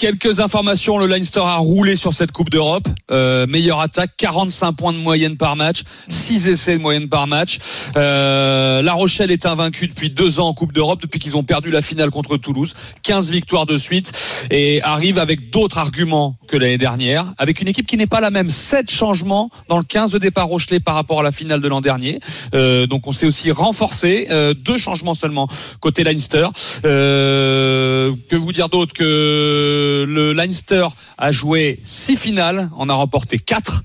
quelques 0.00 0.40
informations. 0.40 0.96
Le 0.96 1.06
Leinster 1.06 1.40
a 1.40 1.56
roulé 1.56 1.94
sur 1.94 2.14
cette 2.14 2.32
Coupe 2.32 2.48
d'Europe. 2.48 2.88
Euh, 3.10 3.46
attaque, 3.78 4.12
45 4.16 4.72
points 4.72 4.92
de 4.94 4.98
moyenne 4.98 5.36
par 5.36 5.56
match, 5.56 5.82
6 6.08 6.48
essais 6.48 6.78
de 6.78 6.82
moyenne 6.82 7.08
par 7.08 7.26
match. 7.26 7.58
Euh, 7.96 8.80
la 8.82 8.92
Rochelle 8.94 9.30
est 9.30 9.44
invaincue 9.44 9.88
depuis 9.88 10.08
deux 10.08 10.40
ans 10.40 10.48
en 10.48 10.54
Coupe 10.54 10.72
d'Europe, 10.72 11.02
depuis 11.02 11.20
qu'ils 11.20 11.36
ont 11.36 11.42
perdu 11.42 11.70
la 11.70 11.82
finale 11.82 12.10
contre 12.10 12.38
Toulouse. 12.38 12.74
15 13.02 13.30
victoires 13.30 13.66
de 13.66 13.76
suite 13.76 14.12
et 14.50 14.82
arrive 14.82 15.18
avec 15.18 15.50
d'autres 15.50 15.76
arguments 15.76 16.36
que 16.48 16.56
l'année 16.56 16.78
dernière, 16.78 17.34
avec 17.36 17.60
une 17.60 17.68
équipe 17.68 17.86
qui 17.86 17.98
n'est 17.98 18.06
pas 18.06 18.20
la 18.20 18.30
même. 18.30 18.48
7 18.48 18.90
changements 18.90 19.50
dans 19.68 19.78
le 19.78 19.84
15 19.84 20.12
de 20.12 20.18
départ 20.18 20.46
Rochelet 20.46 20.80
par 20.80 20.94
rapport 20.94 21.20
à 21.20 21.22
la 21.22 21.32
finale 21.32 21.60
de 21.60 21.68
l'an 21.68 21.82
dernier. 21.82 22.20
Euh, 22.54 22.86
donc 22.86 23.06
on 23.06 23.12
s'est 23.12 23.26
aussi 23.26 23.50
renforcé. 23.50 24.28
Euh, 24.30 24.54
deux 24.54 24.78
changements 24.78 25.14
seulement 25.14 25.46
côté 25.80 26.04
Leinster. 26.04 26.48
Euh, 26.86 28.12
que 28.28 28.36
vous 28.36 28.52
dire 28.52 28.70
d'autre 28.70 28.94
que 28.94 29.89
le 30.06 30.32
Leinster 30.32 30.86
a 31.18 31.32
joué 31.32 31.78
six 31.84 32.16
finales, 32.16 32.70
en 32.76 32.88
a 32.88 32.94
remporté 32.94 33.38
quatre. 33.38 33.82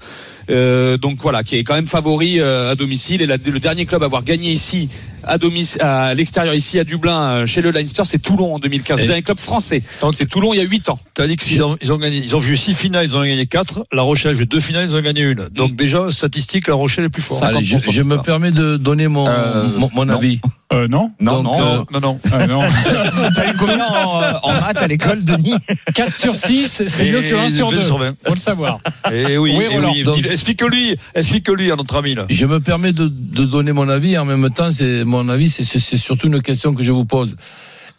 Euh, 0.50 0.98
donc 0.98 1.20
voilà, 1.22 1.44
qui 1.44 1.58
est 1.58 1.63
quand 1.63 1.74
même 1.74 1.88
favori 1.88 2.39
euh, 2.39 2.72
à 2.72 2.76
domicile 2.76 3.22
et 3.22 3.26
le 3.28 3.60
dernier 3.60 3.86
club 3.86 4.04
à 4.04 4.06
avoir 4.06 4.24
gagné 4.24 4.52
ici 4.52 4.89
à 5.26 5.38
domicile, 5.38 5.82
à 5.82 6.14
l'extérieur 6.14 6.54
ici 6.56 6.80
à 6.80 6.84
Dublin, 6.84 7.20
euh, 7.22 7.46
chez 7.46 7.62
le 7.62 7.72
Leinster, 7.72 8.04
c'est 8.06 8.20
Toulon 8.20 8.56
en 8.56 8.60
2015. 8.60 9.00
Le 9.02 9.08
dernier 9.08 9.22
club 9.22 9.38
français. 9.40 9.82
C'est 10.14 10.28
Toulon 10.30 10.54
il 10.54 10.58
y 10.58 10.62
a 10.62 10.64
8 10.64 10.90
ans. 10.90 11.00
T'as 11.14 11.28
dit 11.28 11.36
qu'ils 11.38 11.62
ont, 11.64 11.78
ils 11.82 11.92
ont 11.92 11.98
gagné, 11.98 12.18
ils 12.18 12.36
ont 12.36 12.40
joué 12.40 12.56
six 12.56 12.74
finales, 12.74 13.06
ils 13.08 13.16
en 13.16 13.20
ont 13.20 13.26
gagné 13.26 13.46
quatre. 13.46 13.86
La 13.92 14.02
Rochelle 14.04 14.32
a 14.32 14.34
joué 14.36 14.46
deux 14.46 14.60
finales, 14.60 14.88
ils 14.90 14.96
en 14.96 15.00
ont 15.00 15.02
gagné 15.02 15.22
une. 15.22 15.48
Donc 15.52 15.72
Mm. 15.72 15.76
déjà, 15.76 16.12
statistique, 16.12 16.68
La 16.68 16.76
Rochelle 16.76 17.06
est 17.06 17.10
plus 17.10 17.22
fort. 17.22 17.44
Allez, 17.44 17.64
je, 17.64 17.78
je 17.90 18.02
me 18.02 18.18
permets 18.22 18.52
de 18.52 18.78
donner 18.78 19.08
mon, 19.08 19.28
Euh, 19.28 19.68
mon, 19.78 19.90
mon 19.94 20.10
avis. 20.10 20.40
Euh, 20.74 20.88
non 20.88 21.12
Non, 21.20 21.44
Donc, 21.44 21.44
non. 21.46 21.60
euh, 21.62 21.80
Non, 21.94 22.00
non. 22.02 22.20
Ah, 22.34 22.48
non. 22.48 22.60
T'as 23.36 23.52
eu 23.52 23.56
combien 23.58 23.78
en, 23.86 24.22
euh, 24.22 24.32
en 24.44 24.52
maths 24.54 24.78
à 24.82 24.88
l'école, 24.88 25.24
Denis 25.24 25.56
4 25.94 26.14
sur 26.14 26.36
6, 26.36 26.84
c'est 26.88 27.04
mieux 27.12 27.22
que 27.22 27.36
1 27.36 27.50
sur 27.50 27.70
20 27.70 27.78
2. 27.78 27.82
sur 27.84 27.98
20. 28.00 28.14
Faut 28.26 28.34
le 28.34 28.40
savoir. 28.40 28.78
Et 29.14 29.38
oui, 29.38 29.54
Oui, 29.58 29.64
et 29.66 29.76
Roland. 29.76 29.92
oui. 29.94 30.04
Donc- 30.04 30.18
Explique-lui, 30.26 30.96
explique-lui 31.14 31.72
à 31.72 31.76
notre 31.76 31.96
ami 31.96 32.16
là. 32.16 32.26
Je 32.30 32.46
me 32.46 32.60
permets 32.60 32.94
de, 32.94 33.08
de 33.08 33.46
donner 33.46 33.72
mon 33.74 33.88
avis. 33.90 34.18
En 34.18 34.26
même 34.26 34.50
temps, 34.50 34.72
c'est 34.72 35.04
mon 35.23 35.30
avis, 35.30 35.49
c'est- 35.49 35.97
surtout 35.97 36.28
une 36.28 36.41
question 36.41 36.73
que 36.73 36.84
je 36.84 36.91
vous 36.91 37.06
pose. 37.06 37.36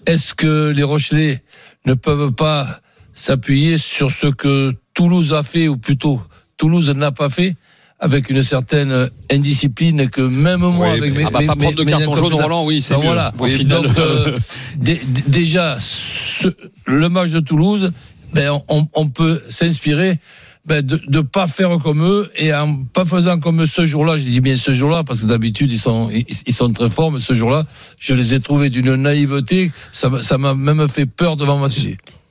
Est-ce 0.07 0.35
que 0.35 0.71
les 0.71 0.83
Rochelais 0.83 1.43
ne 1.87 1.95
peuvent 1.95 2.33
pas 2.33 2.81
s'appuyer 3.15 3.79
sur 3.79 4.11
ce 4.11 4.27
que 4.27 4.75
Toulouse 4.95 5.33
a 5.33 5.43
fait, 5.43 5.69
ou 5.69 5.77
plutôt 5.77 6.21
Toulouse 6.57 6.91
n'a 6.91 7.13
pas 7.13 7.29
fait, 7.31 7.55
avec 7.99 8.29
une 8.29 8.43
certaine 8.43 9.09
indiscipline 9.33 10.11
que 10.11 10.21
même 10.21 10.61
moi, 10.61 10.89
Oui, 10.93 10.99
avec 10.99 11.15
mes, 11.17 11.25
Ah 11.25 11.31
bah, 11.31 11.41
mes- 11.41 11.47
pas 11.47 11.57
prendre 11.57 11.77
de 11.77 11.85
mes- 11.85 11.91
carton 11.93 12.15
jaune, 12.17 12.35
Roland, 12.35 12.65
oui, 12.67 12.81
c'est 12.83 12.95
voilà. 12.95 13.33
Oui, 13.39 13.65
donc, 13.65 13.87
euh, 13.99 14.37
dé- 14.77 15.01
dé- 15.07 15.23
déjà, 15.29 15.77
ce- 15.81 16.55
le 16.85 17.09
match 17.09 17.31
de 17.31 17.41
Toulouse, 17.41 17.93
ben, 18.35 18.61
on, 18.69 18.87
on 18.95 19.09
peut 19.09 19.43
s'inspirer 19.49 20.19
ben, 20.67 20.83
de 20.83 21.01
ne 21.09 21.21
pas 21.21 21.47
faire 21.47 21.79
comme 21.79 22.05
eux 22.05 22.31
et 22.37 22.53
en 22.53 22.83
pas 22.85 23.05
faisant 23.05 23.39
comme 23.39 23.63
eux 23.63 23.67
ce 23.67 23.87
jour-là. 23.87 24.17
Je 24.17 24.25
dis 24.25 24.41
bien 24.41 24.57
ce 24.57 24.73
jour-là 24.73 25.05
parce 25.05 25.21
que 25.23 25.27
d'habitude 25.27 25.73
ils 25.73 25.79
sont 25.79 26.11
ils, 26.11 26.55
sont 26.55 26.73
très 26.73 26.91
forts, 26.91 27.13
mais 27.13 27.21
ce 27.21 27.35
jour-là, 27.35 27.65
je 28.01 28.15
les 28.15 28.35
ai 28.35 28.41
trouvés 28.41 28.69
d'une 28.69 28.95
naïveté. 28.97 29.71
Ça 29.93 30.09
m'a- 30.39 30.55
même 30.55 30.89
fait 30.89 31.07
peur 31.07 31.37
devant 31.37 31.59
ma. 31.59 31.69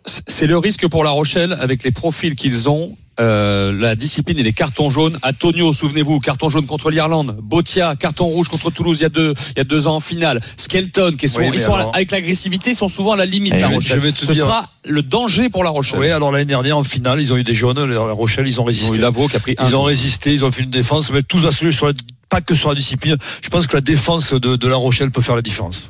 C'est 0.06 0.46
le 0.48 0.58
risque 0.58 0.88
pour 0.88 1.04
La 1.04 1.10
Rochelle 1.12 1.58
avec 1.60 1.84
les 1.84 1.92
profils 1.92 2.36
qu'ils 2.36 2.70
ont. 2.70 2.98
euh, 3.22 3.72
la 3.72 3.96
discipline 3.96 4.38
et 4.40 4.44
les 4.44 4.52
cartons 4.52 4.90
jaunes. 4.90 5.18
Antonio, 5.24 5.72
souvenez-vous, 5.72 6.20
carton 6.20 6.50
jaune 6.50 6.66
contre 6.66 6.90
l'Irlande. 6.92 7.38
Botia, 7.42 7.96
carton 7.96 8.26
rouge 8.26 8.50
contre 8.50 8.72
Toulouse 8.72 8.98
il 9.00 9.04
y 9.04 9.06
a 9.06 9.10
deux, 9.10 9.34
il 9.52 9.60
y 9.60 9.62
a 9.62 9.64
deux 9.64 9.88
ans 9.88 9.96
en 9.96 10.00
finale. 10.02 10.42
Skelton, 10.58 11.14
qui 11.18 11.30
sont, 11.30 11.40
Oui, 11.40 11.50
ils 11.54 11.60
sont 11.60 11.78
la- 11.78 11.88
avec 11.94 12.12
l'agressivité, 12.12 12.72
ils 12.72 12.76
sont 12.76 12.90
souvent 12.90 13.14
à 13.14 13.16
la 13.16 13.26
limite. 13.26 13.54
Eh 13.56 13.62
La 13.62 13.70
oui, 13.70 13.76
Rochelle. 13.76 14.02
je 14.02 14.06
vais 14.06 14.12
te 14.12 14.26
Ce 14.26 14.34
dire- 14.34 14.46
sera 14.46 14.68
le 14.84 15.02
danger 15.02 15.48
pour 15.48 15.64
La 15.64 15.70
Rochelle. 15.70 15.98
Oui, 15.98 16.10
alors 16.10 16.34
l'année 16.34 16.44
dernière 16.44 16.78
en 16.78 16.84
finale, 16.84 17.22
ils 17.22 17.32
ont 17.32 17.38
eu 17.38 17.46
des 17.46 17.54
jaunes. 17.54 17.82
La 17.86 18.02
Rochelle, 18.12 18.48
ils 18.50 18.60
ont 18.60 18.66
résisté. 18.66 18.98
Lavaux 18.98 19.30
qui 19.30 19.38
a 19.38 19.40
pris 19.40 19.56
un. 19.58 19.66
Ils 19.70 19.76
ont 19.78 19.84
résisté, 19.84 20.34
ils 20.34 20.44
ont 20.44 20.52
fait 20.52 20.64
une 20.64 20.70
défense, 20.70 21.10
mais 21.10 21.24
tout 21.24 21.40
a 21.48 21.52
se 21.54 21.62
jouer 21.64 21.72
sur 21.72 21.86
la, 21.88 21.94
pas 22.30 22.42
que 22.42 22.54
sur 22.54 22.68
la 22.68 22.76
discipline. 22.76 23.16
Je 23.42 23.48
pense 23.48 23.66
que 23.66 23.76
la 23.76 23.82
défense 23.82 24.34
de, 24.34 24.58
de 24.58 24.68
La 24.68 24.76
Rochelle 24.76 25.10
peut 25.12 25.22
faire 25.22 25.36
la 25.36 25.42
différence. 25.42 25.90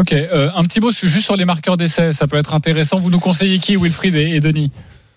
Ok, 0.00 0.12
euh, 0.12 0.50
un 0.54 0.62
petit 0.64 0.80
mot 0.80 0.90
juste 0.90 1.24
sur 1.24 1.36
les 1.36 1.44
marqueurs 1.44 1.76
d'essai, 1.76 2.12
ça 2.12 2.26
peut 2.26 2.36
être 2.36 2.52
intéressant. 2.52 2.98
Vous 2.98 3.10
nous 3.10 3.20
conseillez 3.20 3.58
qui, 3.58 3.76
Wilfried 3.76 4.16
et, 4.16 4.30
et 4.36 4.40
Denis? 4.40 4.70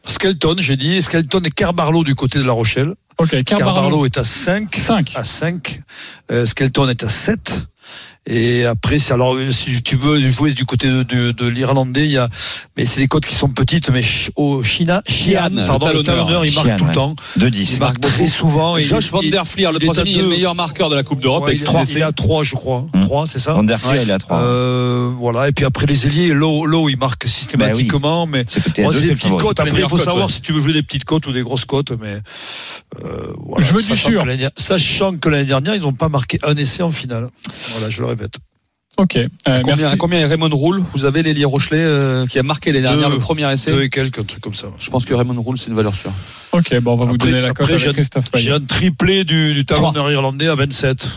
Skelton, 0.05 0.55
j'ai 0.59 0.77
dit, 0.77 1.01
Skelton 1.01 1.41
et 1.43 1.49
Kerbarlow 1.49 2.03
du 2.03 2.13
côté 2.15 2.37
de 2.39 2.43
La 2.43 2.53
Rochelle. 2.53 2.93
Ok, 3.17 3.43
Kerbarlow 3.43 3.73
Carbarlo, 3.73 4.05
est 4.05 4.17
à 4.19 4.23
5. 4.23 4.73
5. 4.75 5.11
À 5.15 5.23
5. 5.23 5.79
Euh, 6.31 6.45
Skelton 6.45 6.87
est 6.89 7.03
à 7.03 7.09
7. 7.09 7.59
Et 8.29 8.65
après, 8.65 8.97
alors 9.11 9.37
si 9.51 9.81
tu 9.81 9.95
veux 9.95 10.19
jouer 10.29 10.53
du 10.53 10.65
côté 10.65 10.87
de, 10.89 11.01
de, 11.03 11.31
de 11.31 11.47
l'Irlandais, 11.47 12.03
il 12.05 12.11
y 12.11 12.17
a, 12.17 12.27
mais 12.75 12.83
c'est 12.85 12.99
des 12.99 13.07
cotes 13.07 13.25
qui 13.25 13.33
sont 13.33 13.47
petites, 13.47 13.89
mais 13.89 14.01
au 14.35 14.63
China, 14.63 15.01
Chian, 15.07 15.49
pardon, 15.65 15.89
le 15.93 16.03
talonneur. 16.03 16.45
il 16.45 16.53
marque 16.53 16.67
Chian, 16.67 16.75
tout 16.75 16.83
le 16.83 16.89
ouais. 16.89 16.93
temps. 16.95 17.15
2-10. 17.39 17.69
Il 17.73 17.79
marque 17.79 18.01
très 18.01 18.27
souvent. 18.27 18.75
et 18.75 18.83
Josh 18.83 19.09
Van 19.11 19.21
der 19.21 19.47
Flier, 19.47 19.69
le 19.71 19.79
troisième, 19.79 20.07
est 20.07 20.21
le 20.21 20.27
meilleur 20.27 20.55
marqueur 20.55 20.89
de 20.89 20.95
la 20.95 21.03
Coupe 21.03 21.21
d'Europe 21.21 21.43
Ouais, 21.43 21.51
avec 21.51 21.61
il, 21.61 21.65
six 21.65 21.73
est, 21.73 21.81
essais. 21.81 21.93
il 21.93 21.99
est 21.99 22.03
à 22.03 22.11
3, 22.11 22.43
je 22.43 22.55
crois. 22.55 22.85
3, 23.07 23.27
c'est 23.27 23.39
ça 23.39 23.53
Van 23.53 23.63
der 23.63 23.79
Flier, 23.79 24.01
il 24.03 24.09
est 24.09 24.13
à 24.13 24.19
3. 24.19 24.39
euh, 24.39 25.11
voilà, 25.17 25.47
et 25.47 25.51
puis 25.51 25.65
après 25.65 25.85
les 25.85 26.05
ailiers, 26.07 26.33
Lowe, 26.33 26.89
il 26.89 26.97
marque 26.97 27.27
systématiquement, 27.27 28.25
mais 28.25 28.45
C'est 28.47 28.77
moi 28.79 28.93
c'est 28.93 29.01
des 29.01 29.15
petites 29.15 29.31
les 29.31 29.47
Après, 29.47 29.81
il 29.81 29.89
faut 29.89 29.97
savoir 29.97 30.29
si 30.29 30.41
tu 30.41 30.53
veux 30.53 30.61
jouer 30.61 30.73
des 30.73 30.83
petites 30.83 31.05
cotes 31.05 31.27
ou 31.27 31.31
des 31.31 31.41
grosses 31.41 31.65
cotes, 31.65 31.91
mais 31.99 32.19
euh, 33.03 33.33
voilà. 33.37 33.65
Je 33.65 33.73
veux 33.73 33.81
du 33.81 33.87
Sachant 33.87 34.09
sûr. 34.09 34.23
que 34.23 34.61
Sachant 34.61 35.17
que 35.17 35.29
l'année 35.29 35.45
dernière, 35.45 35.75
ils 35.75 35.81
n'ont 35.81 35.93
pas 35.93 36.09
marqué 36.09 36.39
un 36.43 36.55
essai 36.55 36.83
en 36.83 36.91
finale. 36.91 37.29
Voilà, 37.73 37.89
je 37.89 38.01
le 38.01 38.07
répète. 38.07 38.35
Ok, 38.97 39.15
euh, 39.15 39.27
Combien, 39.61 39.75
merci. 39.75 39.97
combien 39.97 40.19
est 40.21 40.25
Raymond 40.25 40.49
Roule 40.51 40.83
Vous 40.93 41.05
avez 41.05 41.21
l'Elie 41.21 41.45
Rochelet 41.45 41.77
euh, 41.79 42.25
qui 42.25 42.39
a 42.39 42.43
marqué 42.43 42.71
l'année 42.71 42.87
dernière 42.87 43.09
Deux. 43.09 43.15
le 43.15 43.19
premier 43.19 43.51
essai. 43.51 43.71
Deux 43.71 43.83
et 43.83 43.89
quelques, 43.89 44.17
un 44.19 44.23
truc 44.23 44.41
comme 44.41 44.55
ça. 44.55 44.67
Je 44.79 44.89
pense 44.89 45.05
que 45.05 45.13
Raymond 45.13 45.39
Roule, 45.39 45.57
c'est 45.59 45.67
une 45.67 45.75
valeur 45.75 45.93
sûre. 45.93 46.11
Ok, 46.51 46.73
bon, 46.81 46.93
on 46.93 46.97
va 46.97 47.05
vous 47.05 47.17
donner 47.17 47.41
la 47.41 47.53
cote 47.53 47.69
avec 47.69 47.79
j'ai- 47.79 47.91
Christophe 47.93 48.25
J'ai 48.35 48.51
un 48.51 48.59
triplé 48.59 49.23
du, 49.23 49.53
du 49.53 49.65
talonneur 49.65 50.09
irlandais 50.11 50.47
à 50.47 50.55
27. 50.55 51.01
Si 51.03 51.07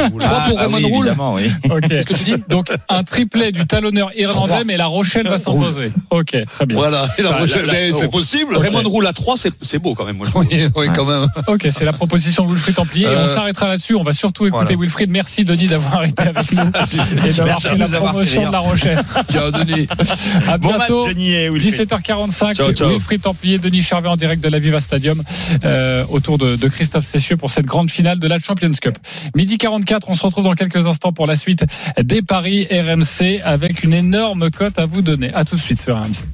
vous 0.00 0.10
voulez. 0.12 0.24
Trois 0.24 0.40
pour 0.44 0.58
Ah 0.58 0.62
Raymond 0.62 0.76
oui, 0.78 0.84
Roule 0.84 1.06
évidemment, 1.06 1.34
oui. 1.34 1.50
Ok. 1.70 1.88
Qu'est-ce 1.88 2.06
que 2.06 2.14
tu 2.14 2.24
dis 2.24 2.34
Donc 2.48 2.68
un 2.88 3.04
triplet 3.04 3.52
du 3.52 3.66
talonneur 3.66 4.10
irlandais, 4.16 4.64
mais 4.64 4.76
la 4.78 4.86
Rochelle 4.86 5.28
va 5.28 5.36
s'imposer. 5.36 5.92
Ok, 6.10 6.34
très 6.52 6.64
bien. 6.66 6.76
Voilà, 6.76 7.06
et 7.18 7.22
la 7.22 7.28
Ça, 7.30 7.36
Rochelle, 7.38 7.66
la- 7.66 7.72
la- 7.74 7.78
mais 7.80 7.92
c'est 7.92 8.06
oh. 8.06 8.10
possible. 8.10 8.56
Raymond 8.56 8.82
Roule 8.88 9.06
à 9.06 9.12
3, 9.12 9.36
c'est 9.36 9.52
c'est 9.60 9.78
beau 9.78 9.94
quand 9.94 10.06
même. 10.06 10.16
Moi, 10.16 10.26
je. 10.32 10.38
Oui, 10.38 10.46
oui, 10.76 10.86
quand 10.94 11.04
même. 11.04 11.28
Ok, 11.48 11.66
c'est 11.70 11.84
la 11.84 11.92
proposition 11.92 12.46
de 12.46 12.50
Wilfried 12.52 12.76
Templier. 12.76 13.04
Et 13.04 13.08
on 13.08 13.10
Euh, 13.10 13.34
s'arrêtera 13.34 13.68
là-dessus. 13.68 13.94
On 13.94 14.02
va 14.02 14.12
surtout 14.12 14.46
écouter. 14.46 14.74
Wilfried. 14.76 15.10
Merci 15.10 15.44
Denis 15.44 15.66
d'avoir 15.66 16.04
été 16.04 16.22
avec 16.22 16.50
nous 16.52 16.62
et 16.94 17.28
d'avoir 17.30 17.46
Merci 17.46 17.68
fait 17.68 17.76
la 17.76 17.88
promotion 17.88 18.46
de 18.46 18.52
la 18.52 18.58
Rochelle. 18.58 19.00
Tiens, 19.28 19.50
Denis. 19.52 19.86
À 20.48 20.58
Bon 20.58 20.68
match, 20.68 20.78
bientôt. 20.78 21.08
Denis 21.08 21.32
et 21.32 21.48
Wilfried. 21.50 21.90
17h45, 21.90 22.54
Ciao, 22.54 22.72
ciao. 22.72 22.88
Wilfried 22.90 23.22
Templier, 23.22 23.58
Denis 23.58 23.82
Charvet 23.82 24.08
en 24.08 24.16
direct 24.16 24.42
de 24.42 24.48
la 24.48 24.58
Viva 24.58 24.80
Stadium 24.80 25.22
euh, 25.64 26.04
autour 26.08 26.38
de, 26.38 26.56
de 26.56 26.68
Christophe 26.68 27.06
Cessieux 27.06 27.36
pour 27.36 27.50
cette 27.50 27.66
grande 27.66 27.90
finale 27.90 28.18
de 28.18 28.28
la 28.28 28.38
Champions 28.38 28.72
Cup. 28.80 28.96
Midi 29.34 29.58
44, 29.58 30.08
on 30.08 30.14
se 30.14 30.22
retrouve 30.22 30.44
dans 30.44 30.54
quelques 30.54 30.86
instants 30.86 31.12
pour 31.12 31.26
la 31.26 31.36
suite 31.36 31.64
des 32.02 32.22
paris 32.22 32.66
RMC 32.70 33.40
avec 33.42 33.84
une 33.84 33.94
énorme 33.94 34.50
cote 34.50 34.78
à 34.78 34.86
vous 34.86 35.02
donner. 35.02 35.32
À 35.34 35.44
tout 35.44 35.56
de 35.56 35.60
suite 35.60 35.82
sur 35.82 35.96
RMC. 35.96 36.24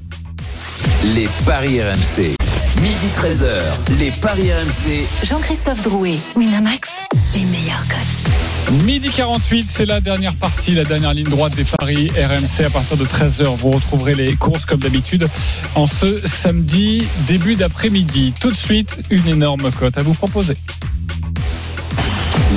Les 1.15 1.27
paris 1.45 1.81
RMC. 1.81 2.35
Midi 2.81 3.07
13h. 3.15 3.99
Les 3.99 4.11
paris 4.11 4.51
RMC. 4.51 5.05
Jean-Christophe 5.27 5.83
Drouet, 5.83 6.17
Winamax, 6.35 6.89
les 7.35 7.45
meilleurs 7.45 7.85
cotes. 7.87 8.40
Midi 8.71 9.09
48, 9.09 9.67
c'est 9.69 9.85
la 9.85 9.99
dernière 9.99 10.33
partie, 10.33 10.71
la 10.71 10.85
dernière 10.85 11.13
ligne 11.13 11.25
droite 11.25 11.53
des 11.55 11.65
paris 11.65 12.07
RMC. 12.07 12.65
À 12.65 12.69
partir 12.69 12.95
de 12.95 13.03
13h, 13.03 13.57
vous 13.57 13.69
retrouverez 13.69 14.13
les 14.13 14.35
courses 14.37 14.65
comme 14.65 14.79
d'habitude 14.79 15.27
en 15.75 15.87
ce 15.87 16.25
samedi 16.25 17.05
début 17.27 17.55
d'après-midi. 17.55 18.33
Tout 18.39 18.49
de 18.49 18.55
suite, 18.55 19.03
une 19.09 19.27
énorme 19.27 19.71
cote 19.71 19.97
à 19.97 20.03
vous 20.03 20.13
proposer. 20.13 20.55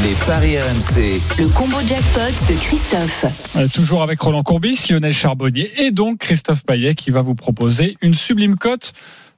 Les 0.05 0.15
paris 0.25 0.57
RMC. 0.57 1.21
Le 1.39 1.49
combo 1.49 1.79
jackpot 1.81 2.53
de 2.53 2.59
Christophe. 2.61 3.25
Euh, 3.57 3.67
toujours 3.67 4.05
avec 4.05 4.21
Roland 4.21 4.43
Courbis, 4.43 4.87
Lionel 4.91 5.13
Charbonnier 5.13 5.73
et 5.83 5.91
donc 5.91 6.19
Christophe 6.19 6.63
Payet 6.65 6.95
qui 6.95 7.11
va 7.11 7.23
vous 7.23 7.35
proposer 7.35 7.97
une 8.03 8.15
sublime 8.15 8.57
cote 8.57 8.93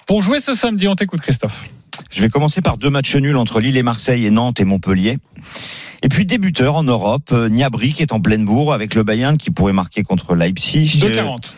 pour 0.06 0.20
jouer 0.20 0.40
ce 0.40 0.52
samedi. 0.52 0.88
On 0.88 0.94
t'écoute 0.94 1.22
Christophe. 1.22 1.70
Je 2.10 2.20
vais 2.20 2.28
commencer 2.28 2.60
par 2.60 2.76
deux 2.76 2.90
matchs 2.90 3.16
nuls 3.16 3.36
entre 3.36 3.60
Lille 3.60 3.78
et 3.78 3.82
Marseille 3.82 4.26
et 4.26 4.30
Nantes 4.30 4.60
et 4.60 4.64
Montpellier. 4.64 5.18
Et 6.02 6.08
puis 6.08 6.26
débuteur 6.26 6.76
en 6.76 6.82
Europe, 6.82 7.30
euh, 7.32 7.48
Niabri 7.48 7.92
qui 7.92 8.02
est 8.02 8.12
en 8.12 8.20
pleine 8.20 8.44
bourre 8.44 8.72
avec 8.72 8.94
le 8.94 9.02
Bayern 9.02 9.36
qui 9.36 9.50
pourrait 9.50 9.72
marquer 9.72 10.02
contre 10.02 10.34
Leipzig. 10.34 11.00
Euh, 11.04 11.08
2,40. 11.08 11.52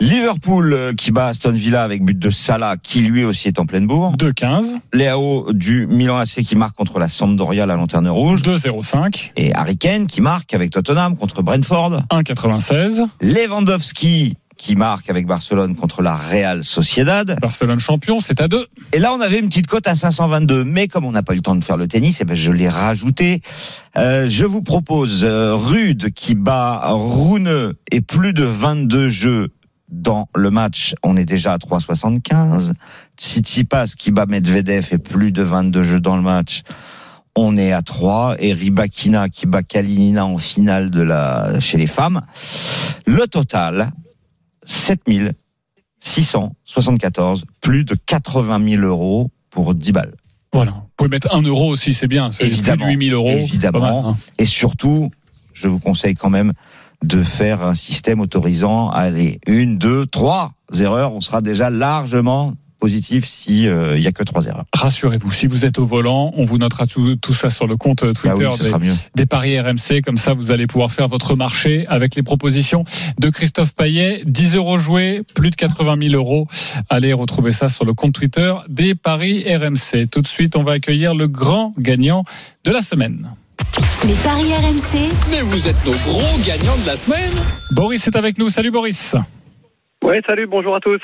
Liverpool 0.00 0.72
euh, 0.72 0.94
qui 0.94 1.10
bat 1.10 1.26
Aston 1.26 1.52
Villa 1.52 1.82
avec 1.82 2.02
but 2.02 2.18
de 2.18 2.30
Salah 2.30 2.76
qui 2.82 3.02
lui 3.02 3.22
aussi 3.24 3.48
est 3.48 3.58
en 3.58 3.66
pleine 3.66 3.86
bourre. 3.86 4.16
2,15. 4.16 4.78
Léao 4.94 5.52
du 5.52 5.86
Milan 5.86 6.16
AC 6.16 6.42
qui 6.42 6.56
marque 6.56 6.74
contre 6.74 6.98
la 6.98 7.10
Sampdoria 7.10 7.66
la 7.66 7.74
lanterne 7.74 8.08
rouge. 8.08 8.42
2,05. 8.42 9.32
Et 9.36 9.54
Harry 9.54 9.76
Kane 9.76 10.06
qui 10.06 10.22
marque 10.22 10.54
avec 10.54 10.70
Tottenham 10.70 11.16
contre 11.16 11.42
Brentford. 11.42 12.02
1,96. 12.10 13.06
Lewandowski 13.20 14.36
qui 14.60 14.76
marque 14.76 15.08
avec 15.08 15.26
Barcelone 15.26 15.74
contre 15.74 16.02
la 16.02 16.14
Real 16.14 16.64
Sociedad. 16.64 17.38
Barcelone 17.40 17.80
champion, 17.80 18.20
c'est 18.20 18.42
à 18.42 18.46
2. 18.46 18.66
Et 18.92 18.98
là, 18.98 19.14
on 19.14 19.20
avait 19.22 19.38
une 19.38 19.48
petite 19.48 19.66
cote 19.66 19.86
à 19.86 19.94
522, 19.94 20.64
mais 20.64 20.86
comme 20.86 21.06
on 21.06 21.12
n'a 21.12 21.22
pas 21.22 21.32
eu 21.32 21.36
le 21.36 21.42
temps 21.42 21.56
de 21.56 21.64
faire 21.64 21.78
le 21.78 21.88
tennis, 21.88 22.18
eh 22.20 22.26
ben 22.26 22.36
je 22.36 22.52
l'ai 22.52 22.68
rajouté. 22.68 23.40
Euh, 23.96 24.28
je 24.28 24.44
vous 24.44 24.60
propose 24.60 25.24
euh, 25.24 25.54
Rude 25.54 26.12
qui 26.12 26.34
bat 26.34 26.82
Rune 26.90 27.72
et 27.90 28.02
plus 28.02 28.34
de 28.34 28.44
22 28.44 29.08
jeux 29.08 29.48
dans 29.88 30.28
le 30.36 30.50
match. 30.50 30.94
On 31.02 31.16
est 31.16 31.24
déjà 31.24 31.54
à 31.54 31.56
3,75. 31.56 32.74
Tsitsipas 33.16 33.94
qui 33.96 34.10
bat 34.10 34.26
Medvedev 34.26 34.88
et 34.92 34.98
plus 34.98 35.32
de 35.32 35.42
22 35.42 35.82
jeux 35.84 36.00
dans 36.00 36.16
le 36.16 36.22
match. 36.22 36.64
On 37.34 37.56
est 37.56 37.72
à 37.72 37.80
3 37.80 38.36
et 38.38 38.52
Ribakina 38.52 39.30
qui 39.30 39.46
bat 39.46 39.62
Kalinina 39.62 40.26
en 40.26 40.36
finale 40.36 40.90
de 40.90 41.00
la 41.00 41.58
chez 41.60 41.78
les 41.78 41.86
femmes. 41.86 42.20
Le 43.06 43.26
total 43.26 43.92
7674, 44.70 47.44
plus 47.60 47.84
de 47.84 47.94
80 47.94 48.68
000 48.68 48.82
euros 48.82 49.30
pour 49.50 49.74
10 49.74 49.92
balles. 49.92 50.14
Voilà. 50.52 50.72
Vous 50.72 50.88
pouvez 50.96 51.10
mettre 51.10 51.32
1 51.34 51.42
euro 51.42 51.70
aussi, 51.70 51.94
c'est 51.94 52.08
bien. 52.08 52.32
C'est 52.32 52.44
plus 52.44 52.48
de 52.48 52.54
Évidemment. 52.54 52.86
8000 52.86 53.12
euros. 53.12 53.28
Évidemment. 53.28 53.80
Mal, 53.80 54.04
hein. 54.12 54.16
Et 54.38 54.46
surtout, 54.46 55.10
je 55.52 55.68
vous 55.68 55.78
conseille 55.78 56.14
quand 56.14 56.30
même 56.30 56.52
de 57.04 57.22
faire 57.22 57.62
un 57.62 57.74
système 57.74 58.20
autorisant, 58.20 58.90
allez, 58.90 59.40
une, 59.46 59.78
deux, 59.78 60.06
trois 60.06 60.52
erreurs, 60.78 61.14
on 61.14 61.20
sera 61.20 61.40
déjà 61.40 61.70
largement 61.70 62.54
positif 62.80 63.26
si 63.26 63.68
euh, 63.68 63.96
il 63.96 64.02
y 64.02 64.06
a 64.06 64.12
que 64.12 64.24
trois 64.24 64.46
erreurs. 64.46 64.64
Rassurez-vous, 64.72 65.30
si 65.30 65.46
vous 65.46 65.64
êtes 65.64 65.78
au 65.78 65.84
volant, 65.84 66.32
on 66.36 66.44
vous 66.44 66.58
notera 66.58 66.86
tout, 66.86 67.16
tout 67.16 67.34
ça 67.34 67.50
sur 67.50 67.66
le 67.66 67.76
compte 67.76 68.02
euh, 68.02 68.12
Ah 68.24 68.34
oui, 68.36 68.44
Twitter 68.58 68.92
des 69.14 69.26
paris 69.26 69.60
RMC. 69.60 70.02
Comme 70.04 70.16
ça, 70.16 70.34
vous 70.34 70.50
allez 70.50 70.66
pouvoir 70.66 70.90
faire 70.90 71.06
votre 71.06 71.36
marché 71.36 71.86
avec 71.88 72.16
les 72.16 72.22
propositions 72.22 72.84
de 73.18 73.30
Christophe 73.30 73.74
Payet. 73.74 74.22
10 74.26 74.56
euros 74.56 74.78
joués, 74.78 75.22
plus 75.34 75.50
de 75.50 75.56
80 75.56 76.08
000 76.08 76.14
euros. 76.14 76.46
Allez 76.88 77.12
retrouver 77.12 77.52
ça 77.52 77.68
sur 77.68 77.84
le 77.84 77.94
compte 77.94 78.14
Twitter 78.14 78.54
des 78.68 78.94
paris 78.94 79.44
RMC. 79.46 80.08
Tout 80.10 80.22
de 80.22 80.28
suite, 80.28 80.56
on 80.56 80.62
va 80.62 80.72
accueillir 80.72 81.14
le 81.14 81.28
grand 81.28 81.74
gagnant 81.78 82.24
de 82.64 82.72
la 82.72 82.80
semaine. 82.80 83.30
Les 84.06 84.14
paris 84.14 84.52
RMC. 84.54 85.10
Mais 85.30 85.42
vous 85.42 85.68
êtes 85.68 85.84
nos 85.84 85.92
gros 85.92 86.38
gagnants 86.46 86.78
de 86.78 86.86
la 86.86 86.96
semaine. 86.96 87.30
Boris 87.72 88.06
est 88.08 88.16
avec 88.16 88.38
nous. 88.38 88.48
Salut 88.48 88.70
Boris. 88.70 89.14
Ouais, 90.02 90.20
salut, 90.26 90.46
bonjour 90.46 90.74
à 90.74 90.80
tous. 90.80 91.00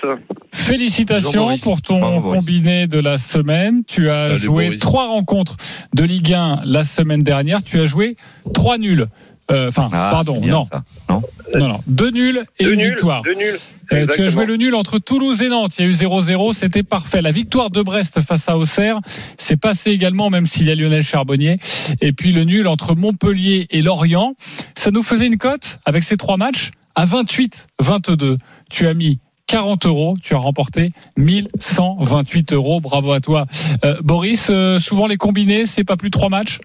Félicitations 0.53 1.55
pour 1.63 1.83
ton 1.83 2.21
combiné 2.23 2.87
de 2.87 2.99
la 2.99 3.19
semaine. 3.19 3.83
Tu 3.87 4.09
as 4.09 4.29
Salut, 4.29 4.41
joué 4.41 4.65
Boris. 4.67 4.81
trois 4.81 5.07
rencontres 5.09 5.57
de 5.95 6.03
Ligue 6.03 6.33
1 6.33 6.63
la 6.65 6.83
semaine 6.83 7.23
dernière. 7.23 7.63
Tu 7.63 7.79
as 7.79 7.85
joué 7.85 8.17
trois 8.55 8.79
nuls. 8.79 9.05
Euh, 9.51 9.69
Enfin, 9.69 9.89
Ah, 9.93 10.09
pardon, 10.13 10.41
bien, 10.41 10.53
non. 10.53 10.65
Non 11.09 11.23
non, 11.55 11.69
non, 11.69 11.81
deux 11.87 12.11
nuls 12.11 12.43
et 12.59 12.65
deux 12.65 12.73
une 12.73 12.79
nuls, 12.81 12.89
victoire. 12.89 13.23
Deux 13.23 13.35
nuls. 13.35 13.55
Euh, 13.93 14.07
tu 14.13 14.23
as 14.23 14.29
joué 14.31 14.45
le 14.47 14.57
nul 14.57 14.75
entre 14.75 14.99
Toulouse 14.99 15.41
et 15.43 15.49
Nantes. 15.49 15.79
Il 15.79 15.83
y 15.83 15.85
a 15.85 15.89
eu 15.89 15.93
0-0, 15.93 16.53
c'était 16.53 16.83
parfait. 16.83 17.23
La 17.23 17.31
victoire 17.31 17.71
de 17.71 17.83
Brest 17.83 18.21
face 18.21 18.49
à 18.49 18.59
Auxerre, 18.59 18.99
c'est 19.39 19.57
passé 19.57 19.93
également, 19.93 20.29
même 20.31 20.47
s'il 20.47 20.67
y 20.67 20.71
a 20.73 20.75
Lionel 20.75 21.05
Charbonnier. 21.05 21.59
Et 22.01 22.13
puis 22.13 22.33
le 22.33 22.43
nul 22.43 22.67
entre 22.67 22.97
Montpellier 22.97 23.69
et 23.71 23.83
Lorient. 23.83 24.35
Ça 24.75 24.91
nous 24.91 25.05
faisait 25.05 25.27
une 25.29 25.39
cote 25.39 25.79
avec 25.85 26.03
ces 26.03 26.17
trois 26.17 26.37
matchs 26.39 26.71
à 26.97 27.07
28-22. 27.07 28.39
Tu 28.71 28.87
as 28.87 28.95
mis 28.95 29.19
40 29.47 29.87
euros, 29.87 30.17
tu 30.23 30.35
as 30.35 30.39
remporté 30.39 30.91
1128 31.17 32.53
euros. 32.53 32.81
Bravo 32.81 33.13
à 33.13 33.21
toi. 33.21 33.47
Euh, 33.85 33.97
Boris, 34.03 34.49
euh, 34.51 34.79
souvent 34.79 35.07
les 35.07 35.17
combinés, 35.17 35.67
c'est 35.67 35.85
pas 35.85 35.97
plus 35.97 36.11
de 36.11 36.17
trois 36.17 36.29
matchs? 36.29 36.59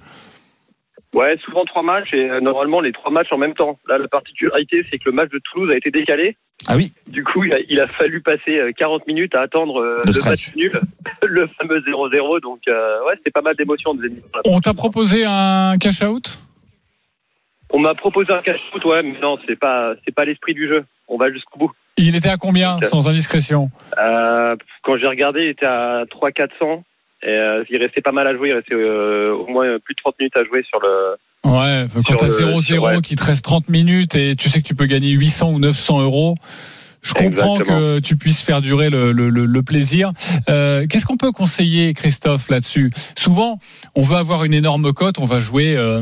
Ouais, 1.13 1.37
souvent 1.43 1.65
trois 1.65 1.83
matchs 1.83 2.13
et 2.13 2.29
euh, 2.29 2.39
normalement 2.39 2.79
les 2.79 2.93
trois 2.93 3.11
matchs 3.11 3.31
en 3.31 3.37
même 3.37 3.53
temps. 3.53 3.77
Là, 3.87 3.97
la 3.97 4.07
particularité, 4.07 4.85
c'est 4.89 4.97
que 4.97 5.03
le 5.05 5.11
match 5.11 5.29
de 5.29 5.39
Toulouse 5.39 5.69
a 5.69 5.75
été 5.75 5.91
décalé. 5.91 6.37
Ah 6.67 6.75
oui, 6.75 6.93
Du 7.07 7.23
coup, 7.23 7.43
il 7.43 7.53
a, 7.53 7.59
il 7.69 7.79
a 7.79 7.87
fallu 7.87 8.21
passer 8.21 8.59
euh, 8.59 8.71
40 8.71 9.07
minutes 9.07 9.33
à 9.35 9.41
attendre 9.41 9.81
euh, 9.81 10.01
Le 10.05 10.29
match 10.29 10.55
nul, 10.55 10.79
le 11.23 11.47
fameux 11.59 11.79
0-0. 11.79 12.41
Donc, 12.41 12.61
euh, 12.67 13.03
ouais, 13.07 13.15
c'était 13.17 13.31
pas 13.31 13.41
mal 13.41 13.55
d'émotions. 13.55 13.95
On 14.45 14.59
t'a 14.61 14.73
proposé 14.73 15.25
un 15.25 15.77
cash-out 15.79 16.39
On 17.71 17.79
m'a 17.79 17.95
proposé 17.95 18.31
un 18.31 18.41
cash-out, 18.41 18.85
ouais, 18.85 19.03
mais 19.03 19.19
non, 19.19 19.37
c'est 19.47 19.57
pas, 19.57 19.93
c'est 20.05 20.13
pas 20.13 20.25
l'esprit 20.25 20.53
du 20.53 20.67
jeu. 20.67 20.85
On 21.07 21.17
va 21.17 21.31
jusqu'au 21.31 21.59
bout. 21.59 21.71
Il 21.97 22.15
était 22.15 22.29
à 22.29 22.37
combien, 22.37 22.79
sans 22.81 23.07
indiscrétion 23.07 23.69
Euh, 23.99 24.55
quand 24.83 24.97
j'ai 24.97 25.07
regardé, 25.07 25.41
il 25.43 25.49
était 25.49 25.65
à 25.65 26.03
3-400. 26.09 26.83
Et 27.23 27.27
euh, 27.29 27.63
il 27.69 27.77
restait 27.77 28.01
pas 28.01 28.11
mal 28.11 28.25
à 28.27 28.35
jouer. 28.35 28.49
Il 28.49 28.53
restait 28.53 28.73
euh, 28.73 29.31
au 29.33 29.47
moins 29.47 29.77
plus 29.83 29.93
de 29.93 29.99
30 30.01 30.15
minutes 30.19 30.35
à 30.37 30.43
jouer 30.43 30.63
sur 30.67 30.79
le. 30.79 31.15
Ouais, 31.43 31.85
quand 32.07 32.15
t'as 32.15 32.25
le- 32.25 32.31
0-0, 32.31 32.61
sur- 32.61 32.83
ouais. 32.83 33.01
qu'il 33.01 33.17
te 33.17 33.23
reste 33.25 33.43
30 33.45 33.69
minutes 33.69 34.15
et 34.15 34.35
tu 34.35 34.49
sais 34.49 34.61
que 34.61 34.67
tu 34.67 34.73
peux 34.75 34.85
gagner 34.85 35.09
800 35.11 35.51
ou 35.51 35.59
900 35.59 36.01
euros, 36.01 36.35
je 37.03 37.13
comprends 37.13 37.57
Exactement. 37.57 37.77
que 37.79 37.99
tu 37.99 38.15
puisses 38.17 38.41
faire 38.43 38.61
durer 38.61 38.89
le, 38.89 39.11
le- 39.11 39.29
le- 39.29 39.45
le 39.45 39.63
plaisir. 39.63 40.11
Euh, 40.49 40.85
Qu'est-ce 40.89 41.05
qu'on 41.05 41.17
peut 41.17 41.31
conseiller, 41.31 41.93
Christophe, 41.93 42.49
là-dessus? 42.49 42.89
Souvent, 43.15 43.59
on 43.95 44.01
veut 44.01 44.17
avoir 44.17 44.43
une 44.45 44.53
énorme 44.53 44.91
cote, 44.93 45.17
on 45.19 45.25
va 45.25 45.39
jouer 45.39 45.75
euh, 45.75 46.01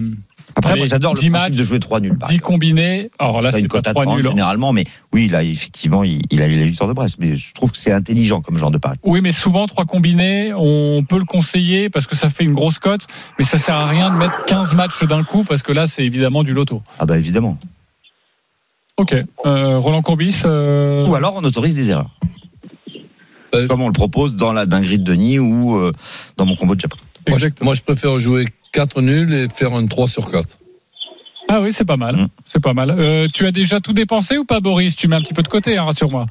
après 0.60 0.72
Allez, 0.74 0.82
moi 0.82 0.88
j'adore 0.88 1.14
le 1.16 1.20
10 1.20 1.30
principe 1.32 1.50
matchs, 1.50 1.58
de 1.58 1.64
jouer 1.64 1.80
trois 1.80 2.00
nuls. 2.00 2.18
par 2.18 2.30
10 2.30 2.36
exemple. 2.36 2.48
combinés. 2.48 3.10
Alors 3.18 3.42
là, 3.42 3.52
c'est 3.52 3.62
une 3.62 3.68
pas 3.68 3.78
cote 3.78 3.88
à 3.88 3.94
3 3.94 4.06
30 4.06 4.18
nuls. 4.18 4.28
généralement, 4.28 4.72
mais 4.74 4.84
oui, 5.12 5.28
là 5.28 5.44
effectivement, 5.44 6.04
il, 6.04 6.22
il 6.30 6.42
a 6.42 6.48
eu 6.48 6.60
la 6.60 6.66
victoire 6.66 6.88
de 6.88 6.94
Brest, 6.94 7.16
mais 7.20 7.36
je 7.38 7.54
trouve 7.54 7.72
que 7.72 7.78
c'est 7.78 7.92
intelligent 7.92 8.42
comme 8.42 8.58
genre 8.58 8.72
de 8.72 8.78
pari. 8.78 8.98
Oui, 9.04 9.22
mais 9.22 9.32
souvent, 9.32 9.66
3 9.68 9.86
combinés, 9.86 10.54
on 10.56 11.04
peut 11.04 11.18
le 11.18 11.26
conseiller 11.26 11.90
parce 11.90 12.06
que 12.06 12.16
ça 12.16 12.30
fait 12.30 12.44
une 12.44 12.54
grosse 12.54 12.78
cote, 12.80 13.08
mais 13.40 13.46
ça 13.46 13.58
sert 13.58 13.76
à 13.76 13.88
rien 13.88 14.10
de 14.12 14.16
mettre 14.16 14.46
15 14.46 14.76
matchs 14.76 15.04
d'un 15.06 15.24
coup 15.24 15.44
parce 15.44 15.64
que 15.64 15.72
là, 15.72 15.88
c'est 15.88 16.06
évidemment 16.06 16.44
du 16.44 16.54
loto. 16.54 16.82
Ah 17.00 17.06
bah 17.06 17.18
évidemment. 17.18 17.58
Ok. 18.98 19.16
Euh, 19.46 19.78
Roland 19.78 20.02
Courbis 20.02 20.42
euh, 20.46 21.06
Ou 21.06 21.16
alors 21.16 21.36
on 21.36 21.44
autorise 21.44 21.74
des 21.74 21.90
erreurs. 21.90 22.10
Euh, 23.56 23.68
Comme 23.68 23.82
on 23.82 23.88
le 23.88 23.94
propose 23.94 24.36
dans 24.36 24.54
la 24.54 24.66
dinguerie 24.66 25.00
de 25.00 25.04
Denis 25.04 25.40
ou 25.40 25.76
euh, 25.78 25.92
dans 26.38 26.46
mon 26.46 26.56
combo 26.56 26.76
de 26.76 26.82
Japon. 26.82 26.98
Moi 27.28 27.38
je, 27.38 27.46
Exactement. 27.46 27.66
moi, 27.68 27.76
je 27.76 27.82
préfère 27.82 28.20
jouer 28.20 28.46
4 28.74 29.02
nuls 29.02 29.34
et 29.34 29.50
faire 29.50 29.74
un 29.74 29.86
3 29.86 30.08
sur 30.08 30.32
4. 30.32 30.60
Ah 31.48 31.62
oui, 31.62 31.74
c'est 31.74 31.86
pas 31.86 31.98
mal. 31.98 32.16
Mm. 32.16 32.28
C'est 32.46 32.62
pas 32.62 32.74
mal. 32.74 32.94
Euh, 32.98 33.28
tu 33.34 33.46
as 33.46 33.52
déjà 33.52 33.80
tout 33.80 33.94
dépensé 33.94 34.38
ou 34.38 34.46
pas, 34.46 34.60
Boris? 34.60 34.96
Tu 34.96 35.08
mets 35.08 35.16
un 35.16 35.22
petit 35.22 35.34
peu 35.34 35.42
de 35.42 35.48
côté, 35.48 35.78
hein, 35.78 35.84
rassure-moi. 35.84 36.28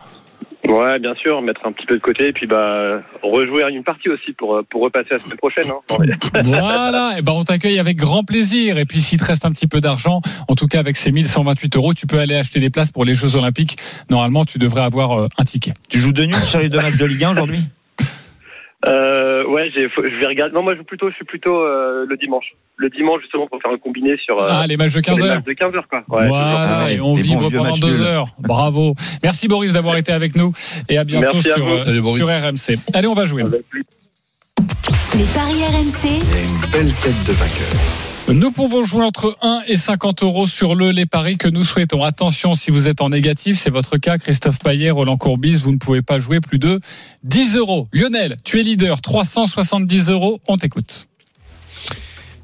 Ouais, 0.68 0.98
bien 0.98 1.14
sûr, 1.14 1.40
mettre 1.40 1.62
un 1.64 1.72
petit 1.72 1.86
peu 1.86 1.94
de 1.94 2.02
côté 2.02 2.28
et 2.28 2.32
puis 2.32 2.46
bah 2.46 3.00
rejouer 3.22 3.62
une 3.72 3.84
partie 3.84 4.10
aussi 4.10 4.32
pour 4.36 4.54
euh, 4.54 4.62
pour 4.68 4.82
repasser 4.82 5.14
la 5.14 5.18
semaine 5.18 5.38
prochaine. 5.38 5.64
Hein. 5.70 5.80
Voilà. 6.44 7.18
Et 7.18 7.22
ben, 7.22 7.32
on 7.32 7.42
t'accueille 7.42 7.78
avec 7.78 7.96
grand 7.96 8.22
plaisir. 8.22 8.76
Et 8.76 8.84
puis, 8.84 9.00
s'il 9.00 9.18
te 9.18 9.24
reste 9.24 9.46
un 9.46 9.52
petit 9.52 9.66
peu 9.66 9.80
d'argent, 9.80 10.20
en 10.46 10.54
tout 10.54 10.66
cas 10.66 10.78
avec 10.78 10.96
ces 10.96 11.10
1128 11.10 11.76
euros, 11.76 11.94
tu 11.94 12.06
peux 12.06 12.18
aller 12.18 12.36
acheter 12.36 12.60
des 12.60 12.68
places 12.68 12.90
pour 12.90 13.06
les 13.06 13.14
Jeux 13.14 13.34
Olympiques. 13.36 13.78
Normalement, 14.10 14.44
tu 14.44 14.58
devrais 14.58 14.82
avoir 14.82 15.18
euh, 15.18 15.28
un 15.38 15.44
ticket. 15.44 15.72
Tu 15.88 15.98
joues 15.98 16.12
deux 16.12 16.26
nuls 16.26 16.34
sur 16.34 16.60
les 16.60 16.68
deux 16.68 16.80
matchs 16.80 16.98
de 16.98 17.06
Ligue 17.06 17.24
1 17.24 17.30
aujourd'hui? 17.30 17.60
Euh, 18.86 19.44
ouais, 19.46 19.70
faut- 19.94 20.04
je 20.04 20.20
vais 20.20 20.26
regarder. 20.28 20.54
Non, 20.54 20.62
moi, 20.62 20.74
je, 20.74 20.78
joue 20.78 20.84
plutôt, 20.84 21.10
je 21.10 21.14
suis 21.16 21.24
plutôt 21.24 21.56
euh, 21.64 22.06
le 22.08 22.16
dimanche. 22.16 22.44
Le 22.76 22.88
dimanche, 22.90 23.22
justement, 23.22 23.48
pour 23.48 23.60
faire 23.60 23.72
un 23.72 23.78
combiné 23.78 24.16
sur, 24.24 24.40
euh, 24.40 24.48
Ah, 24.50 24.66
les 24.68 24.76
matchs 24.76 24.88
de 24.88 24.92
sur 24.92 25.02
15 25.02 25.18
les 25.20 25.24
heures. 25.26 25.34
matchs 25.36 25.44
de 25.46 25.52
15 25.52 25.74
heures, 25.74 25.88
quoi. 25.88 25.98
Ouais, 26.08 26.28
voilà, 26.28 26.84
Ah 26.84 26.92
et 26.92 27.00
on 27.00 27.14
vibre 27.14 27.50
pendant 27.50 27.76
deux 27.76 28.00
heures. 28.02 28.28
Bravo. 28.38 28.94
Merci 29.24 29.48
Boris 29.48 29.72
d'avoir 29.72 29.96
été 30.02 30.12
avec 30.12 30.36
nous 30.36 30.52
et 30.88 30.96
à 30.96 31.02
bientôt 31.04 31.32
Merci 31.34 31.50
à 31.50 31.56
sur, 31.56 31.66
vous. 31.66 31.72
euh, 31.72 31.76
Salut, 31.78 31.98
sur 32.18 32.28
RMC. 32.28 32.78
Allez, 32.94 33.08
on 33.08 33.14
va 33.14 33.26
jouer. 33.26 33.42
Les 33.42 35.24
paris 35.34 35.64
RMC. 35.64 36.04
Il 36.04 36.36
a 36.36 36.40
une 36.40 36.70
belle 36.70 36.94
tête 36.94 37.26
de 37.26 37.32
vainqueur. 37.32 38.07
Nous 38.28 38.50
pouvons 38.50 38.84
jouer 38.84 39.04
entre 39.04 39.38
1 39.40 39.62
et 39.68 39.76
50 39.76 40.22
euros 40.22 40.46
sur 40.46 40.74
le 40.74 40.90
les 40.90 41.06
paris 41.06 41.38
que 41.38 41.48
nous 41.48 41.64
souhaitons. 41.64 42.02
Attention, 42.02 42.54
si 42.54 42.70
vous 42.70 42.86
êtes 42.86 43.00
en 43.00 43.08
négatif, 43.08 43.58
c'est 43.58 43.70
votre 43.70 43.96
cas. 43.96 44.18
Christophe 44.18 44.58
Payet, 44.58 44.90
Roland 44.90 45.16
Courbis, 45.16 45.54
vous 45.54 45.72
ne 45.72 45.78
pouvez 45.78 46.02
pas 46.02 46.18
jouer 46.18 46.40
plus 46.40 46.58
de 46.58 46.78
10 47.24 47.56
euros. 47.56 47.88
Lionel, 47.90 48.36
tu 48.44 48.60
es 48.60 48.62
leader, 48.62 49.00
370 49.00 50.10
euros. 50.10 50.40
On 50.46 50.58
t'écoute. 50.58 51.08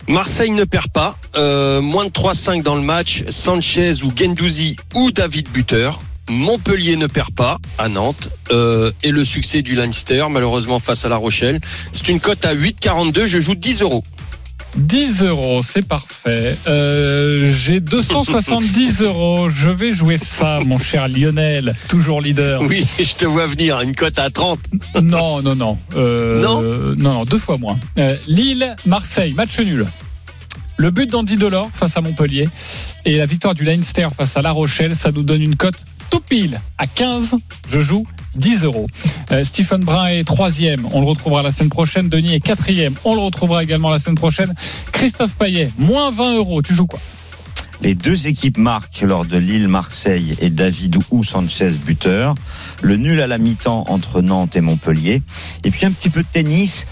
Marseille 0.08 0.52
ne 0.52 0.64
perd 0.64 0.90
pas. 0.90 1.16
Euh, 1.36 1.82
moins 1.82 2.06
de 2.06 2.10
3-5 2.10 2.62
dans 2.62 2.76
le 2.76 2.82
match. 2.82 3.24
Sanchez 3.28 4.02
ou 4.04 4.12
Gendouzi 4.16 4.76
ou 4.94 5.10
David 5.10 5.50
Buteur. 5.50 6.00
Montpellier 6.30 6.96
ne 6.96 7.06
perd 7.06 7.34
pas 7.34 7.58
à 7.76 7.90
Nantes. 7.90 8.30
Euh, 8.50 8.90
et 9.02 9.10
le 9.10 9.22
succès 9.22 9.60
du 9.60 9.74
Leinster, 9.74 10.24
malheureusement 10.30 10.78
face 10.78 11.04
à 11.04 11.10
La 11.10 11.16
Rochelle. 11.16 11.60
C'est 11.92 12.08
une 12.08 12.20
cote 12.20 12.46
à 12.46 12.54
8,42. 12.54 13.26
Je 13.26 13.38
joue 13.38 13.54
10 13.54 13.82
euros. 13.82 14.02
10 14.76 15.22
euros, 15.22 15.60
c'est 15.62 15.86
parfait. 15.86 16.56
Euh, 16.66 17.52
J'ai 17.52 17.80
270 17.80 19.02
euros. 19.02 19.48
Je 19.48 19.68
vais 19.68 19.92
jouer 19.94 20.16
ça, 20.16 20.60
mon 20.66 20.78
cher 20.78 21.08
Lionel, 21.08 21.74
toujours 21.88 22.20
leader. 22.20 22.60
Oui, 22.62 22.84
je 22.98 23.14
te 23.14 23.24
vois 23.24 23.46
venir. 23.46 23.80
Une 23.80 23.94
cote 23.94 24.18
à 24.18 24.30
30. 24.30 24.58
Non, 25.02 25.42
non, 25.42 25.54
non. 25.54 25.78
Euh, 25.96 26.40
Non 26.40 26.62
non, 26.96 27.14
non, 27.14 27.24
deux 27.24 27.38
fois 27.38 27.58
moins. 27.58 27.78
Euh, 27.98 28.16
Lille, 28.26 28.74
Marseille, 28.86 29.32
match 29.32 29.58
nul. 29.58 29.86
Le 30.76 30.90
but 30.90 31.08
d'Andy 31.10 31.36
Delors 31.36 31.70
face 31.72 31.96
à 31.96 32.00
Montpellier 32.00 32.48
et 33.04 33.16
la 33.18 33.26
victoire 33.26 33.54
du 33.54 33.62
Leinster 33.64 34.08
face 34.16 34.36
à 34.36 34.42
La 34.42 34.50
Rochelle, 34.50 34.96
ça 34.96 35.12
nous 35.12 35.22
donne 35.22 35.42
une 35.42 35.56
cote 35.56 35.76
tout 36.10 36.20
pile 36.20 36.60
à 36.78 36.86
15. 36.86 37.36
Je 37.70 37.80
joue 37.80 38.04
10 38.36 38.64
euros. 38.64 38.86
Euh, 39.30 39.44
Stephen 39.44 39.80
Brun 39.80 40.06
est 40.06 40.24
troisième. 40.24 40.86
On 40.92 41.00
le 41.00 41.06
retrouvera 41.06 41.42
la 41.42 41.50
semaine 41.50 41.70
prochaine. 41.70 42.08
Denis 42.08 42.34
est 42.34 42.40
quatrième. 42.40 42.94
On 43.04 43.14
le 43.14 43.20
retrouvera 43.20 43.62
également 43.62 43.90
la 43.90 43.98
semaine 43.98 44.16
prochaine. 44.16 44.52
Christophe 44.92 45.34
Payet, 45.34 45.70
moins 45.78 46.10
20 46.10 46.36
euros. 46.36 46.62
Tu 46.62 46.74
joues 46.74 46.86
quoi? 46.86 47.00
Les 47.82 47.94
deux 47.94 48.28
équipes 48.28 48.56
marquent 48.56 49.02
lors 49.02 49.24
de 49.24 49.36
Lille-Marseille 49.36 50.36
et 50.40 50.48
David 50.48 50.96
ou 51.10 51.24
Sanchez 51.24 51.70
buteur. 51.84 52.34
Le 52.82 52.96
nul 52.96 53.20
à 53.20 53.26
la 53.26 53.38
mi-temps 53.38 53.84
entre 53.88 54.22
Nantes 54.22 54.56
et 54.56 54.60
Montpellier. 54.60 55.22
Et 55.64 55.70
puis 55.70 55.84
un 55.84 55.90
petit 55.90 56.08
peu 56.08 56.22
de 56.22 56.28
tennis. 56.30 56.86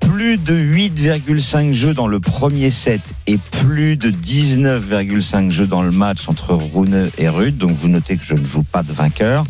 Plus 0.00 0.36
de 0.36 0.54
8,5 0.54 1.72
jeux 1.72 1.94
dans 1.94 2.08
le 2.08 2.20
premier 2.20 2.70
set 2.70 3.00
et 3.26 3.38
plus 3.38 3.96
de 3.96 4.10
19,5 4.10 5.50
jeux 5.50 5.66
dans 5.66 5.82
le 5.82 5.92
match 5.92 6.28
entre 6.28 6.52
Rune 6.52 7.10
et 7.16 7.28
Rude. 7.28 7.56
Donc 7.56 7.70
vous 7.70 7.88
notez 7.88 8.16
que 8.16 8.24
je 8.24 8.34
ne 8.34 8.44
joue 8.44 8.64
pas 8.64 8.82
de 8.82 8.92
vainqueur. 8.92 9.44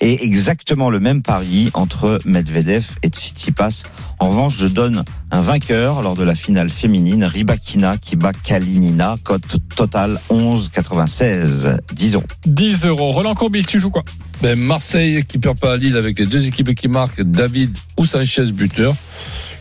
Et 0.00 0.24
exactement 0.24 0.90
le 0.90 1.00
même 1.00 1.22
pari 1.22 1.70
entre 1.72 2.18
Medvedev 2.26 2.84
et 3.02 3.08
Tsitsipas. 3.08 3.84
En 4.18 4.28
revanche, 4.28 4.56
je 4.58 4.66
donne 4.66 5.04
un 5.30 5.40
vainqueur 5.40 6.02
lors 6.02 6.14
de 6.14 6.22
la 6.22 6.34
finale 6.34 6.70
féminine, 6.70 7.24
Ribakina 7.24 7.96
qui 7.96 8.16
bat 8.16 8.32
Kalinina, 8.32 9.16
cote 9.24 9.56
totale 9.74 10.20
11,96, 10.30 11.78
10 11.94 12.14
euros. 12.14 12.24
10 12.46 12.86
euros. 12.86 13.10
Roland 13.10 13.34
Courbis, 13.34 13.64
tu 13.64 13.80
joues 13.80 13.90
quoi? 13.90 14.02
Ben, 14.42 14.58
Marseille 14.58 15.24
qui 15.24 15.38
perd 15.38 15.58
pas 15.58 15.72
à 15.72 15.76
Lille 15.76 15.96
avec 15.96 16.18
les 16.18 16.26
deux 16.26 16.46
équipes 16.46 16.74
qui 16.74 16.88
marquent, 16.88 17.22
David 17.22 17.76
ou 17.98 18.04
Sanchez 18.04 18.52
buteur. 18.52 18.94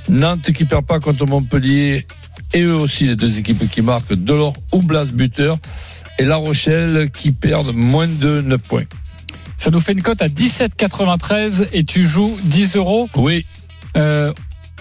Nantes 0.09 0.51
qui 0.51 0.65
perd 0.65 0.85
pas 0.85 0.99
contre 0.99 1.25
Montpellier 1.25 2.05
et 2.53 2.61
eux 2.61 2.75
aussi 2.75 3.05
les 3.05 3.15
deux 3.15 3.39
équipes 3.39 3.69
qui 3.69 3.81
marquent, 3.81 4.13
Delors 4.13 4.55
ou 4.71 4.81
Blas 4.81 5.05
buteur. 5.05 5.57
Et 6.19 6.23
La 6.23 6.37
Rochelle 6.37 7.09
qui 7.11 7.31
perd 7.31 7.73
moins 7.75 8.07
de 8.07 8.41
9 8.41 8.61
points. 8.61 8.83
Ça 9.57 9.71
nous 9.71 9.79
fait 9.79 9.93
une 9.93 10.01
cote 10.01 10.21
à 10.21 10.27
17,93 10.27 11.67
et 11.73 11.83
tu 11.83 12.07
joues 12.07 12.37
10 12.43 12.75
euros. 12.75 13.09
Oui. 13.15 13.45
Euh, 13.97 14.31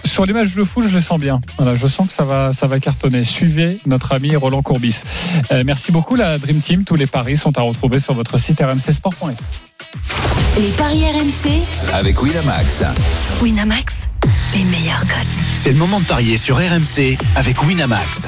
sur 0.03 0.25
les 0.25 0.33
matchs 0.33 0.53
de 0.53 0.63
foot, 0.63 0.85
je 0.87 0.95
les 0.95 1.01
sens 1.01 1.19
bien. 1.19 1.41
Voilà, 1.57 1.73
je 1.73 1.87
sens 1.87 2.07
que 2.07 2.13
ça 2.13 2.23
va, 2.23 2.53
ça 2.53 2.67
va 2.67 2.79
cartonner. 2.79 3.23
Suivez 3.23 3.79
notre 3.85 4.13
ami 4.13 4.35
Roland 4.35 4.61
Courbis. 4.61 5.01
Euh, 5.51 5.63
merci 5.65 5.91
beaucoup, 5.91 6.15
la 6.15 6.37
Dream 6.37 6.59
Team. 6.59 6.83
Tous 6.83 6.95
les 6.95 7.07
paris 7.07 7.37
sont 7.37 7.57
à 7.57 7.61
retrouver 7.61 7.99
sur 7.99 8.13
votre 8.13 8.37
site 8.37 8.59
rmcsport.fr. 8.59 9.29
Les 10.57 10.69
paris 10.69 11.03
RMC, 11.05 11.93
Avec 11.93 12.21
Winamax. 12.21 12.83
Winamax, 13.41 14.07
les 14.53 14.63
meilleurs 14.65 15.01
cotes. 15.01 15.27
C'est 15.55 15.71
le 15.71 15.77
moment 15.77 15.99
de 15.99 16.05
parier 16.05 16.37
sur 16.37 16.57
RMC 16.57 17.17
avec 17.35 17.61
Winamax. 17.63 18.27